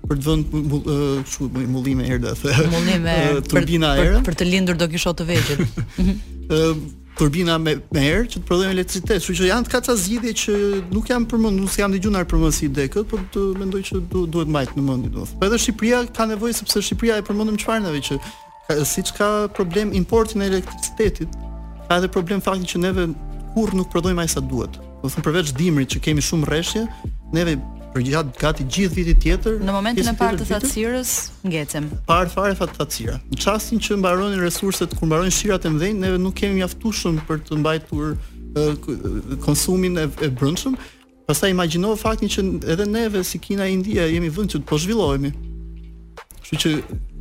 për 0.10 0.20
të 0.20 0.28
vënë 0.28 0.62
kështu 1.24 1.48
uh, 1.48 1.58
mullime 1.78 2.10
erë 2.12 2.20
dhe 2.28 2.38
thë. 2.44 2.68
Mullime 2.76 3.18
turbina 3.52 3.94
erë 3.96 4.12
për, 4.12 4.20
për, 4.20 4.34
për 4.34 4.42
të 4.44 4.50
lindur 4.52 4.80
do 4.84 4.92
kishot 4.96 5.24
të 5.24 5.30
vegjël. 5.32 5.68
Ëm 6.04 6.10
mhm 6.62 6.96
turbina 7.20 7.58
me, 7.60 7.74
me 8.00 8.04
erë 8.14 8.28
që 8.32 8.40
të 8.42 8.48
prodhojnë 8.48 8.76
elektricitet. 8.78 9.20
Kështu 9.20 9.36
që 9.42 9.48
janë 9.50 9.68
të 9.68 9.74
kaca 9.74 9.96
zgjidhje 10.00 10.32
që 10.40 10.56
nuk 10.96 11.10
janë 11.12 11.28
për 11.30 11.42
mend, 11.44 11.60
nuk 11.62 11.76
janë 11.80 11.98
dëgjuar 11.98 12.28
për 12.32 12.42
mend 12.46 12.56
si 12.56 12.70
dekët, 12.72 13.08
por 13.12 13.24
të 13.34 13.44
mendoj 13.60 13.82
që 13.90 14.02
du, 14.12 14.22
duhet 14.32 14.52
mbajtë 14.54 14.78
në 14.80 14.86
mendje 14.88 15.12
do. 15.18 15.26
Po 15.40 15.48
edhe 15.50 15.60
Shqipëria 15.60 16.00
ka 16.16 16.28
nevojë 16.32 16.58
sepse 16.62 16.84
Shqipëria 16.88 17.20
e 17.20 17.26
përmendëm 17.28 17.60
çfarë 17.60 17.84
neve 17.88 18.04
që 18.08 18.20
siç 18.88 19.12
ka 19.18 19.28
problem 19.56 19.92
importin 19.98 20.46
e 20.46 20.52
elektricitetit, 20.54 21.36
ka 21.90 22.00
edhe 22.00 22.12
problem 22.14 22.44
fakti 22.46 22.72
që 22.76 22.84
neve 22.86 23.10
kurrë 23.56 23.82
nuk 23.82 23.92
prodhojmë 23.92 24.24
ai 24.24 24.32
sa 24.32 24.44
duhet. 24.46 24.80
Do 25.02 25.08
të 25.10 25.16
thon 25.18 25.28
përveç 25.28 25.54
dimrit 25.58 25.92
që 25.96 26.04
kemi 26.08 26.24
shumë 26.24 26.48
rreshtje, 26.52 26.86
neve 27.36 27.60
për 28.00 28.12
ka 28.12 28.22
gati 28.42 28.64
gjithë 28.64 28.96
vitit 28.96 29.20
tjetër. 29.24 29.58
Në 29.66 29.76
momentin 29.76 30.08
e 30.08 30.14
partë 30.18 30.44
të 30.44 30.48
thatësirës 30.54 31.14
ngecem. 31.52 31.88
Parë 32.08 32.32
fare 32.32 32.56
fatë 32.56 32.78
thatësira. 32.80 33.18
Në 33.34 33.40
çastin 33.44 33.82
që 33.84 33.98
mbaronin 34.00 34.40
resurset 34.44 34.94
kur 35.00 35.10
mbaronin 35.10 35.34
shirat 35.36 35.66
e 35.68 35.72
mëdhenj, 35.74 36.00
neve 36.06 36.20
nuk 36.22 36.38
kemi 36.40 36.62
mjaftueshëm 36.62 37.20
për 37.28 37.44
të 37.50 37.58
mbajtur 37.60 38.14
uh, 38.14 38.90
konsumin 39.44 40.00
e, 40.00 40.08
e 40.26 40.30
brendshëm. 40.32 40.78
Pastaj 41.30 41.52
imagjino 41.54 41.92
faktin 42.00 42.32
që 42.34 42.46
edhe 42.76 42.88
neve 42.90 43.22
si 43.28 43.38
Kina 43.42 43.68
e 43.70 43.76
India 43.76 44.08
jemi 44.10 44.32
vend 44.34 44.54
që 44.56 44.62
të 44.64 44.70
po 44.70 44.80
zhvillohemi. 44.82 45.34
Kështu 46.40 46.58
që 46.64 46.72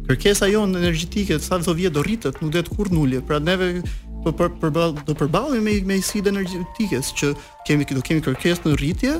kërkesa 0.08 0.48
jonë 0.48 0.80
energjetike 0.80 1.36
sa 1.42 1.58
do 1.60 1.74
vjet 1.76 1.92
do 1.96 2.00
rritet, 2.04 2.40
nuk 2.40 2.52
det 2.54 2.68
kurrë 2.72 2.94
nulje. 2.96 3.20
Pra 3.26 3.38
neve 3.42 3.82
po 4.24 4.32
për, 4.34 4.50
për, 4.60 4.72
do 5.06 5.16
përballen 5.16 5.60
me 5.64 5.76
me 5.86 5.98
sidë 6.02 6.32
energjetikes 6.32 7.12
që 7.18 7.32
kemi 7.68 7.86
do 7.92 8.00
kemi 8.04 8.24
kërkesë 8.24 8.66
në 8.70 8.76
rritje, 8.80 9.18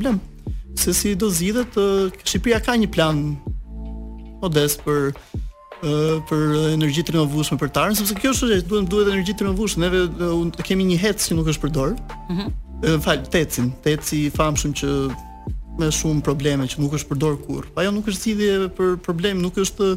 blem. 0.01 0.21
Se 0.81 0.93
si 0.95 1.11
do 1.19 1.29
zgjidhet 1.33 1.73
Shqipëria 2.23 2.61
ka 2.65 2.77
një 2.81 2.89
plan 2.95 3.23
modest 4.41 4.81
për 4.87 5.11
për 5.81 6.73
energjitë 6.75 7.09
të 7.13 7.13
renovueshme 7.15 7.57
për 7.61 7.71
tarën, 7.75 7.95
sepse 7.97 8.15
kjo 8.19 8.31
është 8.35 8.61
duhet 8.71 8.89
duhet 8.91 9.09
energjitë 9.13 9.39
të 9.41 9.45
renovueshme, 9.47 9.89
neve 9.89 10.65
kemi 10.67 10.85
një 10.91 10.99
hec 11.01 11.23
që 11.25 11.35
nuk 11.39 11.47
është 11.53 11.63
përdor. 11.67 11.95
Mhm. 12.29 12.41
Mm 12.41 12.95
uh, 12.95 13.01
fal, 13.05 13.19
tecin, 13.29 13.67
teci 13.85 14.23
i 14.27 14.31
famshëm 14.33 14.73
që 14.73 14.93
me 15.81 15.91
shumë 15.93 16.23
probleme 16.25 16.65
që 16.69 16.81
nuk 16.81 16.95
është 16.97 17.09
përdor 17.11 17.35
kurrë. 17.47 17.71
Po 17.77 17.81
ajo 17.83 17.91
nuk 17.93 18.09
është 18.09 18.31
zgjidhje 18.31 18.71
për 18.79 18.95
problem, 19.05 19.41
nuk 19.45 19.59
është 19.61 19.91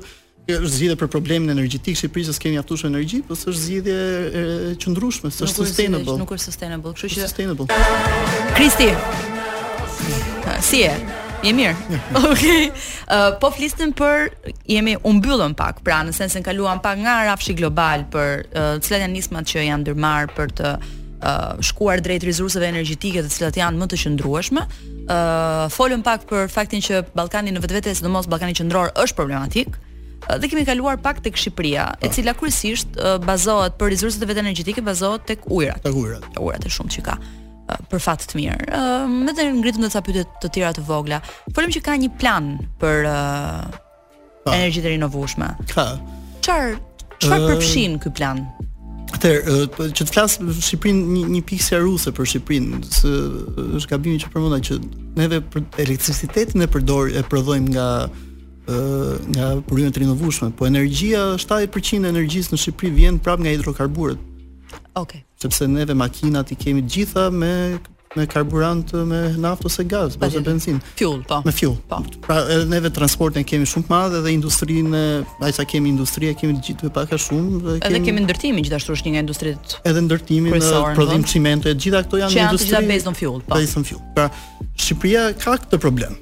është 0.51 0.71
zgjidhje 0.75 0.95
për 0.99 1.07
problemin 1.07 1.51
energjetik 1.53 1.95
Shqipërisë, 1.95 2.35
se 2.35 2.43
kemi 2.43 2.59
aftësi 2.59 2.89
energji, 2.89 3.21
po 3.23 3.35
është 3.37 3.55
zgjidhje 3.55 3.99
e 3.99 4.75
qëndrueshme, 4.83 5.31
është 5.31 5.43
nuk 5.43 5.55
sustainable. 5.61 6.17
Nuk 6.25 6.35
është 6.35 6.51
sustainable, 6.51 6.95
kështu 6.99 7.21
që 7.21 7.27
Sustainable. 7.27 7.83
Kristi. 8.57 8.91
Si 10.63 10.83
e? 10.87 10.95
Jemi 11.43 11.63
mirë. 11.67 11.97
Okej. 12.31 12.31
Okay. 12.31 12.65
Uh, 13.11 13.35
po 13.41 13.49
flisnim 13.51 13.91
për 13.99 14.29
jemi 14.71 14.93
u 14.95 15.11
mbyllëm 15.17 15.55
pak, 15.59 15.81
pra 15.83 15.99
në 16.07 16.13
sensin 16.15 16.43
kaluam 16.45 16.79
pak 16.83 17.01
nga 17.03 17.17
rafshi 17.27 17.51
global 17.57 18.05
për 18.11 18.45
uh, 18.49 18.73
cilat 18.83 19.03
janë 19.05 19.13
nismat 19.17 19.49
që 19.51 19.65
janë 19.67 19.81
ndërmarr 19.83 20.31
për 20.37 20.53
të 20.59 20.71
uh, 20.79 21.63
shkuar 21.71 21.99
drejt 22.05 22.23
rezurseve 22.29 22.69
energjetike 22.71 23.23
të 23.27 23.33
cilat 23.35 23.59
janë 23.59 23.83
më 23.83 23.89
të 23.91 24.01
qëndrueshme. 24.05 24.63
ë 25.03 25.15
uh, 25.15 25.71
folëm 25.73 25.99
pak 26.03 26.23
për 26.29 26.47
faktin 26.51 26.79
që 26.83 27.01
Ballkani 27.15 27.51
në 27.51 27.59
vetvete, 27.63 27.91
sidomos 27.95 28.29
Ballkani 28.31 28.55
Qendror 28.55 28.93
është 28.95 29.17
problematik 29.19 29.75
dhe 30.39 30.47
kemi 30.47 30.61
kaluar 30.63 30.95
pak 31.03 31.17
tek 31.25 31.35
Shqipëria, 31.35 31.89
e 31.99 32.07
po. 32.07 32.13
cila 32.15 32.31
kryesisht 32.39 32.95
bazohet 33.27 33.75
për 33.75 33.89
rezurset 33.91 34.23
e 34.23 34.29
vetë 34.31 34.39
energjetike, 34.45 34.79
bazohet 34.79 35.25
tek 35.27 35.41
ujrat. 35.51 35.81
Tek 35.83 35.97
ujrat. 35.99 36.29
Ujrat 36.39 36.63
është 36.69 36.75
shumë 36.77 37.03
ka 37.03 37.17
për 37.91 38.01
fat 38.03 38.25
të 38.27 38.39
mirë. 38.39 38.65
Ëh, 38.73 39.13
më 39.27 39.35
të 39.37 39.45
ngritëm 39.61 39.83
ndoshta 39.85 40.01
pyetje 40.03 40.25
të 40.43 40.51
tjera 40.55 40.73
të 40.75 40.83
vogla. 40.87 41.21
Folim 41.55 41.71
që 41.73 41.83
ka 41.85 41.95
një 41.99 42.09
plan 42.19 42.51
për 42.81 43.07
uh, 43.07 43.63
energjitë 44.51 44.91
rinovueshme. 44.95 45.47
Ka. 45.71 45.87
Çfar 46.43 46.75
çfarë 47.23 47.39
uh, 47.47 47.53
përfshin 47.53 47.95
ky 48.03 48.11
plan? 48.17 48.43
Atë 49.13 49.31
uh, 49.47 49.63
që 49.69 49.93
të 49.93 50.11
flas 50.11 50.35
Shqipërinë 50.39 51.05
një, 51.13 51.23
një 51.37 51.41
pikë 51.51 51.67
seriozë 51.69 52.13
për 52.17 52.29
Shqipërinë, 52.33 52.81
se 52.97 53.13
është 53.79 53.91
gabim 53.93 54.17
që 54.23 54.31
përmenda 54.33 54.59
që 54.67 54.77
neve 55.19 55.39
për 55.53 55.63
elektricitetin 55.85 56.65
e 56.65 56.69
përdor 56.73 57.13
e 57.15 57.21
prodhojmë 57.31 57.73
nga 57.77 57.87
uh, 58.09 59.15
nga 59.37 59.51
burimet 59.69 59.95
e 59.99 60.03
rinovueshme, 60.03 60.49
po 60.57 60.65
energjia 60.67 61.27
70% 61.39 62.03
e 62.03 62.11
energjisë 62.11 62.53
në 62.55 62.63
Shqipëri 62.65 62.93
vjen 62.97 63.21
prapë 63.23 63.45
nga 63.45 63.53
hidrokarburët, 63.55 64.29
Okej. 64.93 65.21
Okay. 65.25 65.41
Sepse 65.41 65.67
neve 65.67 65.93
makinat 65.93 66.51
i 66.51 66.55
kemi 66.55 66.81
gjitha 66.81 67.29
me 67.31 67.77
me 68.15 68.27
karburant 68.29 68.91
me 69.09 69.19
naftë 69.41 69.65
ose 69.69 69.83
gaz 69.89 70.17
ose 70.21 70.41
benzinë. 70.45 70.79
Fuel, 70.99 71.23
po. 71.27 71.39
Me 71.45 71.51
fuel. 71.51 71.73
Po. 71.89 71.97
Pra 72.21 72.43
edhe 72.53 72.67
neve 72.69 72.91
transportin 72.93 73.41
kemi 73.43 73.65
shumë 73.65 73.87
të 73.87 73.89
madh 73.95 74.19
dhe 74.27 74.33
industrinë, 74.35 75.01
ajsa 75.49 75.65
kemi 75.71 75.89
industri 75.95 76.29
e 76.29 76.35
kemi 76.37 76.59
gjithë 76.67 76.91
pak 76.93 77.15
a 77.17 77.17
shumë 77.25 77.61
dhe 77.65 77.77
kemi 77.81 77.89
Edhe 77.89 78.01
kemi 78.05 78.25
ndërtimin 78.27 78.67
gjithashtu 78.67 78.93
është 78.95 79.09
një 79.09 79.13
nga 79.15 79.23
industritë. 79.25 79.79
Edhe 79.91 80.03
ndërtimin, 80.05 80.67
prodhim 80.99 81.25
çimento, 81.33 81.73
gjitha 81.73 82.03
këto 82.05 82.19
janë 82.21 82.37
industri. 82.37 82.69
Që 82.69 82.77
janë 82.77 82.85
të 82.85 82.85
gjitha 82.85 82.85
bazë 82.93 83.07
në 83.09 83.21
fuel, 83.23 83.41
po. 83.41 83.55
Bazë 83.55 83.89
fuel. 83.89 84.05
Pra 84.13 84.27
Shqipëria 84.85 85.25
ka 85.43 85.57
këtë 85.65 85.81
problem. 85.87 86.21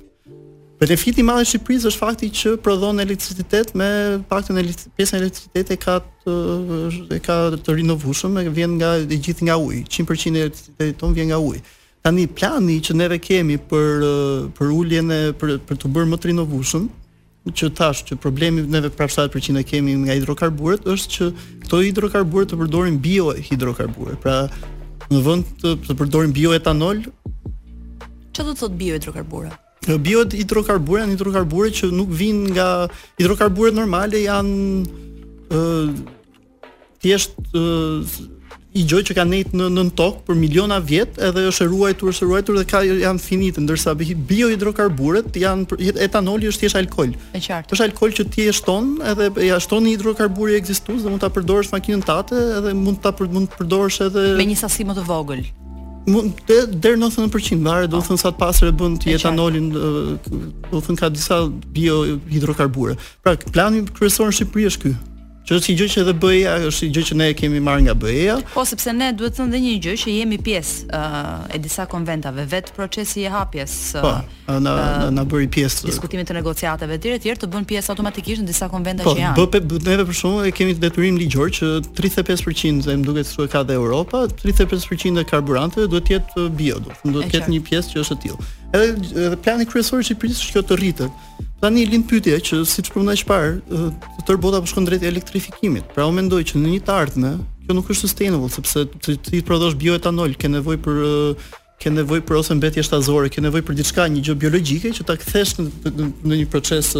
Benefiti 0.81 1.19
i 1.21 1.23
madh 1.27 1.43
i 1.43 1.45
Shqipërisë 1.45 1.89
është 1.91 1.99
fakti 2.01 2.27
që 2.33 2.51
prodhon 2.65 3.01
elektricitet 3.03 3.75
me 3.77 3.89
paktën 4.31 4.57
e 4.57 4.63
pjesën 4.97 5.19
e 5.19 5.19
elektricitetit 5.21 5.73
e 5.75 5.77
ka 5.83 5.99
të, 6.23 6.35
e 7.13 7.19
ka 7.21 7.35
të 7.67 7.75
rinovueshëm, 7.83 8.39
e 8.41 8.49
vjen 8.55 8.73
nga 8.79 8.89
e 9.03 9.19
gjithë 9.27 9.45
nga 9.51 9.59
uji, 9.61 9.83
100% 9.99 10.39
e 10.41 10.43
elektricitetit 10.47 10.97
ton 10.97 11.13
vjen 11.13 11.29
nga 11.29 11.37
uji. 11.45 11.61
Tani 12.01 12.25
plani 12.27 12.79
që 12.81 12.97
neve 12.97 13.19
kemi 13.21 13.59
për 13.69 14.07
për 14.57 14.73
uljen 14.79 15.13
e 15.13 15.21
për 15.37 15.53
për 15.69 15.81
të 15.85 15.91
bërë 15.99 16.09
më 16.15 16.19
të 16.23 16.31
rinovueshëm, 16.33 16.89
që 17.61 17.69
tash 17.77 18.01
që 18.09 18.17
problemi 18.25 18.65
neve 18.65 18.89
prapasht 18.89 19.29
për 19.37 19.61
e 19.61 19.65
kemi 19.73 19.93
nga 20.01 20.17
hidrokarburët 20.17 20.89
është 20.95 21.09
që 21.15 21.29
këto 21.67 21.83
hidrokarburë 21.85 22.49
të 22.55 22.61
përdorin 22.63 22.97
bio 23.05 23.29
Pra 24.25 24.49
në 25.13 25.19
vend 25.27 25.43
të, 25.61 25.77
të 25.87 25.93
përdorin 25.99 26.33
bioetanol, 26.33 27.05
çfarë 28.33 28.47
do 28.49 28.53
të 28.57 28.57
thotë 28.65 28.79
bio 28.81 28.97
Në 29.81 29.95
bio 30.05 30.21
të 30.29 30.37
hidrokarburën, 30.43 31.15
që 31.73 31.87
nuk 31.89 32.11
vinë 32.13 32.51
nga 32.53 32.65
hidrokarburet 33.17 33.73
normale 33.73 34.19
janë 34.21 34.83
ë 35.57 35.61
thjesht 37.01 37.33
i 38.77 38.83
gjoj 38.87 39.01
që 39.09 39.15
kanë 39.17 39.31
nejtë 39.33 39.57
në 39.57 39.65
në 39.73 39.85
tok 39.99 40.19
për 40.27 40.37
miliona 40.37 40.77
vjet, 40.79 41.17
edhe 41.17 41.47
është 41.49 41.65
ruajtur, 41.73 42.11
është 42.13 42.27
ruajtur 42.29 42.59
dhe 42.61 42.67
ka 42.69 42.83
janë 42.85 43.23
finite, 43.25 43.63
ndërsa 43.65 43.95
bio 43.97 44.51
janë 44.53 45.89
etanoli 46.05 46.51
është 46.51 46.67
thjesht 46.67 46.77
alkol. 46.83 47.17
Është 47.33 47.45
qartë. 47.49 47.73
Është 47.73 47.89
alkol 47.89 48.13
që 48.19 48.27
ti 48.35 48.45
e 48.45 48.53
shton, 48.53 48.93
edhe 49.15 49.31
ja 49.49 49.57
shton 49.59 49.89
hidrokarburi 49.89 50.61
ekzistues 50.61 51.01
dhe 51.01 51.09
mund 51.09 51.25
ta 51.25 51.33
përdorësh 51.35 51.73
makinën 51.73 52.05
tate, 52.05 52.37
edhe 52.61 52.77
mund 52.77 53.01
ta 53.01 53.15
mund 53.25 53.49
të 53.49 53.63
përdorësh 53.63 54.01
edhe 54.07 54.29
me 54.37 54.45
një 54.53 54.61
sasi 54.61 54.85
më 54.85 54.99
të 55.01 55.09
vogël 55.09 55.41
mund 56.09 56.31
deri 56.81 56.97
në 56.99 57.09
90% 57.11 57.61
varet, 57.65 57.91
oh. 57.91 57.97
do 57.97 57.99
të 57.99 58.01
ah. 58.01 58.09
thënë 58.09 58.21
sa 58.21 58.33
të 58.65 58.69
e 58.69 58.75
bën 58.79 58.95
të 59.01 59.13
etanolin, 59.19 59.69
do 59.73 60.71
të 60.71 60.83
thënë 60.87 61.01
ka 61.01 61.11
disa 61.13 61.41
hidrokarbure. 62.31 62.97
Pra, 63.23 63.35
plani 63.53 63.85
kryesor 63.97 64.31
në 64.31 64.39
Shqipëri 64.41 64.69
është 64.71 64.85
ky. 64.87 64.95
Që 65.43 65.55
është 65.57 65.71
një 65.73 65.77
gjë 65.77 65.85
që 65.91 66.01
edhe 66.03 66.13
BE-ja 66.21 66.51
është 66.67 66.85
një 66.87 66.91
gjë 66.95 67.03
që 67.09 67.15
ne 67.17 67.27
kemi 67.37 67.61
marrë 67.65 67.83
nga 67.87 67.93
BE-ja. 67.97 68.35
Po 68.53 68.61
sepse 68.69 68.91
ne 68.93 69.07
duhet 69.17 69.33
të 69.33 69.39
thonë 69.39 69.55
dhe 69.55 69.61
një 69.63 69.71
gjë 69.85 69.95
që 70.01 70.13
jemi 70.13 70.37
pjesë 70.45 70.99
uh, 70.99 71.47
e 71.49 71.59
disa 71.63 71.87
konventave, 71.89 72.43
vet 72.51 72.69
procesi 72.75 73.23
i 73.23 73.31
hapjes. 73.33 73.73
Uh, 73.97 74.03
po, 74.05 74.59
na 74.61 74.75
uh, 74.77 75.07
na 75.17 75.23
bëri 75.25 75.49
pjesë 75.55 75.89
diskutimit 75.89 76.29
të 76.29 76.37
negociatave 76.37 76.99
etj 76.99 77.15
etj 77.15 77.33
të 77.41 77.49
bën 77.55 77.65
pjesë 77.73 77.93
automatikisht 77.95 78.43
në 78.45 78.51
disa 78.51 78.69
konventa 78.69 79.07
po, 79.07 79.15
që 79.17 79.23
janë. 79.25 79.41
Po, 79.41 79.81
neve 79.89 80.05
për 80.11 80.19
shkakun 80.21 80.45
e 80.45 80.53
kemi 80.61 80.77
detyrim 80.77 81.17
ligjor 81.25 81.49
që 81.57 81.71
35% 81.97 82.91
e 82.93 82.99
më 83.01 83.09
duket 83.09 83.33
se 83.33 83.49
ka 83.49 83.65
dhe 83.65 83.79
Europa, 83.81 84.27
35% 84.45 85.23
e 85.25 85.27
karburanteve 85.33 85.89
duhet 85.89 86.05
të 86.11 86.19
jetë 86.19 86.47
bio, 86.61 86.77
do 86.85 86.93
të 87.01 87.15
duhet 87.17 87.31
të 87.33 87.39
ketë 87.39 87.55
një 87.57 87.63
pjesë 87.71 87.95
që 87.95 88.03
është 88.05 88.19
e 88.21 88.27
tillë 88.27 88.51
edhe 88.73 89.25
edhe 89.27 89.35
plani 89.43 89.65
kryesor 89.65 89.99
i 90.01 90.07
Shqipërisë 90.07 90.41
është 90.45 90.55
kjo 90.55 90.61
të 90.69 90.77
rritet. 90.79 91.23
Tani 91.61 91.83
lind 91.85 92.05
pyetja 92.09 92.37
që 92.41 92.61
siç 92.65 92.89
provonda 92.93 93.15
të 93.17 93.27
parë, 93.29 93.51
të 93.69 94.27
tër 94.27 94.37
bota 94.41 94.61
po 94.63 94.69
shkon 94.71 94.87
drejt 94.87 95.03
elektrifikimit. 95.05 95.89
Pra 95.95 96.07
u 96.09 96.13
mendoj 96.15 96.43
që 96.51 96.59
në 96.61 96.71
një 96.75 96.83
të 96.87 96.95
ardhme 96.97 97.33
kjo 97.65 97.75
nuk 97.77 97.89
është 97.93 98.07
sustainable 98.07 98.49
sepse 98.49 98.85
ti 98.99 99.17
ti 99.17 99.41
prodhosh 99.45 99.75
bioetanol, 99.77 100.33
ke 100.39 100.49
nevojë 100.55 100.81
për 100.87 101.03
ke 101.81 101.89
nevojë 101.89 102.21
për 102.27 102.35
ose 102.37 102.53
mbetje 102.59 102.83
shtazore, 102.85 103.29
ke 103.33 103.41
nevojë 103.41 103.63
për 103.65 103.77
diçka 103.79 104.03
një 104.13 104.21
gjë 104.25 104.35
biologjike 104.43 104.91
që 104.97 105.05
ta 105.09 105.15
kthesh 105.17 105.55
në 105.59 105.93
në 106.29 106.39
një 106.43 106.47
proces 106.53 106.91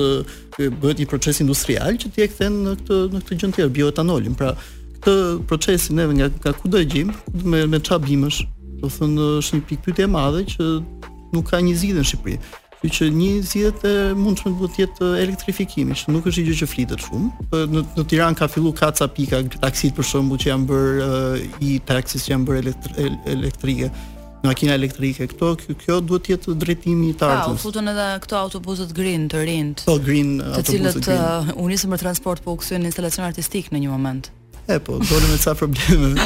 bëhet 0.58 1.02
një 1.04 1.10
proces 1.12 1.42
industrial 1.44 1.98
që 2.02 2.10
ti 2.16 2.26
e 2.26 2.30
kthen 2.32 2.58
në 2.66 2.74
këtë 2.80 2.98
në 3.14 3.22
këtë 3.22 3.34
gjë 3.38 3.42
tjetër 3.54 3.74
bioetanolin. 3.78 4.36
Pra 4.42 4.56
këtë 5.02 5.14
procesin 5.50 6.02
edhe 6.04 6.18
nga 6.20 6.32
nga 6.34 6.56
kudo 6.58 6.82
e 6.82 6.90
gjim 6.90 7.14
me 7.46 7.66
me 7.70 7.80
çfarë 7.80 8.50
do 8.82 8.90
thënë 8.90 9.26
është 9.40 9.58
një 9.60 9.66
pikë 9.70 9.84
pyetje 9.86 10.04
e 10.04 10.10
madhe 10.10 10.42
që 10.56 10.66
nuk 11.32 11.50
ka 11.52 11.62
një 11.64 11.76
zgjidhje 11.80 12.02
në 12.04 12.08
Shqipëri. 12.10 12.40
Kështu 12.82 12.90
që 12.96 13.08
një 13.18 13.32
zgjidhje 13.48 13.92
e 13.92 14.16
mundshme 14.18 14.54
do 14.60 14.70
të 14.74 14.84
jetë 14.84 15.10
elektrifikimi, 15.24 15.98
që 16.00 16.16
nuk 16.16 16.30
është 16.32 16.46
gjë 16.48 16.56
që 16.62 16.70
flitet 16.72 17.04
shumë. 17.06 17.50
Në 17.76 17.84
në 18.00 18.06
Tiranë 18.12 18.40
ka 18.40 18.48
filluar 18.52 18.78
ka 18.80 18.90
ca 18.98 19.08
pika 19.16 19.42
taksit 19.62 19.94
për 20.00 20.08
shembull 20.12 20.42
që 20.42 20.50
janë 20.54 20.70
bërë 20.72 21.46
i 21.70 21.76
taksis 21.92 22.26
që 22.28 22.34
janë 22.36 22.48
bërë 22.50 22.74
elektrike 23.36 23.92
makina 24.42 24.74
elektrike 24.74 25.28
këto 25.30 25.52
kjo, 25.62 25.74
kjo 25.84 25.98
duhet 26.10 26.24
të 26.26 26.32
jetë 26.34 26.56
drejtimi 26.64 27.12
i 27.14 27.18
tartës. 27.22 27.60
Po 27.62 27.68
futen 27.68 27.92
edhe 27.92 28.08
këto 28.24 28.40
autobuse 28.40 28.90
të 28.90 28.98
green 28.98 29.28
të 29.30 29.44
rin. 29.46 29.70
Po 29.84 30.00
green 30.08 30.34
autobuse. 30.40 30.66
Të 30.66 30.74
cilët 30.74 31.00
të 31.06 31.14
uh, 31.14 31.56
unisën 31.62 31.94
për 31.94 32.08
transport 32.08 32.42
po 32.42 32.58
u 32.58 32.62
kthyen 32.64 32.90
instalacion 32.90 33.28
artistik 33.30 33.70
në 33.70 33.86
një 33.86 33.94
moment. 33.94 34.32
E 34.72 34.80
po, 34.82 34.98
dolën 34.98 35.36
me 35.36 35.40
ca 35.46 35.54
probleme. 35.60 36.16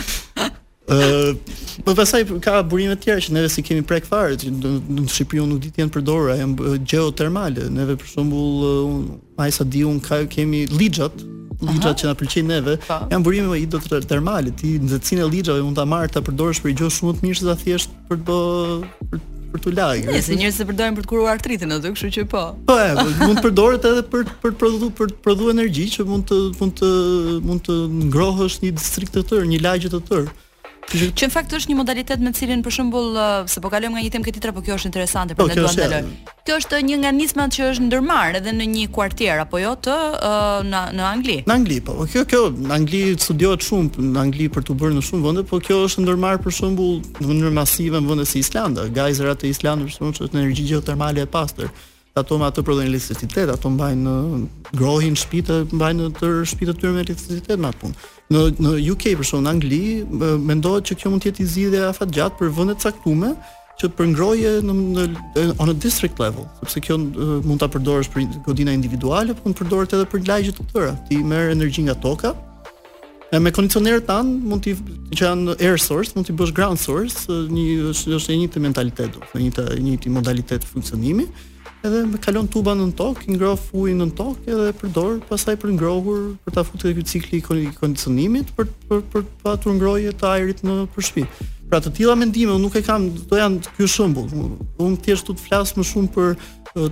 po 1.86 1.96
pastaj 1.96 2.26
ka 2.42 2.62
burime 2.68 2.94
të 2.96 3.02
tjera 3.04 3.22
që 3.22 3.34
neve 3.34 3.50
si 3.50 3.64
kemi 3.66 3.82
prek 3.82 4.06
fare, 4.06 4.36
në 4.38 5.08
Shqipëri 5.10 5.42
unë 5.42 5.54
nuk 5.56 5.60
di 5.64 5.70
të 5.74 5.82
janë 5.82 5.92
përdorur, 5.96 6.36
janë 6.38 6.76
gjeotermale. 6.86 7.70
Neve 7.74 7.96
për 7.98 8.12
shembull, 8.14 9.16
ai 9.42 9.52
sa 9.52 9.64
di 9.64 9.82
un 9.84 9.98
ka 10.00 10.22
kemi 10.30 10.68
ligjat, 10.70 11.18
ligjat 11.66 12.02
që 12.04 12.10
na 12.12 12.16
pëlqejnë 12.20 12.52
neve, 12.54 12.78
po. 12.86 13.00
janë 13.10 13.24
burime 13.26 13.58
i 13.60 13.66
do 13.66 13.80
të 13.82 14.04
termale, 14.06 14.52
ti 14.54 14.76
nxehtësinë 14.80 15.24
e 15.26 15.30
ligjave 15.34 15.64
mund 15.66 15.78
ta 15.78 15.86
marrë 15.90 16.14
ta 16.14 16.22
përdorësh 16.22 16.62
për 16.62 16.76
gjë 16.78 16.92
shumë 17.00 17.16
të 17.20 17.26
mirë 17.28 17.42
se 17.48 17.56
thjesht 17.66 17.96
për 18.10 18.22
të 18.22 18.26
bë 18.30 18.94
për, 19.10 19.22
për 19.56 19.66
të 19.66 19.76
lagë. 19.80 20.08
Nëse 20.20 20.38
njerëzit 20.38 20.62
e 20.68 20.70
përdorin 20.70 20.98
për 21.00 21.06
të 21.10 21.12
kuruar 21.14 21.34
artritin 21.40 21.74
aty, 21.74 21.94
kështu 21.96 22.14
që 22.20 22.26
po. 22.30 22.46
Po, 22.70 22.78
e, 22.86 22.92
po, 23.00 23.06
mund 23.26 23.40
të 23.42 23.46
përdoret 23.50 23.90
edhe 23.90 24.06
për 24.12 24.34
për 24.44 24.54
të 24.54 24.62
prodhu 24.64 24.92
për 25.00 25.14
të 25.16 25.22
prodhu 25.26 25.50
energji 25.56 25.90
që 25.98 26.06
mund 26.12 26.30
të 26.30 26.42
mund 26.60 26.78
të 26.78 26.94
mund 27.50 27.66
të 27.72 27.80
ngrohësh 28.12 28.60
një 28.64 28.76
distrikt 28.78 29.16
të 29.18 29.26
tërë, 29.32 29.50
një 29.56 29.64
lagje 29.66 29.92
të 29.96 30.04
tërë. 30.12 30.34
Që 30.94 31.26
në 31.28 31.32
fakt 31.34 31.54
është 31.58 31.72
një 31.72 31.78
modalitet 31.80 32.22
me 32.22 32.32
cilin 32.38 32.62
për 32.64 32.74
shembull, 32.78 33.16
uh, 33.18 33.48
se 33.50 33.62
po 33.64 33.72
kalojmë 33.74 33.96
nga 33.98 34.04
një 34.06 34.12
temë 34.14 34.28
ke 34.28 34.34
tjetër, 34.36 34.52
por 34.54 34.64
kjo 34.66 34.76
është 34.78 34.90
interesante 34.92 35.36
po, 35.38 35.48
për 35.50 35.58
të 35.58 35.64
duan 35.64 35.80
dalë. 35.80 36.00
Kjo 36.46 36.58
është 36.62 36.82
një 36.90 37.00
nganisma 37.02 37.46
që 37.56 37.70
është 37.72 37.86
ndërmarr 37.88 38.38
edhe 38.40 38.54
në 38.54 38.68
një 38.76 38.84
kuartier 38.94 39.42
apo 39.42 39.60
jo 39.64 39.72
të 39.88 39.96
uh, 39.96 40.60
në 40.70 40.84
në 41.00 41.08
Angli. 41.10 41.40
Në 41.50 41.56
Angli, 41.58 41.80
po, 41.88 41.96
po. 41.98 42.06
Kjo 42.14 42.26
kjo 42.30 42.44
në 42.54 42.72
Angli 42.78 43.02
studiohet 43.18 43.66
shumë 43.66 44.06
në 44.14 44.22
Angli 44.28 44.50
për 44.56 44.68
të 44.70 44.78
bërë 44.84 44.98
në 45.00 45.04
shumë 45.10 45.26
vende, 45.26 45.46
por 45.50 45.66
kjo 45.66 45.80
është 45.88 46.06
ndërmarr 46.06 46.42
për 46.46 46.58
shembull 46.62 47.02
në 47.18 47.30
mënyrë 47.32 47.56
masive 47.58 48.00
në 48.06 48.14
vende 48.14 48.30
si 48.30 48.46
Islanda, 48.46 48.86
gajzrat 49.00 49.44
e 49.44 49.52
Islandës 49.56 49.90
për 49.90 50.00
shembull, 50.00 50.30
është 50.30 50.38
energji 50.40 50.70
geotermale 50.70 51.26
e 51.26 51.32
pastër. 51.40 51.74
Ato 52.16 52.38
me 52.40 52.46
ato 52.48 52.64
prodhojnë 52.64 52.88
elektricitet, 52.94 53.50
ato 53.52 53.68
mbajnë 53.74 54.12
grohin 54.80 55.18
shtëpi, 55.20 55.58
mbajnë 55.76 56.06
tërë 56.16 56.46
shtëpitë 56.48 56.76
tyre 56.80 56.94
me 56.96 57.02
elektricitet 57.04 57.60
më 57.60 57.72
atë 57.74 57.82
punë 57.82 57.98
në 58.34 58.42
në 58.64 58.72
UK 58.94 59.06
për 59.20 59.28
shkak 59.30 59.44
në 59.46 59.52
Angli 59.52 59.82
mendohet 60.48 60.88
që 60.90 60.96
kjo 60.98 61.12
mund 61.14 61.24
të 61.26 61.30
jetë 61.30 61.44
një 61.44 61.52
zgjidhje 61.54 61.82
afatgjatë 61.92 62.40
për 62.40 62.52
vende 62.58 62.76
të 62.80 62.88
caktuara 62.88 63.34
që 63.76 63.90
përngroje 63.98 64.52
në, 64.64 64.74
në 64.74 65.54
on 65.60 65.70
a 65.70 65.74
district 65.84 66.20
level, 66.24 66.46
sepse 66.62 66.82
kjo 66.86 66.98
mund 66.98 67.60
ta 67.62 67.68
përdorësh 67.74 68.10
për 68.14 68.24
godina 68.48 68.72
individuale, 68.74 69.36
por 69.36 69.50
mund 69.50 69.60
përdoret 69.60 69.94
edhe 69.98 70.08
për 70.14 70.24
lagje 70.30 70.54
të 70.56 70.66
tëra. 70.72 70.94
Ti 71.10 71.20
merr 71.28 71.52
energji 71.58 71.86
nga 71.90 71.98
toka, 72.06 72.36
E 73.34 73.40
me 73.42 73.50
kondicionerët 73.52 74.06
tanë, 74.06 74.34
mund 74.48 74.62
t'i 74.64 74.76
që 75.18 75.26
janë 75.26 75.56
air 75.58 75.80
source, 75.82 76.14
mund 76.16 76.28
t'i 76.28 76.34
bësh 76.38 76.54
ground 76.56 76.78
source, 76.80 77.26
një 77.34 77.90
është 77.90 78.36
një 78.38 78.48
të 78.54 78.62
mentalitet, 78.64 79.18
një 79.34 79.50
të, 79.58 79.66
një 79.84 79.96
të 80.06 80.12
modalitet 80.14 80.64
funksionimi, 80.70 81.26
edhe 81.88 82.06
me 82.10 82.18
kalon 82.22 82.48
tuba 82.52 82.74
në 82.76 82.88
tok, 82.98 83.24
i 83.30 83.36
ngrof 83.36 83.68
ujin 83.78 84.00
në 84.04 84.10
tok 84.18 84.48
edhe 84.50 84.66
e 84.72 84.78
përdor, 84.80 85.18
pastaj 85.30 85.58
për 85.62 85.74
ngrohur, 85.76 86.24
për 86.46 86.56
ta 86.58 86.64
futur 86.68 86.94
këtë 86.98 87.12
cikli 87.12 87.42
i 87.42 87.70
kondicionimit, 87.78 88.54
për 88.58 88.72
për 88.90 89.04
për 89.14 89.26
të 89.28 89.44
patur 89.46 89.76
ngrohje 89.78 90.16
të 90.20 90.32
ajrit 90.34 90.64
në 90.66 90.80
për 90.96 91.08
shtëpi. 91.10 91.50
Pra 91.70 91.80
të 91.82 91.92
tilla 91.98 92.14
mendime 92.18 92.54
unë 92.54 92.62
nuk 92.68 92.76
e 92.78 92.84
kam, 92.86 93.08
do 93.30 93.40
janë 93.40 93.72
ky 93.76 93.88
shembull. 93.90 94.28
Unë 94.86 95.00
thjesht 95.06 95.32
u 95.32 95.36
të 95.36 95.46
flas 95.48 95.74
më 95.78 95.86
shumë 95.92 96.12
për 96.14 96.32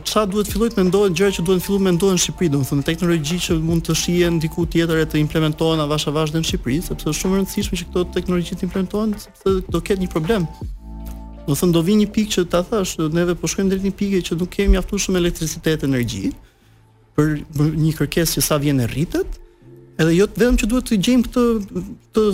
çfarë 0.08 0.32
duhet 0.34 0.50
filloj 0.50 0.70
të 0.74 0.80
mendohen 0.82 1.18
gjëra 1.18 1.36
që 1.38 1.44
duhet 1.46 1.66
filluar 1.66 1.86
mendohen 1.89 2.16
në 2.18 2.24
Shqipëri, 2.24 2.52
domethënë 2.56 2.86
teknologji 2.88 3.39
që 3.48 3.58
mund 3.70 3.86
të 3.86 3.96
shihen 4.00 4.39
diku 4.41 4.66
tjetër 4.74 5.04
e 5.04 5.10
të 5.12 5.20
implementohen 5.22 5.84
avash 5.84 6.08
avash 6.10 6.34
në 6.34 6.41
Shqipëri, 6.48 6.80
sepse 6.88 7.12
është 7.12 7.20
shumë 7.20 7.36
e 7.38 7.41
rëndësishme 7.44 7.82
që 7.84 7.89
këto 7.89 8.06
teknologji 8.16 8.56
të 8.58 8.68
implementohen, 8.70 9.14
sepse 9.28 9.60
do 9.70 9.82
ketë 9.84 10.06
një 10.06 10.12
problem 10.16 10.48
Do 11.48 11.56
thënë 11.60 11.76
do 11.76 11.82
vi 11.84 11.96
një 12.00 12.08
pikë 12.16 12.32
që 12.38 12.44
ta 12.52 12.62
thash, 12.64 12.94
neve 13.12 13.34
po 13.39 13.50
shkojmë 13.52 13.74
drejt 13.74 13.86
një 13.89 13.94
pike 14.00 14.20
që 14.30 14.36
nuk 14.39 14.52
kemi 14.54 14.78
mjaftueshëm 14.78 15.18
elektricitet 15.20 15.84
energji 15.88 16.30
për 17.18 17.34
një 17.84 17.91
kërkesë 17.98 18.38
që 18.38 18.44
sa 18.46 18.60
vjen 18.64 18.80
e 18.80 18.88
rritet. 18.88 19.39
Edhe 20.00 20.14
jo 20.16 20.28
vetëm 20.32 20.56
që 20.62 20.70
duhet 20.72 20.88
të 20.89 21.00
gjejmë 21.04 21.30
këtë 21.30 22.26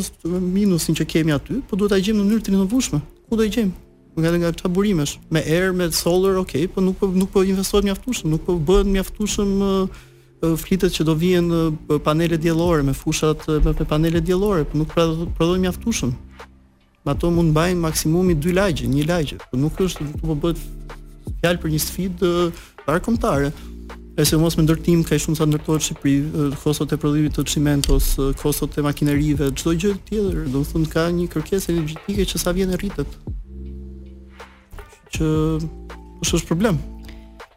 minusin 0.54 0.98
që 1.00 1.08
kemi 1.10 1.34
aty, 1.36 1.58
po 1.66 1.80
duhet 1.82 1.96
ta 1.96 2.02
gjejmë 2.02 2.22
në 2.22 2.28
mënyrë 2.28 2.46
të 2.50 2.54
rinovueshme. 2.54 3.00
Ku 3.30 3.40
do 3.42 3.46
e 3.46 3.52
gjejmë? 3.58 3.76
nga 4.20 4.32
nga 4.36 4.50
çfarë 4.52 4.74
burimesh, 4.76 5.14
me 5.32 5.40
erë, 5.48 5.70
me 5.80 5.86
solar, 5.96 6.34
ok, 6.42 6.54
po 6.74 6.82
nuk 6.84 6.98
po 7.00 7.08
nuk 7.08 7.30
po 7.32 7.44
investohet 7.48 7.86
mjaftueshëm, 7.88 8.34
nuk 8.34 8.42
po 8.44 8.58
bëhen 8.68 8.90
mjaftueshëm 8.92 9.54
uh, 9.64 10.02
flitet 10.60 10.92
që 10.92 11.06
do 11.08 11.14
vijnë 11.16 11.60
uh, 11.70 12.00
panele 12.04 12.36
diellore 12.42 12.84
me 12.84 12.92
fushat 12.92 13.46
uh, 13.48 13.62
me 13.64 13.88
panele 13.88 14.20
diellore, 14.20 14.66
po 14.68 14.76
nuk 14.82 14.92
pra, 14.92 15.06
prodhojmë 15.38 15.70
mjaftueshëm 15.70 16.12
ato 17.10 17.30
mund 17.34 17.52
mbajnë 17.54 17.82
maksimumi 17.82 18.36
2 18.38 18.54
lagje, 18.56 18.86
1 18.88 19.08
lagje. 19.10 19.38
Po 19.50 19.58
nuk 19.58 19.78
është 19.82 20.06
do 20.06 20.20
të 20.24 20.38
bëhet 20.44 20.64
fjalë 21.42 21.62
për 21.64 21.74
një 21.74 21.82
sfidë 21.86 22.32
parkomtare. 22.86 23.50
Ese 24.20 24.36
mos 24.38 24.58
me 24.60 24.66
ndërtim 24.66 25.02
ka 25.08 25.16
shumë 25.22 25.40
sa 25.40 25.48
ndërtohet 25.48 25.86
Shqipëri, 25.88 26.50
kostot 26.64 26.92
e 26.92 26.98
prodhimit 27.00 27.38
të 27.38 27.46
çimentos, 27.54 28.10
kostot 28.42 28.76
e 28.80 28.84
makinerive, 28.84 29.48
çdo 29.56 29.74
gjë 29.80 29.94
tjetër, 30.10 30.42
do 30.54 30.64
të 30.68 30.84
ka 30.94 31.06
një 31.16 31.30
kërkesë 31.36 31.72
energjetike 31.76 32.26
që 32.34 32.42
sa 32.44 32.54
vjen 32.58 32.76
e 32.76 32.80
rritet. 32.84 33.18
Që 35.16 35.30
është 35.30 36.48
problem 36.52 36.78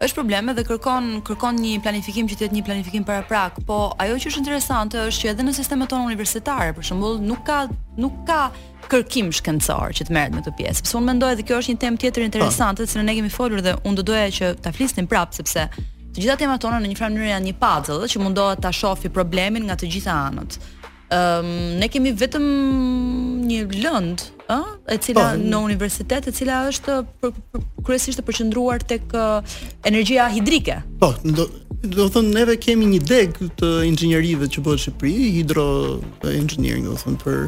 është 0.03 0.19
probleme 0.19 0.55
dhe 0.57 0.65
kërkon 0.67 1.05
kërkon 1.27 1.61
një 1.63 1.77
planifikim 1.85 2.27
që 2.27 2.37
të 2.41 2.47
jetë 2.47 2.57
një 2.57 2.65
planifikim 2.67 3.05
paraprak, 3.07 3.61
po 3.69 3.77
ajo 4.03 4.17
që 4.19 4.31
është 4.33 4.41
interesante 4.43 4.99
është 5.09 5.23
që 5.23 5.31
edhe 5.33 5.45
në 5.47 5.55
sistemet 5.55 5.91
tonë 5.93 6.09
universitare, 6.11 6.73
për 6.75 6.87
shembull, 6.89 7.21
nuk 7.23 7.45
ka 7.47 7.61
nuk 8.03 8.17
ka 8.29 8.41
kërkim 8.93 9.31
shkencor 9.35 9.95
që 9.95 10.09
të 10.09 10.15
merret 10.17 10.35
me 10.35 10.43
këtë 10.43 10.55
pjesë. 10.59 10.83
Sepse 10.83 10.99
unë 10.99 11.11
mendoj 11.13 11.31
edhe 11.37 11.47
kjo 11.47 11.61
është 11.63 11.75
një 11.77 11.81
temë 11.87 12.03
tjetër 12.03 12.27
interesante, 12.27 12.87
se 12.91 13.03
ne 13.07 13.15
kemi 13.19 13.31
folur 13.31 13.63
dhe 13.65 13.77
unë 13.85 14.01
do 14.01 14.07
doja 14.11 14.29
që 14.41 14.51
ta 14.65 14.75
flisnim 14.75 15.07
prapë 15.13 15.39
sepse 15.39 15.69
të 16.13 16.19
gjitha 16.21 16.39
temat 16.43 16.61
tona 16.61 16.83
në 16.83 16.91
një 16.91 16.99
farë 16.99 17.15
mënyrë 17.15 17.35
janë 17.35 17.51
një 17.53 17.57
puzzle 17.63 18.11
që 18.13 18.21
mundohet 18.25 18.61
ta 18.67 18.73
shohë 18.75 19.13
problemin 19.15 19.69
nga 19.71 19.79
të 19.81 19.93
gjitha 19.95 20.19
anët. 20.29 20.59
Ëm 21.13 21.15
ehm, 21.15 21.47
um, 21.47 21.73
ne 21.81 21.89
kemi 21.93 22.13
vetëm 22.17 22.47
një 23.49 23.63
lëndë 23.85 24.42
ë, 24.53 24.93
e 24.95 24.99
cila 25.03 25.27
po, 25.33 25.41
në 25.41 25.61
universitet, 25.67 26.29
e 26.31 26.35
cila 26.37 26.61
është 26.71 26.97
për, 27.23 27.35
për, 27.53 27.65
kryesisht 27.87 28.23
e 28.23 28.25
përqendruar 28.27 28.85
tek 28.93 29.13
uh, 29.17 29.55
energjia 29.89 30.29
hidrike. 30.35 30.83
Po, 31.01 31.13
do 31.25 31.49
do 31.83 32.05
thonë 32.15 32.31
neve 32.31 32.55
kemi 32.63 32.87
një 32.87 32.99
deg 33.11 33.39
të 33.59 33.69
inxhinierive 33.89 34.47
që 34.47 34.63
bëhet 34.63 34.77
në 34.79 34.83
Shqipëri, 34.85 35.15
hidro 35.41 35.65
engineering, 36.31 36.85
do 36.87 36.95
thonë 37.01 37.19
për 37.25 37.41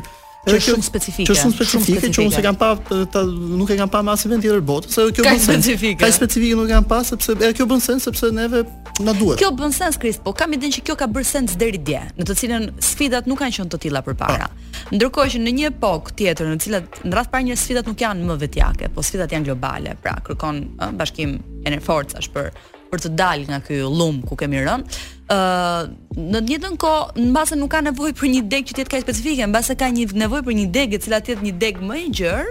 është 0.44 0.74
shumë 0.74 0.84
specifike. 0.86 1.32
Është 1.32 1.42
shumë 1.42 1.54
specifike 1.56 2.10
që 2.12 2.24
unë 2.28 2.34
s'kam 2.38 2.58
pa 2.60 2.70
ta, 3.14 3.22
nuk 3.24 3.70
e 3.72 3.76
kam 3.78 3.90
pa 3.92 4.00
mase 4.06 4.28
vend 4.28 4.44
tjetër 4.44 4.60
botë, 4.66 4.90
se 4.92 5.04
kjo 5.16 5.24
bën 5.24 5.42
specifike. 5.42 6.00
Ka 6.02 6.10
specifike 6.14 6.58
nuk 6.58 6.68
e 6.68 6.74
kam 6.76 6.88
pa 6.90 6.98
sepse 7.06 7.36
e, 7.38 7.50
kjo 7.56 7.66
bën 7.70 7.82
sens 7.84 8.04
sepse 8.08 8.30
neve 8.36 8.64
na 9.06 9.14
duhet. 9.16 9.40
Kjo 9.40 9.50
bën 9.56 9.72
sens 9.74 9.98
Kris, 10.02 10.18
po 10.20 10.34
kam 10.36 10.52
idenë 10.58 10.76
që 10.78 10.84
kjo 10.90 10.98
ka 11.00 11.08
bërë 11.10 11.28
sens 11.30 11.56
deri 11.60 11.80
dje, 11.86 12.02
në 12.18 12.28
të 12.28 12.36
cilën 12.42 12.68
sfidat 12.84 13.28
nuk 13.30 13.40
kanë 13.40 13.56
qenë 13.58 13.72
të 13.72 13.82
tilla 13.86 14.04
përpara. 14.04 14.50
Ah. 14.50 14.84
Ndërkohë 14.92 15.34
që 15.36 15.40
në 15.46 15.54
një 15.62 15.70
epokë 15.72 16.16
tjetër, 16.18 16.50
në 16.52 16.58
të 16.60 16.68
cilat 16.68 17.00
ndrath 17.08 17.32
para 17.32 17.48
një 17.48 17.56
sfidat 17.58 17.88
nuk 17.88 18.04
janë 18.04 18.28
më 18.28 18.38
vetjake, 18.44 18.92
po 18.94 19.04
sfidat 19.06 19.32
janë 19.32 19.48
globale, 19.48 19.96
pra 20.04 20.18
kërkon 20.28 20.62
bashkim 21.00 21.38
energjicash 21.64 22.28
për 22.34 22.52
për 22.94 23.04
të 23.06 23.12
dalë 23.18 23.50
nga 23.50 23.58
ky 23.66 23.80
llum 23.90 24.22
ku 24.28 24.38
kemi 24.38 24.62
rënë. 24.64 25.02
ë 25.32 25.36
uh, 25.36 25.86
në 26.20 26.40
të 26.42 26.50
njëjtën 26.50 26.74
kohë, 26.76 27.22
mbase 27.32 27.56
nuk 27.58 27.70
ka 27.72 27.78
nevojë 27.86 28.12
për 28.18 28.26
një 28.34 28.40
deg 28.52 28.66
që 28.68 28.74
të 28.76 28.80
jetë 28.82 28.92
kaq 28.92 29.04
specifike, 29.06 29.46
mbase 29.50 29.72
ka 29.80 29.86
një 29.90 30.04
nevojë 30.20 30.44
për 30.46 30.56
një 30.60 30.66
deg 30.76 30.92
e 30.94 31.00
cila 31.04 31.20
të 31.24 31.32
jetë 31.32 31.46
një 31.46 31.54
deg 31.62 31.78
më 31.88 31.98
e 31.98 32.06
gjerë, 32.20 32.48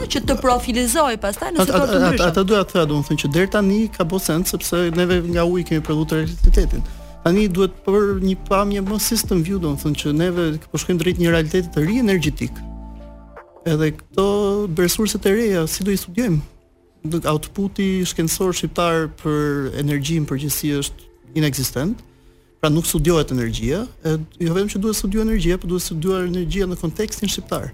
ë 0.00 0.08
që 0.10 0.22
të 0.24 0.36
profilizojë 0.40 1.18
pastaj 1.22 1.50
në 1.52 1.66
situatë 1.68 1.90
të 1.92 2.00
ndryshme. 2.02 2.28
Atë 2.30 2.44
doja 2.48 2.64
të 2.64 2.72
thëja, 2.78 2.88
domethënë 2.94 3.20
që 3.24 3.30
deri 3.36 3.50
tani 3.56 3.80
ka 3.94 4.06
bosen 4.08 4.46
sepse 4.48 4.80
neve 4.96 5.18
nga 5.34 5.44
uji 5.52 5.66
kemi 5.68 5.84
prodhuar 5.84 6.24
elektricitetin. 6.24 6.86
Tani 7.26 7.44
duhet 7.56 7.76
për 7.84 8.00
një 8.24 8.38
pamje 8.48 8.82
më 8.88 8.98
system 9.04 9.44
view, 9.44 9.60
domethënë 9.60 10.00
që 10.02 10.14
neve 10.24 10.48
po 10.72 10.80
shkojmë 10.80 11.04
drejt 11.04 11.20
një 11.20 11.34
realiteti 11.36 11.74
të 11.76 11.84
ri 11.84 12.00
energjetik. 12.06 12.56
Edhe 13.68 13.92
këto 14.00 14.26
resurset 14.80 15.28
e 15.28 15.36
reja, 15.38 15.68
si 15.68 15.84
do 15.84 15.92
i 15.92 16.00
studiojmë? 16.00 16.40
outputi 17.28 18.00
shkencor 18.08 18.52
shqiptar 18.56 19.08
për 19.20 19.72
energjinë 19.82 20.26
përgjithësi 20.30 20.70
është 20.78 21.08
inexistent. 21.40 21.98
Pra 22.60 22.70
nuk 22.72 22.86
studiohet 22.88 23.30
energjia, 23.34 23.82
e 24.08 24.16
jo 24.40 24.54
vetëm 24.56 24.68
që 24.72 24.78
duhet 24.80 24.96
studiohet 24.96 25.28
energjia, 25.28 25.58
por 25.58 25.68
duhet 25.68 25.84
studiohet 25.84 26.30
energjia 26.32 26.66
në 26.66 26.78
kontekstin 26.80 27.28
shqiptar. 27.28 27.72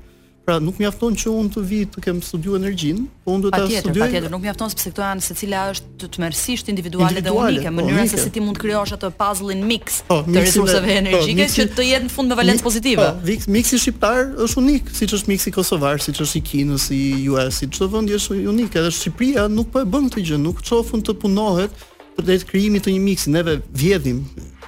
Pra 0.51 0.59
nuk 0.59 0.81
mjafton 0.83 1.15
që 1.15 1.31
unë 1.31 1.51
të 1.55 1.61
vi 1.69 1.77
të 1.95 2.01
kem 2.03 2.17
studiu 2.27 2.57
energjin, 2.59 3.05
po 3.23 3.37
unë 3.37 3.45
do 3.45 3.51
ta 3.55 3.61
studioj. 3.71 4.03
Patjetër, 4.09 4.33
nuk 4.33 4.41
mjafton 4.43 4.73
sepse 4.73 4.91
këto 4.91 5.05
janë 5.07 5.23
secila 5.23 5.61
është 5.71 5.91
të 6.01 6.09
tmerrsisht 6.17 6.71
individuale, 6.73 7.11
individuale, 7.13 7.53
dhe 7.61 7.61
unike, 7.61 7.71
po, 7.77 7.85
mënyra 7.85 8.07
se 8.11 8.19
si 8.25 8.33
ti 8.35 8.43
mund 8.43 8.59
krijosh 8.59 8.97
atë 8.97 9.13
puzzle-in 9.21 9.63
mix 9.71 10.01
po, 10.09 10.17
të 10.27 10.43
resurseve 10.43 10.89
po, 10.91 10.97
energjike 10.97 11.47
po, 11.47 11.55
që 11.55 11.69
të 11.77 11.87
jetë 11.87 12.09
në 12.09 12.13
fund 12.17 12.35
me 12.35 12.39
valencë 12.43 12.67
pozitive. 12.67 13.07
Po, 13.21 13.39
miksi 13.55 13.79
shqiptar 13.85 14.25
është 14.49 14.63
unik, 14.65 14.91
siç 14.99 15.15
është 15.21 15.33
miksi 15.37 15.55
kosovar, 15.55 16.03
siç 16.03 16.21
është 16.27 16.41
i 16.41 16.45
Kinës, 16.53 16.89
i 16.99 17.03
US, 17.31 17.63
i 17.63 17.71
çdo 17.71 17.91
vend 17.95 18.11
është 18.19 18.43
unik, 18.51 18.75
edhe 18.83 18.91
Shqipëria 18.99 19.47
nuk 19.55 19.71
po 19.71 19.85
e 19.85 19.91
bën 19.93 20.11
këtë 20.11 20.27
gjë, 20.33 20.43
nuk 20.49 20.65
çofun 20.67 21.07
të 21.07 21.15
punohet 21.23 21.91
për 22.19 22.27
të 22.33 22.41
krijimit 22.51 22.89
të 22.91 22.97
një 22.97 23.05
miksi, 23.07 23.31
neve 23.39 23.61
vjedhim, 23.71 24.25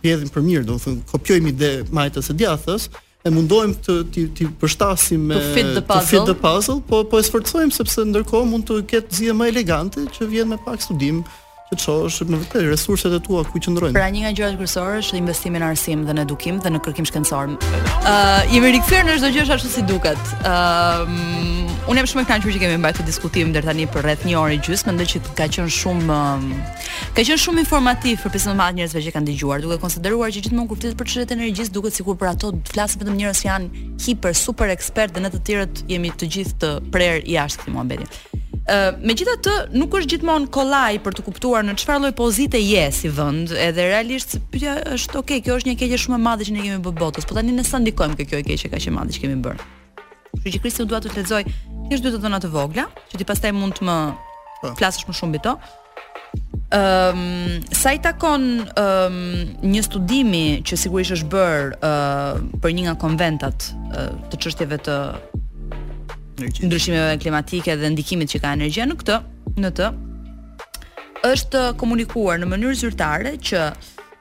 vjedhim 0.06 0.30
për 0.30 0.46
mirë, 0.52 0.66
domethënë 0.70 1.08
kopjojmë 1.10 1.56
ide 1.56 1.74
majtës 1.90 2.30
së 2.30 2.38
djathtës, 2.44 2.92
e 3.22 3.30
mundojmë 3.30 3.76
të 3.86 3.94
ti, 4.14 4.22
ti 4.36 4.46
përshtasim 4.60 5.28
me 5.30 5.36
fit 5.54 5.68
the 5.76 5.82
puzzle, 5.82 6.08
fit 6.10 6.24
the 6.30 6.34
puzzle 6.40 6.80
po 6.88 7.02
po 7.12 7.20
e 7.22 7.26
sforcojmë 7.28 7.74
sepse 7.76 8.04
ndërkohë 8.10 8.48
mund 8.50 8.66
të 8.70 8.80
ketë 8.90 9.18
zgjidhje 9.18 9.36
më 9.42 9.50
elegante 9.54 10.04
që 10.18 10.32
vjen 10.32 10.50
me 10.52 10.58
pak 10.66 10.82
studim. 10.82 11.22
Të 11.72 11.78
çosh 11.80 12.16
me 12.28 12.36
vërtet 12.40 12.66
resurset 12.68 13.14
e 13.16 13.18
tua 13.24 13.40
ku 13.48 13.56
qëndrojnë. 13.62 13.96
Pra 13.96 14.04
një 14.12 14.26
nga 14.26 14.30
gjërat 14.36 14.58
kryesore 14.60 14.98
është 15.00 15.16
investimi 15.16 15.60
në 15.62 15.68
arsim 15.72 16.02
dhe 16.04 16.12
në 16.18 16.24
edukim 16.26 16.58
dhe 16.60 16.68
në 16.74 16.80
kërkim 16.84 17.06
shkencor. 17.08 17.48
Ëh, 17.48 17.76
uh, 18.02 18.50
jemi 18.52 18.74
rikthyer 18.74 19.06
në 19.06 19.14
çdo 19.22 19.30
gjë 19.32 19.44
ashtu 19.56 19.70
si 19.72 19.84
duket. 19.88 20.20
Ëm 20.44 21.16
uh, 21.16 21.60
Unë 21.90 21.98
jam 21.98 22.06
shumë 22.12 22.22
e 22.22 22.26
kënaqur 22.28 22.52
që 22.54 22.58
kemi 22.62 22.74
mbajtur 22.78 23.00
këtë 23.00 23.08
diskutim 23.10 23.50
deri 23.56 23.66
tani 23.66 23.88
për 23.90 24.04
rreth 24.06 24.22
1 24.30 24.36
orë 24.38 24.58
gjysmë, 24.62 24.92
mendoj 24.92 25.06
që 25.16 25.20
ka 25.34 25.48
qenë 25.50 25.72
shumë 25.74 26.18
ka 27.16 27.24
qenë 27.26 27.40
shumë 27.42 27.64
informativ 27.64 28.20
për 28.22 28.32
pjesën 28.36 28.52
e 28.52 28.54
madhe 28.60 28.76
njerëzve 28.78 29.02
që 29.08 29.12
kanë 29.16 29.26
dëgjuar, 29.32 29.64
duke 29.64 29.80
konsideruar 29.82 30.30
që 30.36 30.44
gjithmonë 30.44 30.70
kur 30.70 30.78
flitet 30.78 31.00
për 31.00 31.10
çështjet 31.10 31.34
e 31.34 31.36
energjisë 31.40 31.74
duket 31.74 31.98
sikur 31.98 32.20
për 32.22 32.30
ato 32.36 32.52
flasin 32.70 33.02
vetëm 33.02 33.16
njerëz 33.18 33.40
që 33.42 33.48
janë 33.48 33.82
hiper 34.06 34.38
super 34.44 34.70
ekspertë 34.76 35.18
dhe 35.18 35.24
ne 35.26 35.32
të 35.34 35.42
tjerët 35.50 35.82
jemi 35.90 36.14
të 36.22 36.30
gjithë 36.36 36.58
të 36.62 36.72
prerë 36.94 37.24
jashtë 37.34 37.64
këtij 37.66 37.74
muhabeti 37.74 38.08
megjithatë 39.02 39.54
nuk 39.74 39.94
është 39.98 40.12
gjithmonë 40.14 40.46
kollaj 40.54 41.00
për 41.02 41.12
të 41.18 41.22
kuptuar 41.26 41.64
në 41.66 41.74
çfarë 41.82 41.98
lloj 42.04 42.12
pozite 42.14 42.58
je 42.62 42.84
si 42.94 43.08
vend, 43.10 43.50
edhe 43.58 43.88
realisht 43.90 44.36
pyetja 44.52 44.76
është 44.94 45.18
okay, 45.18 45.40
kjo 45.42 45.56
është 45.58 45.68
një 45.72 45.76
keqje 45.80 45.98
shumë 45.98 46.18
e 46.18 46.22
madhe 46.22 46.44
që 46.46 46.54
ne 46.54 46.62
kemi 46.62 46.82
bërë 46.84 46.98
botës, 47.00 47.26
po 47.26 47.34
tani 47.34 47.50
ne 47.56 47.64
sa 47.66 47.80
ndikojmë 47.82 48.14
kjo 48.22 48.38
e 48.42 48.46
keqje 48.46 48.70
ka 48.70 48.78
që 48.78 48.94
madhe 48.94 49.16
që 49.16 49.24
kemi 49.24 49.40
bërë. 49.42 49.66
Kështu 50.32 50.50
që 50.54 50.62
Kristi 50.62 50.86
dua 50.88 51.00
të 51.02 51.10
të 51.10 51.20
lexoj 51.24 51.42
thjesht 51.90 52.06
dy 52.06 52.14
të 52.14 52.22
dhëna 52.22 52.38
të 52.40 52.52
vogla, 52.54 52.86
që 53.10 53.18
ti 53.18 53.26
pastaj 53.28 53.52
mund 53.56 53.74
të 53.80 53.86
më 53.88 53.96
po. 54.62 54.72
flasësh 54.78 55.08
më 55.10 55.16
shumë 55.18 55.32
mbi 55.34 55.42
to. 55.44 55.56
Ehm, 56.72 57.18
um, 57.18 57.60
sa 57.76 57.90
i 57.92 57.98
takon 58.00 58.62
um, 58.78 59.22
një 59.66 59.82
studimi 59.84 60.46
që 60.64 60.78
sigurisht 60.80 61.18
është 61.18 61.28
bërë 61.34 61.68
uh, 61.82 62.60
për 62.62 62.72
një 62.78 62.86
nga 62.86 62.94
konventat 63.02 63.72
uh, 63.90 64.06
të 64.30 64.40
çështjeve 64.46 64.78
të 64.86 64.94
Ndryshimeve 66.49 67.16
klimatike 67.20 67.76
dhe 67.78 67.90
ndikimit 67.95 68.28
që 68.32 68.40
ka 68.43 68.53
energjia 68.57 68.86
në 68.90 68.97
këtë, 69.01 69.18
në 69.62 69.70
të 69.78 69.90
është 71.28 71.61
komunikuar 71.78 72.40
në 72.43 72.49
mënyrë 72.51 72.78
zyrtare 72.82 73.36
që 73.38 73.66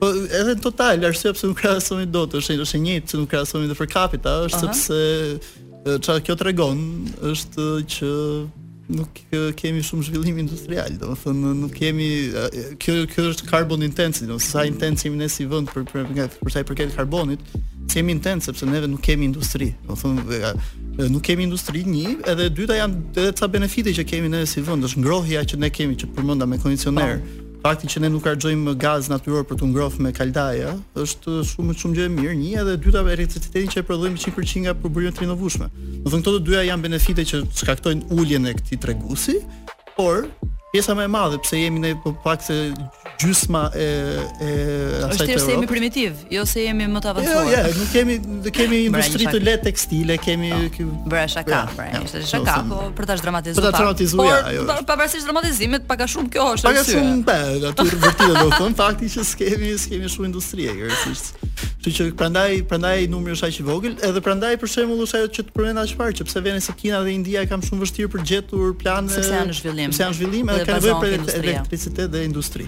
Po 0.00 0.12
edhe 0.18 0.52
në 0.56 0.60
total, 0.64 1.04
arsye 1.10 1.32
pse 1.36 1.50
nuk 1.52 1.60
krahasohen 1.62 2.12
dot, 2.18 2.36
është 2.42 2.58
është 2.66 2.80
e 2.80 2.84
njëjtë 2.86 3.14
që 3.14 3.22
nuk 3.24 3.30
krahasohen 3.36 3.68
edhe 3.70 3.80
per 3.80 3.90
capita, 3.94 4.36
është 4.50 4.62
sepse 4.66 6.00
çka 6.04 6.20
kjo 6.26 6.36
tregon 6.42 6.80
është 7.30 7.70
që 7.94 8.12
nuk 8.90 9.20
kemi 9.56 9.82
shumë 9.84 10.06
zhvillim 10.08 10.38
industrial, 10.42 10.94
do 11.00 11.12
të 11.12 11.18
thënë 11.22 11.52
nuk 11.60 11.74
kemi 11.76 12.08
kjo 12.82 12.94
kjo 13.12 13.24
është 13.32 13.48
carbon 13.50 13.84
intensity, 13.86 14.28
do 14.30 14.38
sa 14.42 14.64
intensi 14.68 15.08
jemi 15.08 15.20
ne 15.22 15.28
si 15.30 15.46
vend 15.50 15.70
për 15.70 15.84
për 15.90 16.08
për 16.40 16.54
sa 16.54 16.62
i 16.64 16.68
përket 16.68 16.94
karbonit, 16.98 17.42
kemi 17.92 18.18
jemi 18.18 18.44
sepse 18.46 18.68
neve 18.70 18.90
nuk 18.90 19.02
kemi 19.06 19.28
industri. 19.30 19.72
Do 19.88 19.96
thënë 20.00 21.10
nuk 21.10 21.22
kemi 21.26 21.46
industri 21.48 21.84
një, 21.88 22.16
edhe 22.32 22.48
e 22.50 22.54
dyta 22.62 22.80
janë 22.80 23.04
edhe 23.14 23.34
ca 23.40 23.48
benefite 23.52 23.94
që 24.00 24.08
kemi 24.14 24.32
ne 24.34 24.42
si 24.48 24.64
vend, 24.66 24.86
është 24.90 25.04
ngrohja 25.04 25.46
që 25.52 25.62
ne 25.64 25.70
kemi 25.80 25.98
që 26.02 26.10
përmenda 26.16 26.50
me 26.50 26.60
kondicioner 26.62 27.20
faktin 27.62 27.92
që 27.92 28.00
ne 28.04 28.08
nuk 28.12 28.24
harxojmë 28.28 28.72
gaz 28.80 29.10
natyror 29.12 29.44
për 29.48 29.58
të 29.60 29.68
ngrohtë 29.70 30.04
me 30.04 30.12
kaldaja 30.16 30.72
është 31.00 31.34
shumë 31.50 31.74
shumë 31.82 31.98
gjë 31.98 32.06
e 32.08 32.12
mirë. 32.14 32.36
Një 32.40 32.52
edhe 32.62 32.76
dyta 32.86 33.02
elektricitetin 33.04 33.72
që 33.74 33.82
e 33.82 33.86
prodhojmë 33.90 34.20
100% 34.22 34.64
nga 34.66 34.76
përbërimet 34.80 35.20
rinovueshme. 35.24 35.68
Do 35.72 36.06
të 36.08 36.12
thonë 36.14 36.22
këto 36.24 36.36
të 36.38 36.44
dyja 36.48 36.62
janë 36.70 36.86
benefite 36.88 37.26
që 37.32 37.42
shkaktojnë 37.62 38.08
uljen 38.16 38.48
e 38.52 38.56
këtij 38.60 38.80
tregusi, 38.84 39.36
por 39.96 40.26
pjesa 40.72 40.94
më 40.94 41.04
e 41.06 41.10
madhe 41.10 41.38
pse 41.42 41.60
jemi 41.64 41.80
ne 41.82 41.90
po 42.02 42.12
pak 42.24 42.42
se 42.46 42.56
gjysma 43.20 43.62
e 43.74 43.84
e 43.84 44.50
asaj 45.00 45.24
të 45.24 45.24
Europës. 45.24 45.24
Është 45.24 45.38
se 45.42 45.50
jemi 45.54 45.66
primitiv, 45.70 46.20
jo 46.30 46.44
se 46.46 46.62
jemi 46.62 46.86
më 46.88 47.00
të 47.02 47.10
avancuar. 47.10 47.40
Jo, 47.42 47.56
jo, 47.56 47.72
nuk 47.80 47.88
kemi 47.94 48.16
ne 48.44 48.52
kemi 48.54 48.78
industri 48.86 49.26
të 49.26 49.40
lehtë 49.48 49.66
tekstile, 49.66 50.16
kemi 50.22 50.50
po. 50.76 50.86
bëra 51.10 51.24
shaka, 51.34 51.62
pra, 51.74 51.88
ishte 52.04 52.22
shaka 52.30 52.58
po 52.70 52.84
për 53.00 53.10
ta 53.10 53.16
dramatizuar. 53.24 53.58
Për 53.58 53.66
ta 53.72 53.80
dramatizuar, 53.80 54.44
po, 54.44 54.52
jo. 54.58 54.66
Por 54.68 54.86
pavarësisht 54.92 55.26
dramatizimit, 55.30 55.88
pak 55.90 56.04
a 56.06 56.08
shumë 56.12 56.30
kjo 56.36 56.46
është. 56.54 56.68
Pak 56.68 56.78
a 56.78 56.86
shumë, 56.92 57.18
po, 57.26 57.38
aty 57.80 58.00
vërtetë 58.06 58.30
do 58.38 58.46
të 58.54 58.60
thon 58.62 58.78
fakti 58.82 59.10
që 59.16 59.26
skemi, 59.32 59.72
skemi 59.86 60.12
shumë 60.14 60.30
industri, 60.30 60.70
kërësisht. 60.70 61.34
Kështu 61.80 61.90
që 61.96 62.06
prandaj 62.20 62.48
prandaj 62.70 62.96
numri 63.10 63.32
është 63.34 63.48
aq 63.50 63.58
i 63.58 63.64
vogël, 63.66 63.92
edhe 64.06 64.22
prandaj 64.24 64.52
për 64.60 64.68
shembull 64.70 65.02
është 65.06 65.18
ajo 65.18 65.28
që 65.38 65.44
të 65.48 65.54
përmenda 65.56 65.84
aq 65.88 65.94
parë, 65.96 66.16
që 66.20 66.26
pse 66.28 66.42
vjen 66.44 66.60
se 66.60 66.74
Kina 66.82 67.00
dhe 67.04 67.12
India 67.12 67.42
kanë 67.48 67.68
shumë 67.68 67.82
vështirë 67.86 68.10
për 68.14 68.22
gjetur 68.30 68.74
plane 68.80 69.08
Se 69.12 69.24
janë 69.32 69.48
në 69.48 69.56
zhvillim. 69.56 69.94
Se 69.96 70.02
janë 70.02 70.12
në 70.12 70.18
zhvillim, 70.18 70.50
ka 70.66 70.78
nevojë 70.78 70.96
për 71.00 71.36
elektricitet 71.42 72.08
dhe 72.12 72.24
industri. 72.28 72.66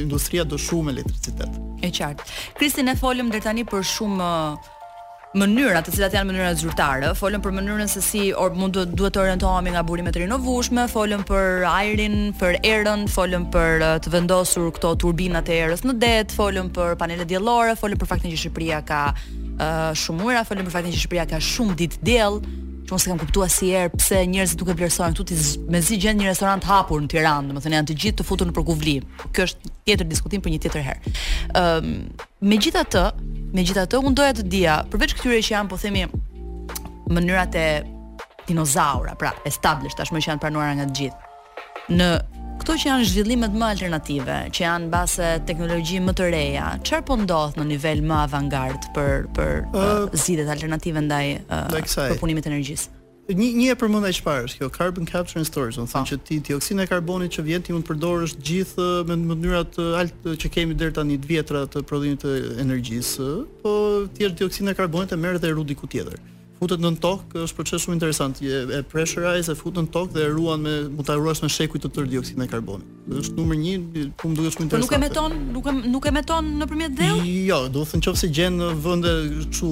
Industria 0.00 0.44
do 0.46 0.58
shumë 0.60 0.92
elektricitet. 0.94 1.56
E 1.82 1.90
qartë. 1.90 2.26
Kristin 2.58 2.92
e 2.92 2.98
folëm 3.00 3.32
dhe 3.32 3.40
tani 3.42 3.64
për 3.66 3.82
shumë 3.90 4.20
uh, 4.22 5.40
mënyra, 5.40 5.80
të 5.86 5.94
cilat 5.96 6.14
janë 6.14 6.30
mënyra 6.30 6.52
zyrtare. 6.58 7.10
Folëm 7.18 7.42
për 7.42 7.56
mënyrën 7.56 7.90
se 7.90 8.02
si 8.04 8.22
or, 8.34 8.54
mund 8.54 8.76
të 8.76 8.84
duhet 8.98 9.14
të 9.16 9.22
orientohemi 9.24 9.74
nga 9.74 9.82
burimet 9.86 10.18
rinovueshme, 10.22 10.84
folëm 10.92 11.24
për 11.28 11.66
ajrin, 11.70 12.16
për 12.40 12.60
erën, 12.72 13.04
folëm 13.16 13.48
për 13.54 13.82
uh, 13.88 13.94
të 14.04 14.14
vendosur 14.14 14.70
këto 14.78 14.94
turbinat 15.02 15.50
e 15.54 15.58
erës 15.66 15.82
në 15.86 15.98
det, 16.02 16.30
folëm 16.36 16.70
për 16.76 16.94
panelet 17.02 17.30
diellore, 17.30 17.74
folëm 17.80 18.00
për 18.04 18.12
faktin 18.14 18.30
që 18.34 18.42
Shqipëria 18.44 18.82
ka 18.90 19.02
uh, 19.10 19.86
shumë 20.04 20.30
ujëra, 20.30 20.46
folëm 20.50 20.70
për 20.70 20.78
faktin 20.78 20.94
që 20.94 21.04
Shqipëria 21.04 21.28
ka 21.34 21.42
shumë 21.52 21.80
ditë 21.82 22.04
diell 22.12 22.40
që 22.90 22.96
mos 22.96 23.06
e 23.06 23.10
kam 23.12 23.20
kuptuar 23.22 23.50
si 23.52 23.68
er 23.70 23.86
pse 23.94 24.22
njerëzit 24.26 24.58
duke 24.58 24.74
vlerësojnë 24.74 25.14
këtu 25.14 25.24
ti 25.30 25.36
mezi 25.70 25.98
gjen 26.02 26.18
një 26.18 26.30
restoran 26.32 26.60
të 26.62 26.66
hapur 26.66 26.98
në 27.04 27.10
Tiranë, 27.12 27.46
domethënë 27.46 27.76
janë 27.76 27.88
të 27.90 27.94
gjithë 28.02 28.18
të 28.18 28.24
futur 28.26 28.48
në 28.50 28.54
Përkuvli. 28.56 28.94
Kjo 29.30 29.46
është 29.46 29.70
tjetër 29.86 30.08
diskutim 30.10 30.42
për 30.42 30.50
një 30.50 30.58
tjetër 30.64 30.84
herë. 30.88 31.14
Ëm 31.60 31.86
um, 31.86 31.94
megjithatë, 32.50 33.04
megjithatë 33.54 34.02
un 34.08 34.18
doja 34.18 34.34
të 34.40 34.46
dija, 34.50 34.80
përveç 34.90 35.14
këtyre 35.14 35.38
që 35.46 35.54
janë 35.54 35.70
po 35.70 35.78
themi 35.82 36.02
mënyrat 37.14 37.60
e 37.62 37.66
dinozaura, 38.50 39.14
pra 39.20 39.36
established 39.46 40.00
tashmë 40.00 40.18
që 40.24 40.32
janë 40.32 40.42
pranuara 40.42 40.74
nga 40.80 40.90
të 40.90 41.00
gjithë. 41.02 41.24
Në 41.94 42.10
këto 42.60 42.74
që 42.76 42.88
janë 42.90 43.04
zhvillimet 43.08 43.54
më 43.56 43.68
alternative, 43.74 44.34
që 44.54 44.64
janë 44.66 44.88
base 44.92 45.28
teknologji 45.48 46.00
më 46.04 46.12
të 46.18 46.26
reja, 46.34 46.66
çfarë 46.84 47.06
po 47.08 47.16
ndodh 47.22 47.56
në 47.58 47.64
nivel 47.72 48.02
më 48.04 48.16
avantgard 48.26 48.88
për 48.96 49.12
për 49.36 49.68
uh, 49.72 50.08
zgjidhjet 50.20 50.50
alternative 50.56 51.02
ndaj 51.06 51.26
uh, 51.42 51.76
për 51.80 52.18
punimit 52.20 52.48
energjisë? 52.50 52.90
Një 53.30 53.48
një 53.62 53.66
e 53.72 53.74
përmendaj 53.78 54.10
çfarë 54.18 54.48
është 54.48 54.58
kjo 54.60 54.68
carbon 54.74 55.06
capture 55.08 55.38
and 55.40 55.48
storage, 55.48 55.76
do 55.78 55.86
të 55.86 55.92
thonë 55.92 56.02
ah. 56.02 56.08
që 56.10 56.18
ti 56.28 56.38
dioksidin 56.50 56.84
e 56.84 56.88
karbonit 56.90 57.36
që 57.38 57.44
vjen 57.48 57.64
ti 57.64 57.72
mund 57.76 57.86
të 57.86 57.92
përdorësh 57.94 58.34
gjithë 58.48 58.88
uh, 58.88 59.12
me 59.12 59.16
mënyra 59.30 59.62
uh, 59.64 59.70
të 59.76 59.86
uh, 60.02 60.34
që 60.44 60.52
kemi 60.58 60.76
deri 60.76 60.96
tani 60.98 61.16
të 61.22 61.30
vjetra 61.32 61.64
të 61.70 61.86
prodhimit 61.88 62.26
të 62.26 62.36
energjisë, 62.66 63.30
po 63.64 63.74
thjesht 64.18 64.36
dioksidin 64.42 64.74
e 64.74 64.76
karbonit 64.82 65.16
e 65.16 65.20
merr 65.22 65.40
dhe 65.40 65.48
e 65.48 65.56
rudi 65.56 65.78
ku 65.80 65.88
tjetër 65.88 66.18
futet 66.60 66.82
në 66.84 66.90
tokë 67.00 67.44
është 67.46 67.58
proces 67.58 67.86
shumë 67.86 67.96
interesant. 67.96 68.40
Je 68.44 68.60
e 68.78 68.82
pressurize, 68.84 69.48
e 69.48 69.56
futën 69.58 69.86
në 69.86 69.90
tokë 69.94 70.16
dhe 70.18 70.26
e 70.28 70.32
ruan 70.34 70.60
me 70.60 70.74
mund 70.92 71.06
ta 71.08 71.16
ruash 71.16 71.40
me 71.44 71.48
shekuj 71.50 71.80
të 71.86 71.90
tërë 71.96 72.10
dioksidin 72.14 72.44
e 72.44 72.48
karbonit. 72.52 72.96
Është 73.10 73.34
numër 73.34 73.56
1, 73.56 74.10
ku 74.20 74.28
më 74.30 74.38
duket 74.38 74.56
shumë 74.56 74.66
interesant. 74.66 74.90
Po 74.90 74.90
nuk 74.92 74.92
e 74.92 75.00
meton, 75.06 75.34
nuk 75.56 75.66
e 75.66 75.90
nuk 75.94 76.08
e 76.10 76.12
meton 76.18 76.50
nëpërmjet 76.60 76.98
dheu? 77.00 77.16
Jo, 77.48 77.62
do 77.74 77.84
të 77.84 77.92
thënë 77.92 78.12
nëse 78.12 78.30
gjen 78.36 78.60
në 78.60 78.68
vende 78.84 79.14
çu 79.56 79.70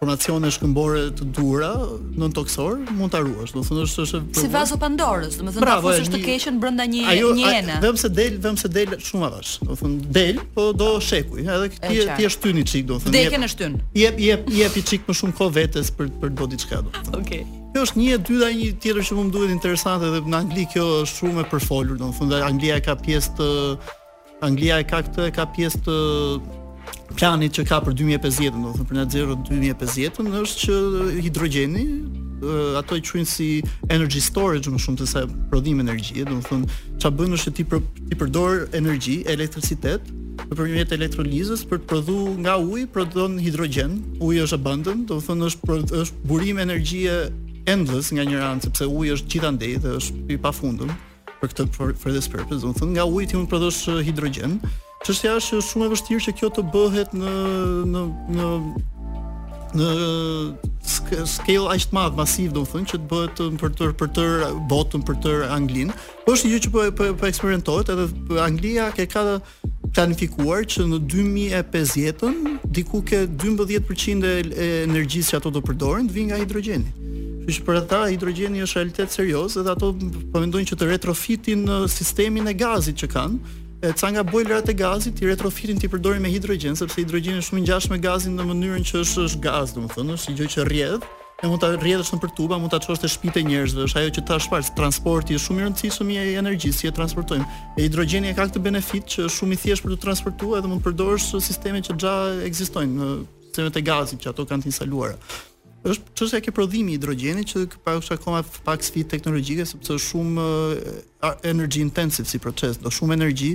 formacione 0.00 0.52
shkëmbore 0.54 1.06
të 1.16 1.28
dhura, 1.38 1.72
non 2.20 2.36
toksor, 2.36 2.76
mund 3.00 3.14
ta 3.16 3.22
ruash. 3.24 3.56
Do 3.56 3.64
të 3.64 3.70
thënë 3.72 3.88
është 3.88 4.06
është 4.06 4.22
Si 4.42 4.52
vazo 4.52 4.76
pandorës, 4.82 5.40
do 5.40 5.48
të 5.48 5.56
thënë 5.56 5.80
ta 5.80 5.94
është 5.94 6.14
të 6.18 6.22
keqën 6.28 6.60
brenda 6.62 6.84
një 6.92 7.08
ajo, 7.14 7.32
një 7.40 7.52
ene. 7.54 7.74
Ajo, 7.78 7.88
vëmë 7.88 8.04
se 8.04 8.12
del, 8.18 8.38
vëmë 8.44 8.62
se 8.66 8.70
del 8.76 8.98
shumë 9.00 9.28
avash. 9.30 9.56
Do 9.64 9.72
të 9.72 9.80
thënë 9.80 10.14
del, 10.18 10.44
po 10.58 10.68
do 10.84 10.92
shekuj. 11.08 11.48
Edhe 11.48 11.72
ti 11.80 12.06
ti 12.18 12.28
e 12.28 12.32
shtyni 12.36 12.64
çik, 12.68 12.86
do 12.92 13.00
të 13.00 13.08
thënë. 13.08 13.16
Del 13.38 13.48
e 13.48 13.52
shtyn. 13.56 13.80
Jep 13.98 14.20
jep 14.28 14.46
jep 14.60 14.76
i 14.78 14.84
çik 14.92 15.08
më 15.08 15.16
shumë 15.24 15.38
kohë 15.42 15.56
vetes 15.58 15.90
për 15.98 16.14
për 16.20 16.32
të 16.32 16.40
bërë 16.40 16.54
diçka 16.54 16.80
do. 16.82 16.92
Okej. 17.14 17.20
Okay. 17.22 17.46
Kjo 17.72 17.82
është 17.86 18.00
një 18.00 18.06
e 18.10 18.20
dyta 18.26 18.48
një 18.48 18.68
tjetër 18.82 19.08
që 19.08 19.16
më 19.18 19.32
duhet 19.34 19.52
interesante 19.54 20.08
dhe 20.14 20.22
në 20.26 20.38
Angli 20.42 20.64
kjo 20.72 20.86
është 21.04 21.20
shumë 21.20 21.42
e 21.44 21.50
përfolur, 21.52 21.98
domethënë 22.00 22.40
Anglia 22.48 22.78
ka 22.82 22.94
pjesë 22.98 23.34
të 23.38 23.50
Anglia 24.48 24.80
e 24.82 24.86
ka 24.88 25.02
këtë 25.06 25.28
ka 25.36 25.44
pjesë 25.56 25.82
të 25.86 25.98
planit 27.18 27.56
që 27.58 27.66
ka 27.68 27.82
për 27.84 27.96
2050, 28.00 28.56
domethënë 28.56 28.88
për 28.90 28.98
net 29.02 29.14
zero 29.14 29.36
2050 29.50 30.40
është 30.40 30.64
që 30.64 31.20
hidrogjeni 31.28 31.84
uh, 32.42 32.78
ato 32.80 32.96
i 32.98 33.02
quajnë 33.04 33.28
si 33.28 33.48
energy 33.92 34.20
storage 34.22 34.70
më 34.70 34.80
shumë 34.82 35.02
se 35.02 35.08
sa 35.12 35.22
prodhim 35.50 35.80
energji, 35.82 36.24
do 36.26 36.38
të 36.38 36.46
thonë 36.48 36.70
çfarë 37.02 37.16
bën 37.20 37.36
është 37.38 37.52
ti 37.58 37.66
për, 37.70 37.82
ti 38.08 38.18
përdor 38.20 38.64
energji, 38.78 39.18
elektricitet 39.34 40.12
për 40.48 40.54
përmjet 40.60 40.92
elektrolizës 40.94 41.64
për 41.68 41.80
të 41.82 41.88
prodhu 41.90 42.18
nga 42.44 42.54
uji 42.62 42.86
prodhon 42.94 43.36
hidrogjen. 43.42 43.96
Uji 44.22 44.44
është 44.46 44.58
abundant, 44.60 45.02
do 45.10 45.16
të 45.18 45.26
thonë 45.26 45.48
është 45.50 45.66
për, 45.66 45.82
është 45.98 46.28
burim 46.30 46.60
energjie 46.62 47.14
endless 47.68 48.12
nga 48.14 48.22
një 48.24 48.38
ran 48.40 48.62
sepse 48.64 48.86
uji 48.86 49.16
është 49.18 49.32
gjithandej 49.34 49.72
dhe 49.82 49.96
është 50.00 50.28
i 50.32 50.38
pafundëm 50.44 50.92
për 51.42 51.50
këtë 51.52 51.66
for, 51.74 51.90
for 51.98 52.14
this 52.14 52.30
purpose, 52.30 52.62
do 52.64 52.70
të 52.70 52.82
thonë 52.84 52.94
nga 52.96 53.08
uji 53.12 53.32
ti 53.32 53.36
mund 53.38 53.50
prodhosh 53.50 53.86
hidrogjen. 54.06 54.60
Çështja 55.06 55.34
është 55.40 55.58
shumë 55.62 55.86
e 55.86 55.90
vështirë 55.92 56.24
që 56.28 56.32
kjo 56.38 56.48
të 56.54 56.64
bëhet 56.74 57.12
në 57.18 57.34
në 57.94 58.06
në 58.38 58.48
në 59.76 60.54
scale 60.88 61.74
aq 61.74 61.84
të 61.90 61.96
madh 61.96 62.16
masiv 62.16 62.52
domethënë 62.56 62.88
që 62.92 62.98
të 62.98 63.08
bëhet 63.10 63.42
um, 63.44 63.56
për 63.60 63.74
të 63.76 63.88
për 64.00 64.10
të 64.16 64.26
botën 64.70 65.02
për 65.06 65.18
të 65.24 65.32
Anglinë. 65.52 65.96
Po 66.24 66.34
është 66.34 66.48
një 66.48 66.54
gjë 66.54 66.62
që 66.66 66.70
po, 66.74 66.84
po 67.00 67.08
po 67.20 67.26
eksperimentohet 67.28 67.92
edhe 67.92 68.38
Anglia 68.44 68.88
ke 68.96 69.06
ka 69.12 69.24
planifikuar 69.94 70.64
që 70.68 70.86
në 70.88 71.02
2050-ën 71.10 72.58
diku 72.76 73.02
ke 73.08 73.22
12% 73.28 74.28
e 74.28 74.70
energjisë 74.86 75.34
që 75.34 75.40
ato 75.42 75.52
do 75.56 75.62
përdorin, 75.64 76.08
të 76.08 76.16
vinë 76.16 76.30
nga 76.32 76.40
hidrogjeni. 76.42 77.06
Kështu 77.48 77.60
që 77.60 77.66
për 77.68 77.78
ata 77.82 78.02
hidrogjeni 78.12 78.64
është 78.64 78.82
realitet 78.82 79.12
serioz 79.14 79.56
edhe 79.60 79.72
ato 79.72 79.92
po 79.96 80.42
mendojnë 80.44 80.72
që 80.72 80.80
të 80.80 80.90
retrofitin 80.94 81.64
uh, 81.72 81.84
sistemin 81.92 82.48
e 82.52 82.56
gazit 82.60 83.00
që 83.04 83.12
kanë, 83.16 83.56
ca 83.96 84.10
nga 84.10 84.22
bojlerat 84.22 84.68
e 84.68 84.74
gazit 84.74 85.22
i 85.22 85.26
retrofitin 85.28 85.78
ti 85.78 85.86
përdorin 85.88 86.22
me 86.24 86.30
hidrogjen 86.32 86.74
sepse 86.76 86.98
hidrogjeni 87.04 87.38
është 87.38 87.54
më 87.54 87.60
ngjashëm 87.62 87.92
me 87.94 87.98
gazin 88.02 88.34
në 88.36 88.46
mënyrën 88.48 88.84
që 88.90 89.02
është 89.04 89.26
është 89.28 89.42
gaz, 89.44 89.74
domethënë, 89.76 90.16
është 90.18 90.34
gjë 90.40 90.48
që 90.54 90.64
rrjedh 90.66 91.06
e 91.38 91.46
mund 91.46 91.62
ta 91.62 91.68
rrjedhësh 91.76 92.10
nëpër 92.16 92.32
tuba, 92.34 92.58
mund 92.58 92.74
ta 92.74 92.80
çosh 92.82 92.98
te 93.04 93.10
shtëpitë 93.12 93.44
e 93.44 93.46
njerëzve, 93.52 93.84
është 93.86 94.00
ajo 94.00 94.14
që 94.18 94.24
ta 94.26 94.40
shpars 94.42 94.72
transporti 94.74 95.38
është 95.38 95.46
shumë 95.46 95.60
i 95.62 95.66
rëndësishëm 95.68 96.10
i 96.10 96.18
energjisë 96.42 96.78
si 96.80 96.90
e 96.90 96.94
transportojmë. 96.96 97.46
E 97.78 97.86
hidrogjeni 97.86 98.32
e 98.32 98.34
ka 98.34 98.48
këtë 98.50 98.64
benefit 98.66 99.06
që 99.14 99.28
është 99.28 99.36
shumë 99.38 99.54
i 99.54 99.60
thjeshtë 99.62 99.86
për 99.86 99.94
të 99.94 100.02
transportuar 100.08 100.58
edhe 100.58 100.72
mund 100.72 100.82
të 100.82 100.88
përdorësh 100.90 101.28
sistemet 101.46 101.86
që 101.86 101.94
xha 102.02 102.16
ekzistojnë, 102.50 103.12
sistemet 103.46 103.78
e 103.78 103.84
gazit 103.86 104.18
që 104.26 104.34
ato 104.34 104.48
kanë 104.50 104.66
të 104.66 104.72
instaluara 104.74 105.16
është 105.84 106.14
çose 106.14 106.36
e 106.36 106.40
ke 106.40 106.50
prodhimi 106.52 106.92
i 106.92 106.96
hidrogjenit 106.98 107.50
që 107.52 107.64
pa 107.84 107.96
është 108.00 108.16
akoma 108.18 108.40
pak 108.66 108.82
sfidë 108.82 109.10
teknologjike 109.12 109.66
sepse 109.70 109.94
është 109.94 110.06
shumë 110.10 110.46
energy 111.52 111.82
intensive 111.84 112.26
si 112.28 112.40
proces, 112.42 112.80
do 112.82 112.90
shumë 112.90 113.14
energji, 113.14 113.52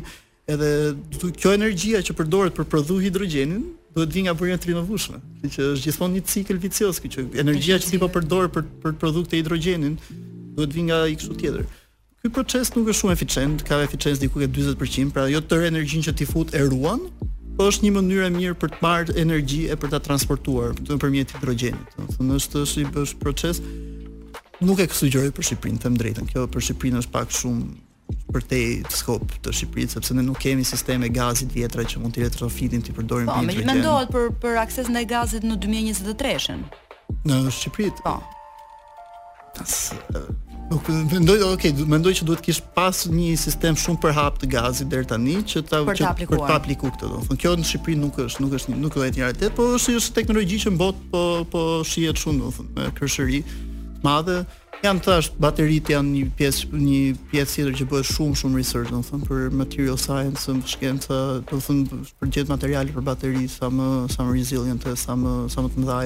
edhe 0.47 0.69
kjo 1.39 1.51
energjia 1.57 2.01
që 2.05 2.15
përdoret 2.21 2.55
për 2.55 2.69
prodhu 2.71 3.01
hidrogjenin 3.03 3.65
duhet 3.93 4.09
të 4.09 4.17
vinë 4.17 4.27
nga 4.29 4.33
burime 4.39 4.57
të 4.57 4.69
rinovueshme, 4.71 5.19
që 5.43 5.67
është 5.75 5.87
gjithmonë 5.89 6.15
një 6.17 6.23
cikël 6.31 6.59
vicios 6.63 6.99
që 7.03 7.27
energjia 7.43 7.77
që 7.83 7.91
ti 7.91 7.99
po 8.01 8.09
përdor 8.15 8.47
për 8.55 8.67
për 8.85 8.95
produktet 9.03 9.37
e 9.37 9.41
hidrogjenit 9.43 10.07
do 10.57 10.65
të 10.65 10.79
vinë 10.79 10.87
nga 10.89 11.01
i 11.11 11.19
kështu 11.19 11.37
tjetër. 11.43 11.67
Ky 12.23 12.31
proces 12.33 12.71
nuk 12.73 12.87
është 12.89 12.99
shumë 13.03 13.13
eficient, 13.17 13.63
ka 13.67 13.81
eficiencë 13.83 14.23
diku 14.23 14.39
ke 14.41 14.47
40%, 14.55 15.11
pra 15.13 15.27
jo 15.29 15.43
tërë 15.43 15.67
energjinë 15.73 16.07
që 16.07 16.15
ti 16.21 16.27
fut 16.29 16.53
e 16.57 16.61
ruan, 16.71 17.03
është 17.61 17.85
një 17.85 17.91
mënyrë 17.93 18.25
e 18.27 18.31
mirë 18.33 18.55
për 18.61 18.71
të 18.73 18.79
marrë 18.81 19.15
energji 19.21 19.63
e 19.69 19.75
për 19.77 19.91
ta 19.93 19.99
transportuar 20.01 20.73
nëpërmjet 20.87 21.33
hidrogenit. 21.37 21.93
Do 21.97 22.05
të 22.09 22.15
thonë, 22.17 22.37
është 22.39 22.63
si 22.69 22.85
bësh 22.95 23.13
proces 23.21 23.59
nuk 24.63 24.79
e 24.81 24.87
sugjeroj 24.89 25.29
për 25.35 25.45
Shqipërinë, 25.49 25.81
them 25.83 25.97
drejtën. 25.99 26.29
Kjo 26.31 26.47
për 26.49 26.63
Shqipërinë 26.67 27.01
është 27.03 27.13
pak 27.13 27.35
shumë 27.37 27.67
për 28.33 28.45
te 28.49 28.59
skop 28.97 29.35
të 29.45 29.53
Shqipërisë 29.59 29.99
sepse 29.99 30.17
ne 30.17 30.23
nuk 30.25 30.39
kemi 30.41 30.65
sisteme 30.65 31.11
gazit 31.13 31.53
vjetra 31.53 31.85
që 31.85 32.01
mund 32.01 32.17
të 32.17 32.25
retrofitin 32.25 32.81
ti 32.81 32.95
përdorim 32.97 33.29
po, 33.29 33.37
për 33.37 33.51
hidrogen. 33.51 33.69
Po, 33.69 33.75
mendohet 33.77 34.13
për 34.15 34.33
për 34.43 34.57
akses 34.63 34.89
ndaj 34.89 35.05
gazit 35.13 35.45
në 35.45 35.59
2023-shën. 35.67 36.65
Në 37.29 37.43
Shqipëri. 37.51 37.93
Po. 38.01 38.17
Po, 40.71 40.79
mendoj, 41.11 41.41
okay, 41.51 41.73
mendoj 41.87 42.13
që 42.21 42.25
duhet 42.27 42.43
kish 42.45 42.61
pas 42.75 43.03
një 43.11 43.33
sistem 43.39 43.75
shumë 43.79 43.99
për 44.03 44.13
hap 44.15 44.37
të 44.41 44.47
gazit 44.53 44.87
deri 44.91 45.07
tani 45.09 45.41
që 45.49 45.61
ta 45.67 45.81
për 45.83 45.97
që, 45.99 46.05
aplikuar. 46.09 46.39
për 46.41 46.45
të 46.51 46.55
aplikuar 46.55 46.93
këtë. 46.95 47.09
Domethënë, 47.11 47.39
kjo 47.43 47.51
në 47.59 47.65
Shqipëri 47.69 47.95
nuk 47.99 48.19
është, 48.23 48.43
nuk 48.45 48.55
është, 48.57 48.75
nuk 48.85 48.95
është 48.95 49.17
një 49.17 49.23
realitet, 49.25 49.53
por 49.57 49.73
është 49.77 49.95
një 49.97 50.03
teknologji 50.21 50.59
që 50.63 50.73
në 50.73 50.79
botë 50.81 51.07
po 51.11 51.23
po 51.55 51.61
shihet 51.91 52.23
shumë, 52.23 52.41
domethënë, 52.45 52.73
me 52.77 52.91
kërshëri 53.01 53.41
të 53.47 54.07
madhe. 54.07 54.37
Jan 54.83 54.97
thash 55.03 55.29
bateritë 55.43 55.93
janë 55.95 56.11
një 56.13 56.23
pjesë 56.39 56.71
një 56.77 57.01
pjesë 57.31 57.53
tjetër 57.57 57.77
që 57.81 57.85
bëhet 57.91 58.09
shumë 58.13 58.39
shumë 58.39 58.61
research, 58.61 58.91
domethënë, 58.95 59.27
për 59.27 59.59
material 59.63 59.99
science, 60.07 60.47
për 60.63 60.73
shkencë, 60.77 61.19
domethënë, 61.51 62.01
për 62.23 62.33
gjithë 62.39 62.55
materiale 62.55 62.95
për 62.97 63.07
bateri, 63.11 63.45
sa 63.59 63.71
më 63.71 63.91
sa 64.15 64.23
më 64.27 64.39
resilient, 64.39 64.89
sa 64.95 65.19
më 65.23 65.35
sa 65.55 65.61
më 65.63 65.75
të 65.75 65.83
mëdha 65.85 65.99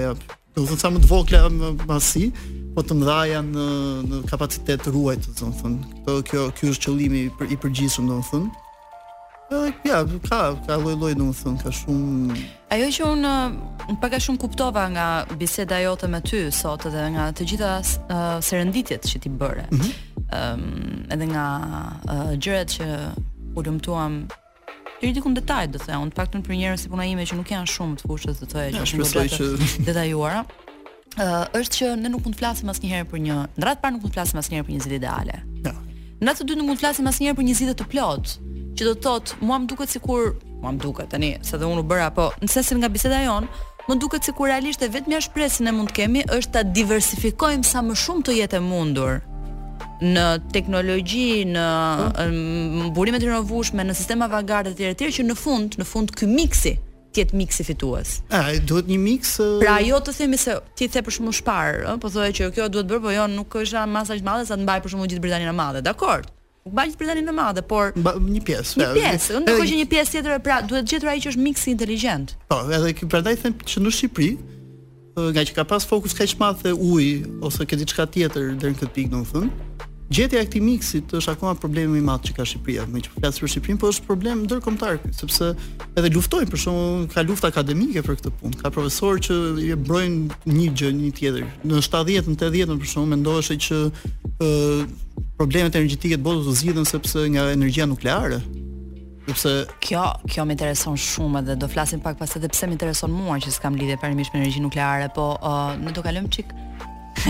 do 0.57 0.65
të 0.65 0.69
thonë 0.73 0.81
sa 0.81 0.89
më 0.89 0.99
të 1.03 1.09
vogla 1.11 1.41
më 1.53 1.67
pasi, 1.85 2.23
po 2.73 2.81
të 2.81 2.95
mdhaja 2.97 3.41
në 3.45 3.65
në 4.09 4.21
kapacitet 4.29 4.87
ruajt, 4.89 5.27
do 5.27 5.35
të 5.35 5.51
thonë. 5.59 5.97
Kjo 6.05 6.21
kjo 6.29 6.43
ky 6.57 6.71
është 6.71 6.87
qëllimi 6.87 7.21
i 7.53 7.57
përgjithshëm, 7.61 8.09
do 8.09 8.17
të 8.21 8.29
thonë. 8.31 8.63
Ja, 9.87 9.99
ka, 10.27 10.39
ka 10.65 10.75
loj 10.81 10.97
loj 10.99 11.13
në 11.15 11.27
thënë, 11.39 11.61
ka 11.63 11.71
shumë... 11.77 12.39
Ajo 12.73 12.87
që 12.91 13.05
unë, 13.13 13.33
pak 14.01 14.17
a 14.17 14.19
shumë 14.25 14.41
kuptova 14.41 14.87
nga 14.91 15.05
biseda 15.39 15.77
jote 15.85 16.09
me 16.11 16.19
ty 16.25 16.41
sot 16.51 16.87
edhe 16.89 17.05
nga 17.13 17.29
të 17.37 17.47
gjitha 17.53 17.71
uh, 17.85 18.25
serenditjet 18.43 19.05
që 19.07 19.21
ti 19.23 19.29
bëre, 19.29 19.69
mm 19.69 19.77
-hmm. 19.79 20.33
um, 20.33 21.05
edhe 21.13 21.25
nga 21.31 21.45
uh, 22.11 22.33
gjëret 22.43 22.69
që 22.75 22.89
ullumtuam 23.55 24.25
Për 24.97 25.11
një 25.11 25.15
dikun 25.19 25.35
detajt 25.37 25.75
dhe 25.75 25.79
the, 25.83 25.93
unë 25.93 26.09
të 26.09 26.17
pak 26.17 26.31
të 26.33 26.39
në 26.39 26.45
për 26.47 26.55
njërën 26.57 26.79
si 26.81 26.89
puna 26.89 27.03
ime 27.05 27.25
që 27.29 27.35
nuk 27.37 27.51
janë 27.51 27.69
shumë 27.69 27.97
të 27.99 28.07
fushës 28.09 28.39
dhe 28.41 28.47
të 28.49 28.61
e 28.63 28.71
që 28.73 28.85
shumë 28.91 29.09
të 29.11 29.25
që... 29.29 29.49
detajuara 29.85 30.39
uh, 30.41 31.59
është 31.59 31.77
që 31.77 31.89
ne 31.99 32.09
nuk 32.13 32.23
mund 32.25 32.33
të 32.33 32.41
flasim 32.41 32.71
as 32.73 32.79
njëherë 32.81 33.09
për 33.11 33.21
një, 33.27 33.35
në 33.59 33.67
ratë 33.67 33.83
par 33.83 33.93
nuk 33.93 34.01
mund 34.07 34.15
të 34.15 34.17
flasim 34.17 34.41
as 34.41 34.49
njëherë 34.49 34.65
për 34.65 34.73
një 34.73 34.83
zidit 34.87 35.05
e 35.05 35.11
ale 35.11 35.37
ja. 35.67 35.75
Në 36.17 36.31
ratë 36.31 36.41
të 36.41 36.49
dy 36.49 36.57
nuk 36.57 36.69
mund 36.71 36.81
të 36.81 36.85
flasim 36.87 37.11
as 37.11 37.21
njëherë 37.21 37.37
për 37.37 37.47
një 37.47 37.55
zidit 37.61 37.77
të 37.83 37.89
plot 37.93 38.35
Që 38.77 38.87
do 38.87 38.95
të 38.95 39.05
thotë, 39.05 39.37
mua 39.45 39.59
më 39.61 39.69
duket 39.71 39.93
si 39.93 40.01
kur, 40.01 40.33
mua 40.63 40.73
më 40.73 40.81
duket, 40.81 41.11
tani, 41.13 41.31
se 41.45 41.57
dhe 41.61 41.69
unë 41.69 41.83
u 41.85 41.87
bëra, 41.93 42.09
po 42.17 42.29
në 42.41 42.81
nga 42.81 42.89
biseda 42.97 43.21
jon 43.27 43.47
Më 43.87 43.99
duket 44.01 44.25
sikur 44.25 44.49
realisht 44.49 44.81
e 44.83 44.89
vetmja 44.97 45.21
shpresë 45.21 45.61
që 45.67 45.77
mund 45.77 45.93
të 45.93 45.99
kemi 46.01 46.25
është 46.33 46.57
ta 46.57 46.65
diversifikojmë 46.73 47.63
sa 47.69 47.85
më 47.85 48.01
shumë 48.01 48.25
të 48.29 48.41
jetë 48.41 48.63
e 48.63 48.65
mundur 48.65 49.19
në 50.01 50.25
teknologji, 50.53 51.45
në 51.49 52.91
burime 52.95 53.19
të 53.21 53.29
rinovueshme, 53.31 53.83
në 53.85 53.95
sistema 53.97 54.27
avangarde 54.29 54.73
etj 54.75 54.91
tjera 54.99 55.15
që 55.19 55.25
në 55.31 55.37
fund, 55.39 55.77
në 55.79 55.87
fund 55.89 56.11
ky 56.17 56.29
miksi 56.29 56.75
tiet 57.15 57.31
miksi 57.33 57.63
fitues. 57.65 58.19
A, 58.29 58.51
duhet 58.61 58.85
një 58.91 58.97
miks. 59.01 59.35
Uh... 59.41 59.55
Pra 59.63 59.79
ajo 59.79 59.97
të 60.05 60.13
themi 60.19 60.37
se 60.37 60.53
ti 60.77 60.85
the 60.93 61.01
për 61.01 61.15
shumë 61.17 61.31
e 61.33 61.37
shpar, 61.39 61.79
po 62.03 62.09
thoya 62.13 62.31
që 62.35 62.51
kjo 62.53 62.67
duhet 62.69 62.87
bërë, 62.91 63.01
po 63.07 63.11
jo, 63.15 63.25
nuk 63.31 63.49
ka 63.55 63.63
asha 63.65 63.85
masa 63.89 64.13
të 64.19 64.23
madhe 64.27 64.45
sa 64.45 64.55
të 64.57 64.65
mbaj 64.67 64.81
për 64.85 64.93
shumë 64.93 65.07
gjithë 65.09 65.21
Britaninë 65.23 65.49
e 65.49 65.55
Madhe. 65.57 65.81
Dakor. 65.87 66.27
Nuk 66.67 66.75
mbaj 66.75 66.89
gjithë 66.91 66.99
Britaninë 66.99 67.25
në 67.25 67.33
Madhe, 67.37 67.63
por 67.65 67.95
ba, 67.95 68.13
një 68.21 68.41
pjesë. 68.45 68.81
Një 68.83 68.91
pjesë, 68.99 69.33
unë 69.39 69.49
nuk 69.55 69.73
e 69.73 69.77
një 69.79 69.87
pjesë 69.95 70.15
tjetër, 70.17 70.37
pra 70.45 70.59
duhet 70.67 70.85
gjetur 70.91 71.09
ai 71.13 71.17
që 71.23 71.31
është 71.33 71.45
miksi 71.47 71.73
inteligjent. 71.73 72.35
Po, 72.51 72.61
edhe 72.69 72.93
kë 72.99 73.09
prandaj 73.09 73.37
them 73.41 73.57
që 73.65 73.85
në 73.87 73.95
Shqipëri, 73.97 74.31
nga 75.17 75.47
që 75.49 75.55
ka 75.57 75.63
pas 75.65 75.87
fokus 75.89 76.13
kaq 76.13 76.29
të 76.35 76.37
madh 76.43 76.61
te 76.67 76.75
ose 77.47 77.65
ke 77.65 77.79
diçka 77.81 78.05
tjetër 78.13 78.51
deri 78.61 78.75
në 78.77 78.83
këtë 78.83 78.93
pikë, 78.99 79.09
domethënë, 79.15 79.76
gjetja 80.09 80.39
e 80.39 80.47
këtij 80.47 80.61
miksit 80.63 81.11
është 81.11 81.33
akoma 81.35 81.55
problemi 81.59 81.97
më 81.97 81.99
i 81.99 82.03
madh 82.07 82.27
që 82.29 82.35
ka 82.37 82.45
Shqipëria, 82.47 82.85
më 82.91 83.01
që 83.07 83.13
flas 83.17 83.39
për 83.41 83.49
Shqipërinë, 83.53 83.79
por 83.81 83.91
është 83.91 84.05
problem 84.07 84.43
ndërkombëtar, 84.47 84.99
sepse 85.17 85.49
edhe 85.99 86.11
luftojnë 86.15 86.51
për 86.53 86.61
shkakun 86.63 87.07
ka 87.11 87.23
luftë 87.27 87.49
akademike 87.51 88.03
për 88.07 88.15
këtë 88.21 88.31
punë, 88.39 88.61
ka 88.61 88.71
profesorë 88.75 89.25
që 89.27 89.39
i 89.65 89.71
brojnë 89.89 90.43
një 90.47 90.69
gjë 90.79 90.91
një 91.01 91.11
tjetër. 91.17 91.49
Në 91.67 91.81
70-80 91.89 92.37
në 92.37 92.77
për 92.77 92.93
shkakun 92.93 93.11
mendohej 93.17 93.59
që 93.67 93.81
ë 94.39 94.53
problemet 95.37 95.75
energjetike 95.75 96.15
të 96.21 96.25
botës 96.25 96.47
u 96.47 96.55
zgjidhen 96.61 96.87
sepse 96.87 97.25
nga 97.33 97.49
energjia 97.51 97.89
nukleare. 97.91 98.39
Sepse 99.27 99.57
kjo 99.83 100.05
kjo 100.31 100.45
më 100.47 100.55
intereson 100.55 100.95
shumë 100.97 101.43
dhe 101.49 101.57
do 101.59 101.67
flasim 101.67 101.99
pak 101.99 102.15
pas 102.21 102.31
edhe 102.39 102.47
pse 102.47 102.63
më 102.71 102.77
intereson 102.79 103.11
mua 103.11 103.35
që 103.43 103.51
s'kam 103.57 103.75
lidhje 103.75 103.99
parimisht 103.99 104.31
me 104.31 104.39
energjinë 104.45 104.69
nukleare, 104.69 105.11
po 105.11 105.33
uh, 105.35 105.75
ne 105.83 105.91
do 105.91 106.05
kalojm 106.05 106.31
çik 106.31 106.55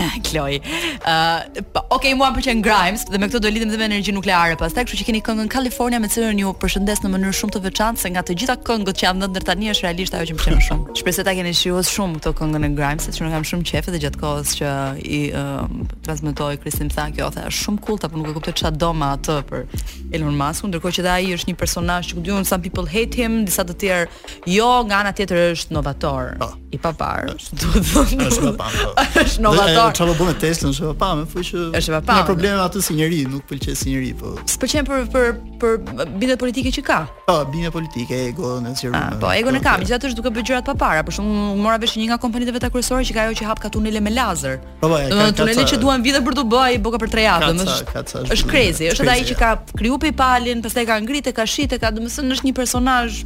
Kloj. 0.26 0.58
Ë, 0.58 0.96
uh, 1.02 1.66
po, 1.74 1.82
okay, 1.96 2.14
mua 2.18 2.30
pëlqen 2.34 2.60
Grimes 2.64 3.04
dhe 3.08 3.18
me 3.20 3.28
këto 3.30 3.40
do 3.42 3.50
lidhem 3.52 3.70
dhe 3.72 3.78
me 3.80 3.86
energjinë 3.88 4.16
nukleare 4.18 4.56
pastaj, 4.60 4.86
kështu 4.88 5.00
që 5.02 5.06
keni 5.08 5.20
këngën 5.26 5.50
California 5.52 6.00
me 6.02 6.10
cilën 6.12 6.40
ju 6.42 6.52
përshëndes 6.62 7.02
në 7.04 7.10
mënyrë 7.14 7.36
shumë 7.38 7.56
të 7.56 7.62
veçantë 7.66 8.02
se 8.04 8.10
nga 8.14 8.22
të 8.26 8.36
gjitha 8.42 8.56
këngët 8.66 8.98
që 9.00 9.06
janë 9.08 9.30
ndër 9.32 9.46
tani 9.48 9.70
është 9.74 9.86
realisht 9.88 10.16
ajo 10.16 10.28
që 10.30 10.36
më 10.36 10.42
pëlqen 10.42 10.58
më 10.58 10.66
shumë. 10.68 10.88
Shpresoj 11.00 11.18
se 11.18 11.26
ta 11.28 11.34
keni 11.38 11.54
shijuar 11.58 11.88
shumë 11.88 12.18
këtë 12.18 12.34
këngën 12.40 12.66
e 12.66 12.72
Grimes, 12.78 13.08
sepse 13.08 13.24
unë 13.24 13.34
kam 13.34 13.48
shumë 13.50 13.68
qejf 13.70 13.90
edhe 13.92 14.02
gjatë 14.06 14.22
kohës 14.22 14.54
që 14.60 14.72
i 15.02 15.20
uh, 15.32 15.90
transmetoi 16.06 16.52
Kristin 16.62 16.92
tha 16.94 17.08
kjo, 17.16 17.30
tha 17.36 17.46
shumë 17.62 17.84
cool, 17.88 18.00
apo 18.02 18.20
nuk 18.20 18.32
e 18.32 18.36
kuptoj 18.38 18.56
çfarë 18.62 18.78
do 18.82 18.92
me 18.96 19.12
atë 19.18 19.38
për 19.50 19.66
Elon 20.14 20.38
Musk, 20.38 20.68
ndërkohë 20.68 21.00
që 21.00 21.08
ai 21.12 21.32
është 21.36 21.50
një 21.52 21.58
personazh 21.60 22.12
që 22.12 22.24
diun 22.28 22.46
some 22.48 22.62
people 22.64 22.88
hate 22.88 23.16
him, 23.18 23.40
disa 23.48 23.64
të 23.68 23.78
tjerë 23.82 24.52
jo, 24.58 24.68
nga 24.88 25.02
ana 25.02 25.12
tjetër 25.16 25.48
është 25.54 25.74
novator. 25.76 26.36
Oh 26.46 26.54
i 26.72 26.78
papar. 26.78 27.28
Do 27.52 27.70
të 27.76 27.80
thonë. 27.90 28.26
Është 28.28 28.50
papar. 28.52 28.74
Po. 28.76 29.04
Është 29.22 29.44
novator. 29.44 29.92
Çfarë 29.96 30.16
bën 30.18 30.34
Tesla, 30.42 30.72
është 30.74 30.90
papar, 30.92 31.12
më 31.22 31.28
fuqi 31.32 31.46
që 31.48 31.60
është 31.78 31.92
papar. 31.96 32.20
Ka 32.22 32.26
probleme 32.30 32.60
atë 32.64 32.82
si 32.88 32.96
njerëz, 32.98 33.28
nuk 33.32 33.46
pëlqej 33.50 33.76
si 33.80 33.92
njerëz, 33.92 34.16
po. 34.20 34.34
S'pëlqen 34.52 34.88
për 34.90 35.04
për 35.12 35.28
për 35.62 35.78
bindje 36.20 36.36
politike 36.42 36.72
që 36.76 36.82
ka. 36.88 36.98
Po, 37.28 37.38
bindje 37.52 37.72
politike, 37.74 38.20
ego 38.30 38.56
në 38.62 38.74
zgjerim. 38.76 38.98
Ah, 38.98 39.16
po, 39.18 39.30
ego 39.34 39.50
në 39.54 39.62
kam, 39.64 39.82
gjithatë 39.82 40.10
është 40.10 40.20
duke 40.20 40.32
bërë 40.36 40.48
gjërat 40.52 40.68
papara, 40.68 41.02
por 41.06 41.16
shumë 41.16 41.56
mora 41.58 41.78
vesh 41.82 41.96
një 41.98 42.10
nga 42.12 42.20
kompanitë 42.22 42.54
vetë 42.58 42.70
kryesore 42.74 43.06
që 43.08 43.16
ka 43.16 43.26
ajo 43.26 43.38
që 43.40 43.48
hap 43.50 43.62
ka 43.64 43.72
tunele 43.74 44.02
me 44.04 44.12
lazer. 44.14 44.60
Po, 44.82 44.92
po, 44.92 45.00
ka 45.00 45.32
tunele 45.40 45.64
që 45.66 45.80
duan 45.82 46.04
vite 46.06 46.20
për 46.22 46.36
të 46.38 46.46
bëj, 46.52 46.78
boka 46.86 47.00
për 47.02 47.10
3 47.16 47.26
javë, 47.28 47.50
është. 47.64 48.28
Është 48.36 48.52
crazy, 48.52 48.92
është 48.92 49.12
ai 49.14 49.24
që 49.32 49.40
ka 49.40 49.54
kriju 49.78 49.98
palin, 50.20 50.62
pastaj 50.62 50.86
ka 50.92 51.00
ngritë, 51.04 51.34
ka 51.34 51.46
shitë, 51.48 51.80
ka, 51.82 51.90
domethënë 51.96 52.36
është 52.38 52.48
një 52.52 52.56
personazh 52.60 53.24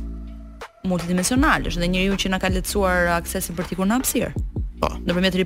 multidimensional, 0.88 1.62
është 1.68 1.82
dhe 1.84 1.88
njeriu 1.94 2.16
që 2.18 2.30
na 2.32 2.38
ka 2.42 2.48
lehtësuar 2.50 3.12
aksesin 3.18 3.54
për 3.58 3.68
tikun 3.72 3.86
në 3.90 3.98
hapësirë. 4.00 4.30
Po. 4.82 4.88
Nëpërmjet 5.06 5.36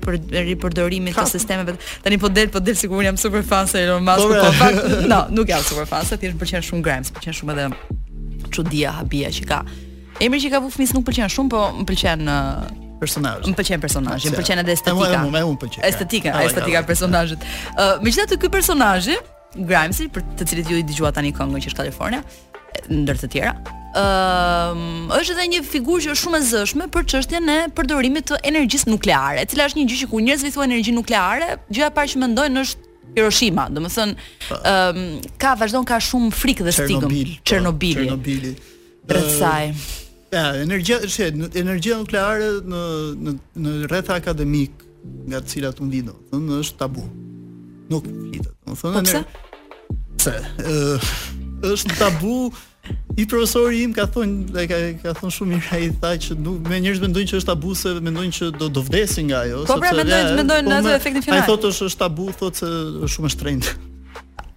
ripërdorimit 0.48 1.16
të 1.18 1.24
sistemeve. 1.28 1.74
Tani 2.04 2.16
po 2.22 2.30
del, 2.32 2.48
po 2.54 2.62
del 2.64 2.76
sikur 2.80 3.02
jam 3.04 3.18
super 3.20 3.42
fan 3.44 3.68
se 3.68 3.82
Elon 3.84 4.04
Musk, 4.06 4.30
po, 4.30 4.38
po, 4.38 4.70
po. 4.76 5.02
no, 5.10 5.18
nuk 5.36 5.50
jam 5.52 5.60
super 5.64 5.84
fan, 5.90 6.08
se 6.08 6.16
thjesht 6.22 6.38
pëlqen 6.40 6.64
shumë 6.70 6.86
Grimes, 6.86 7.12
pëlqen 7.18 7.36
shumë 7.40 7.56
edhe 7.56 8.48
çudia 8.56 8.94
habia 9.02 9.28
që 9.36 9.44
ka. 9.50 9.60
Emri 10.24 10.40
që 10.40 10.54
ka 10.56 10.62
vu 10.64 10.72
fëmis 10.72 10.94
nuk 10.96 11.04
pëlqen 11.10 11.32
shumë, 11.36 11.52
po 11.52 11.62
më 11.82 11.86
pëlqen 11.92 12.26
uh, 12.32 12.64
personazhi. 13.02 13.52
Më 13.52 13.60
pëlqen 13.60 13.84
personazhi, 13.84 14.32
më 14.32 14.40
pëlqen 14.40 14.64
edhe 14.64 14.76
estetika. 14.78 15.20
Më 15.20 15.32
më 15.36 15.54
pëlqen. 15.66 15.86
Estetika, 15.90 16.38
estetika 16.48 16.80
e 16.80 16.88
personazhit. 16.94 17.44
Ë, 17.76 17.76
uh, 17.76 17.94
megjithatë 18.00 18.40
ky 18.46 18.54
personazhi 18.56 19.20
Grimes, 19.56 20.00
për 20.16 20.24
të 20.40 20.48
cilit 20.48 20.72
ju 20.72 20.80
i 20.80 20.88
dëgjuat 20.88 21.20
tani 21.20 21.36
këngën 21.36 21.64
që 21.66 21.70
është 21.74 21.80
California, 21.84 22.24
ndër 22.90 23.20
të 23.20 23.28
tjera. 23.32 23.52
Ëm, 23.96 24.80
um, 25.06 25.12
është 25.16 25.32
edhe 25.34 25.44
një 25.54 25.60
figurë 25.72 26.04
që 26.06 26.10
është 26.12 26.22
shumë 26.22 26.38
e 26.42 26.46
zëshme 26.50 26.88
për 26.92 27.06
çështjen 27.12 27.50
e 27.52 27.58
përdorimit 27.76 28.26
të 28.28 28.40
energjisë 28.50 28.90
nukleare, 28.92 29.40
e 29.44 29.48
cila 29.48 29.68
është 29.70 29.78
një 29.80 29.86
gjë 29.92 30.00
që 30.02 30.08
kur 30.12 30.24
njerëzit 30.26 30.54
thonë 30.56 30.68
energji 30.68 30.92
nukleare, 30.98 31.48
gjëja 31.70 31.88
e 31.90 31.94
parë 31.96 32.12
që 32.14 32.22
mendojnë 32.24 32.64
është 32.66 32.84
Hiroshima, 33.16 33.64
do 33.72 33.80
të 33.80 33.90
thonë, 33.94 34.26
ëm, 34.52 34.58
um, 34.72 35.30
ka 35.40 35.54
vazhdon 35.56 35.86
ka 35.88 35.96
shumë 36.10 36.32
frikë 36.36 36.66
dhe 36.66 36.74
stigmë. 36.76 36.98
Chernobyl, 37.06 37.30
Chernobyl. 37.48 38.02
Chernobyl. 38.02 38.50
Për 39.08 39.30
saj. 39.38 39.70
Ja, 40.34 40.42
energjia, 40.60 40.98
shet, 41.08 41.38
energjia 41.56 41.96
nukleare 42.02 42.50
në 42.66 42.82
në 43.22 43.36
në 43.62 43.76
rreth 43.88 44.10
akademik 44.16 44.84
nga 45.30 45.40
të 45.40 45.48
cilat 45.54 45.80
unë 45.80 45.94
vidë, 45.96 46.16
thonë 46.34 46.60
është 46.66 46.78
tabu. 46.82 47.06
Nuk 47.88 48.04
flitet. 48.04 48.52
Do 48.66 48.76
të 48.76 48.92
po, 48.92 49.02
pse? 49.06 49.24
Pse? 50.18 50.34
Ëh, 50.60 51.10
është 51.72 51.96
tabu. 51.98 52.52
I 53.18 53.24
profesori 53.26 53.80
im 53.82 53.90
ka 53.96 54.04
thonë, 54.14 54.64
ka, 54.70 54.76
ka 55.02 55.12
thonë 55.18 55.32
shumë 55.34 55.56
mirë 55.56 55.70
ai 55.74 55.86
tha 55.98 56.10
që 56.22 56.34
du, 56.38 56.52
me 56.70 56.76
njerëz 56.84 57.00
mendojnë 57.02 57.30
që 57.32 57.38
është 57.40 57.48
tabu 57.48 57.72
se 57.74 57.94
mendojnë 58.04 58.34
që 58.36 58.50
do 58.60 58.68
do 58.76 58.82
vdesin 58.86 59.24
nga 59.26 59.40
ajo, 59.42 59.62
sepse. 59.64 59.72
Po 59.72 59.76
pra 59.82 59.90
mendojnë, 59.98 60.34
mendojnë 60.42 60.70
po 60.70 60.76
ato 60.84 60.92
efektin 60.94 61.24
final. 61.24 61.40
Ai 61.40 61.48
thotë 61.48 61.70
është 61.72 61.88
është 61.90 62.00
tabu, 62.04 62.26
thotë 62.38 62.60
se 62.60 62.68
është 62.68 63.08
shumë 63.16 63.26
e 63.26 63.34
shtrenjtë. 63.34 63.72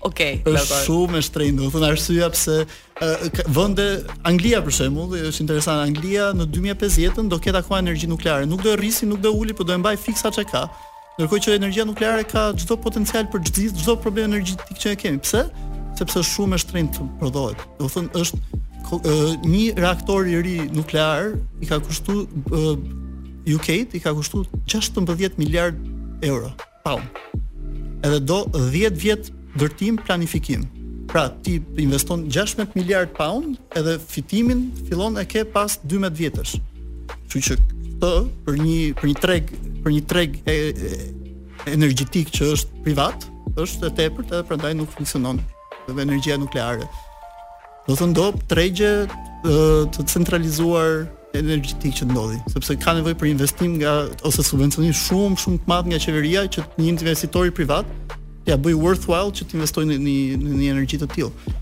Okej, 0.10 0.36
okay, 0.44 0.54
është 0.54 0.82
shumë 0.84 1.18
e 1.18 1.26
shtrenjtë, 1.30 1.62
do 1.64 1.72
thonë 1.74 1.90
arsyeja 1.96 2.30
pse 2.36 2.60
uh, 2.68 3.42
vende 3.58 3.88
Anglia 4.30 4.62
për 4.68 4.78
shembull, 4.78 5.18
është 5.32 5.44
interesant, 5.48 5.82
Anglia 5.90 6.30
në 6.38 6.46
2050 6.54 7.32
do 7.34 7.42
ketë 7.48 7.64
akoma 7.64 7.82
energji 7.82 8.12
nukleare, 8.14 8.46
nuk 8.52 8.62
do 8.68 8.76
e 8.76 8.78
rrisin, 8.78 9.10
nuk 9.10 9.24
do 9.26 9.34
uli, 9.42 9.58
por 9.58 9.66
do 9.66 9.74
e 9.74 9.80
mbaj 9.82 9.98
fiksa 10.06 10.30
çka 10.38 10.46
ka. 10.52 10.64
Ndërkohë 11.18 11.46
që 11.48 11.58
energjia 11.64 11.88
nukleare 11.90 12.30
ka 12.30 12.52
çdo 12.62 12.78
potencial 12.78 13.26
për 13.32 13.48
çdo 13.50 13.72
çdo 13.82 13.98
problem 14.04 14.30
energjetik 14.30 14.78
që 14.86 14.96
kemi. 15.02 15.20
Pse? 15.26 15.48
sepse 16.00 16.22
shumë 16.32 16.58
e 16.58 16.62
shtrenjtë 16.64 16.98
të 17.02 17.08
prodhohet. 17.20 17.62
Do 17.80 17.88
të 17.88 17.98
thonë 17.98 18.24
është 18.24 18.42
një 19.50 19.64
reaktor 19.80 20.30
i 20.32 20.38
ri 20.46 20.56
nuklear 20.76 21.34
i 21.64 21.68
ka 21.70 21.80
kushtuar 21.84 22.26
UK 23.56 23.68
i 23.82 24.02
ka 24.04 24.14
kushtuar 24.18 24.46
16 24.72 25.38
miliard 25.42 25.78
euro. 26.26 26.54
Pau. 26.86 27.00
Edhe 28.08 28.20
do 28.32 28.38
10 28.56 28.96
vjet 29.04 29.32
ndërtim 29.58 30.00
planifikim. 30.06 30.64
Pra 31.10 31.24
ti 31.44 31.56
investon 31.82 32.28
16 32.32 32.78
miliard 32.78 33.12
pound 33.18 33.58
edhe 33.76 33.98
fitimin 34.14 34.64
fillon 34.88 35.18
e 35.20 35.26
ke 35.32 35.44
pas 35.54 35.80
12 35.90 36.16
vjetësh. 36.22 36.54
Kështu 37.10 37.46
që 37.46 37.58
këtë 37.60 38.14
për 38.46 38.60
një 38.64 38.80
për 39.00 39.08
një 39.12 39.18
treg 39.24 39.52
për 39.84 39.96
një 39.96 40.04
treg 40.10 40.40
energjetik 41.76 42.32
që 42.36 42.54
është 42.56 42.84
privat 42.86 43.28
është 43.60 43.90
e 43.90 43.96
tepërt 44.00 44.30
edhe 44.36 44.46
prandaj 44.48 44.76
nuk 44.80 44.92
funksionon 44.94 45.40
dhe 45.94 46.02
energjia 46.06 46.38
nukleare. 46.38 46.88
Do 47.88 47.96
të 47.98 48.08
ndop 48.12 48.42
tregje 48.52 48.90
të, 49.46 50.06
centralizuar 50.12 51.08
energjitik 51.38 51.96
që 52.00 52.08
ndodhi, 52.10 52.40
sepse 52.56 52.76
ka 52.82 52.94
nevojë 52.98 53.18
për 53.22 53.32
investim 53.36 53.76
nga 53.80 53.94
ose 54.26 54.42
subvencionim 54.46 54.94
shumë 54.98 55.38
shumë 55.44 55.62
të 55.64 55.70
madh 55.70 55.92
nga 55.92 56.00
qeveria 56.06 56.44
që 56.56 56.66
një 56.80 56.90
investitor 56.96 57.46
i 57.46 57.54
privat 57.54 57.86
t'ia 58.46 58.58
bëj 58.58 58.76
worthwhile 58.82 59.34
që 59.38 59.46
të 59.46 59.60
investojnë 59.60 59.98
në 60.02 60.18
në 60.42 60.58
një 60.64 60.72
energji 60.74 61.02
të 61.04 61.10
tillë. 61.14 61.56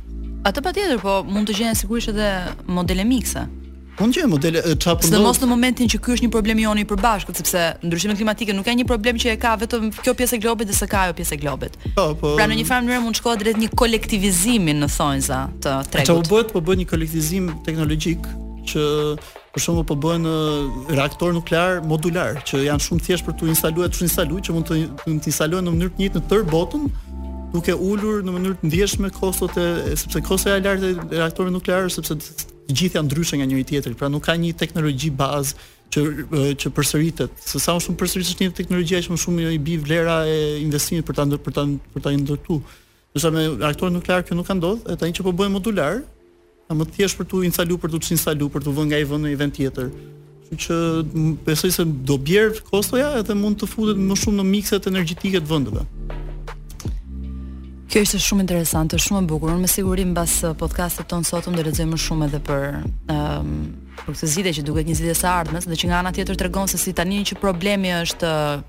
Atë 0.47 0.63
patjetër, 0.63 1.01
po 1.03 1.19
mund 1.27 1.49
të 1.51 1.57
gjejnë 1.59 1.79
sigurisht 1.81 2.13
edhe 2.13 2.31
modele 2.71 3.03
mikse. 3.07 3.43
Po 3.97 4.05
një 4.05 4.27
model 4.29 4.57
ç'a 4.77 4.93
përmend. 4.93 5.09
Sidomos 5.09 5.39
në 5.41 5.47
momentin 5.49 5.89
që 5.89 5.97
ky 6.05 6.11
është 6.13 6.27
një 6.27 6.33
problem 6.33 6.59
i 6.61 6.65
joni 6.67 6.83
i 6.85 6.87
përbashkët, 6.87 7.39
sepse 7.39 7.61
ndryshimi 7.81 8.13
klimatik 8.19 8.51
nuk 8.53 8.67
ka 8.67 8.75
një 8.77 8.85
problem 8.89 9.17
që 9.17 9.31
e 9.33 9.37
ka 9.41 9.55
vetëm 9.57 9.87
kjo 10.05 10.11
pjesë 10.19 10.37
e 10.37 10.41
globit 10.43 10.69
dhe 10.69 10.75
s'e 10.77 10.85
ka 10.91 11.07
ajo 11.07 11.15
pjesë 11.17 11.33
e 11.33 11.41
globit. 11.41 11.77
Po, 11.97 12.05
po. 12.21 12.35
Pra 12.37 12.45
në 12.51 12.59
një 12.59 12.65
farë 12.69 12.85
mënyrë 12.85 13.01
mund 13.07 13.17
të 13.17 13.21
shkohet 13.23 13.41
drejt 13.41 13.57
një 13.63 13.71
kolektivizimi 13.81 14.75
në 14.77 14.89
thonjza 14.93 15.39
të 15.65 15.73
tregut. 15.89 16.13
Ato 16.13 16.29
bëhet 16.29 16.53
po 16.53 16.61
bëhet 16.61 16.83
një 16.83 16.85
kolektivizim 16.91 17.49
teknologjik 17.65 18.29
që 18.69 18.83
për 19.55 19.65
shembull 19.65 19.87
po 19.89 19.97
bëhen 20.03 20.29
reaktor 20.93 21.33
nuklear 21.33 21.81
modular 21.87 22.37
që 22.45 22.61
janë 22.67 22.85
shumë 22.85 23.05
thjesht 23.07 23.25
për 23.31 23.37
tu 23.39 23.49
instaluar, 23.49 23.89
tu 23.89 24.05
instaluar 24.05 24.45
që 24.45 24.53
mund 24.53 24.69
të 24.69 24.77
mund 25.09 25.25
të 25.25 25.31
instalohen 25.31 25.65
në 25.65 25.73
mënyrë 25.73 25.95
të 25.95 26.03
njëjtë 26.03 26.21
në 26.21 26.29
tërë 26.33 26.49
botën, 26.51 26.85
duke 27.55 27.73
ulur 27.89 28.21
në 28.27 28.37
mënyrë 28.37 28.59
të 28.61 28.69
ndjeshme 28.69 29.11
kostot 29.17 29.57
e 29.63 29.67
sepse 29.97 30.21
kostoja 30.29 30.61
e 30.61 30.65
lartë 30.67 30.93
e 30.93 31.23
reaktorit 31.23 31.55
nuklear 31.55 31.89
sepse 31.89 32.19
të 32.67 32.75
gjithë 32.75 32.97
janë 32.99 33.07
ndryshe 33.07 33.37
nga 33.39 33.45
njëri 33.47 33.65
tjetri, 33.69 33.93
pra 33.95 34.09
nuk 34.11 34.25
ka 34.27 34.35
një 34.35 34.51
teknologji 34.59 35.09
bazë 35.15 35.55
që 35.93 36.01
që 36.59 36.71
përsëritet. 36.75 37.31
Së 37.47 37.61
sa 37.63 37.75
më 37.77 37.83
shumë 37.85 37.99
përsëritesh 38.01 38.41
një 38.41 38.49
teknologji, 38.57 38.97
aq 38.99 39.07
më 39.13 39.19
shumë 39.23 39.45
i 39.55 39.59
bi 39.63 39.77
vlera 39.79 40.17
e 40.27 40.59
investimit 40.63 41.07
për 41.07 41.15
ta 41.21 41.25
për 41.47 41.55
ta 41.55 41.63
për 41.93 42.03
ta 42.07 42.11
ndërtuar. 42.11 42.61
Do 42.61 43.19
të 43.19 43.23
thotë 43.23 43.35
me 43.35 43.47
reaktorin 43.63 43.95
nuklear 43.97 44.23
që 44.27 44.35
nuk 44.35 44.47
ka 44.51 44.57
ndodhur, 44.59 44.91
e 44.91 44.99
tani 44.99 45.15
që 45.15 45.25
po 45.25 45.31
bëhen 45.39 45.55
modular, 45.55 46.01
a 46.67 46.75
më 46.75 46.89
thjesht 46.93 47.17
për 47.21 47.29
tu 47.31 47.41
instalu 47.47 47.79
për 47.79 47.93
tu 47.95 48.03
instalu 48.17 48.51
për 48.51 48.67
tu 48.67 48.75
vënë 48.75 48.91
nga 48.91 48.99
i 49.03 49.07
vënë 49.13 49.25
në 49.27 49.31
një 49.33 49.39
vend 49.45 49.57
tjetër. 49.57 49.87
Kështu 50.47 50.65
që 50.65 50.77
besoj 51.47 51.71
se 51.75 51.87
do 52.07 52.19
bjerë 52.23 52.63
kostoja 52.67 53.13
edhe 53.23 53.35
mund 53.35 53.59
të 53.61 53.67
futet 53.71 53.97
më 53.99 54.15
shumë 54.21 54.41
në 54.43 54.51
mikset 54.51 54.91
energjetike 54.91 55.39
të 55.43 55.51
vendeve. 55.51 55.87
Kjo 57.87 58.01
është 58.03 58.19
shumë 58.19 58.43
interesante, 58.43 58.97
shumë 58.99 59.21
e 59.23 59.27
bukur. 59.31 59.53
Unë 59.53 59.63
me 59.63 59.69
siguri 59.71 60.03
mbas 60.09 60.37
uh, 60.43 60.51
podcast-it 60.59 61.07
ton 61.07 61.23
sot 61.23 61.47
do 61.47 61.53
të 61.55 61.67
lexoj 61.69 61.85
më 61.87 61.99
shumë 62.03 62.27
edhe 62.27 62.41
për 62.43 62.65
ëm 62.83 63.15
um, 63.15 63.69
për 63.97 64.09
këtë 64.13 64.29
zgjidhje 64.33 64.53
që 64.57 64.63
duket 64.67 64.89
një 64.91 64.95
zgjidhje 64.99 65.23
e 65.23 65.29
ardhmës, 65.31 65.65
ndërsa 65.69 65.81
që 65.83 65.89
nga 65.91 66.01
ana 66.03 66.11
tjetër 66.13 66.37
tregon 66.41 66.67
se 66.69 66.77
si 66.81 66.91
tani 66.93 67.21
që 67.29 67.39
problemi 67.41 67.93
është 68.01 68.27
uh, 68.27 68.59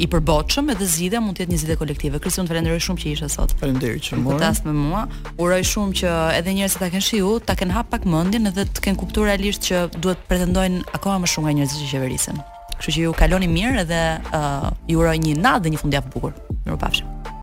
i 0.00 0.08
përbotshëm 0.10 0.72
edhe 0.72 0.88
zgjidhja 0.94 1.20
mund 1.22 1.36
të 1.36 1.44
jetë 1.44 1.52
një 1.52 1.60
zgjidhje 1.60 1.78
kolektive. 1.82 2.20
Kristi, 2.24 2.40
unë 2.40 2.50
falenderoj 2.54 2.80
shumë 2.88 3.02
që 3.04 3.12
ishe 3.12 3.28
sot. 3.36 3.54
Faleminderit 3.60 4.08
që 4.08 4.16
më 4.16 4.38
ndihmuat 4.40 4.66
me 4.66 4.76
mua. 4.78 5.04
Uroj 5.38 5.60
shumë 5.74 6.00
që 6.00 6.14
edhe 6.40 6.56
njerëzit 6.56 6.80
ta 6.80 6.88
kenë 6.96 7.04
shiu, 7.10 7.34
ta 7.44 7.58
kenë 7.60 7.76
hap 7.76 7.92
pak 7.92 8.08
mendjen 8.08 8.48
edhe 8.50 8.64
të 8.64 8.86
kenë 8.88 9.00
kuptuar 9.04 9.28
realisht 9.28 9.68
që 9.68 9.84
duhet 10.00 10.24
pretendojnë 10.32 10.80
akoma 10.96 11.20
më 11.26 11.32
shumë 11.36 11.50
nga 11.52 11.58
njerëzit 11.60 11.84
që 11.84 11.92
qeverisin. 11.94 12.40
Kështu 12.80 12.96
që 12.96 13.04
ju 13.06 13.12
kaloni 13.18 13.52
mirë 13.60 13.84
edhe 13.84 14.02
uh, 14.32 14.72
ju 14.90 15.04
uroj 15.04 15.18
një 15.20 15.36
natë 15.44 15.68
dhe 15.68 15.76
një 15.76 15.84
fundjavë 15.84 16.08
të 16.08 16.16
bukur. 16.16 16.40
Mirupafshim. 16.64 17.13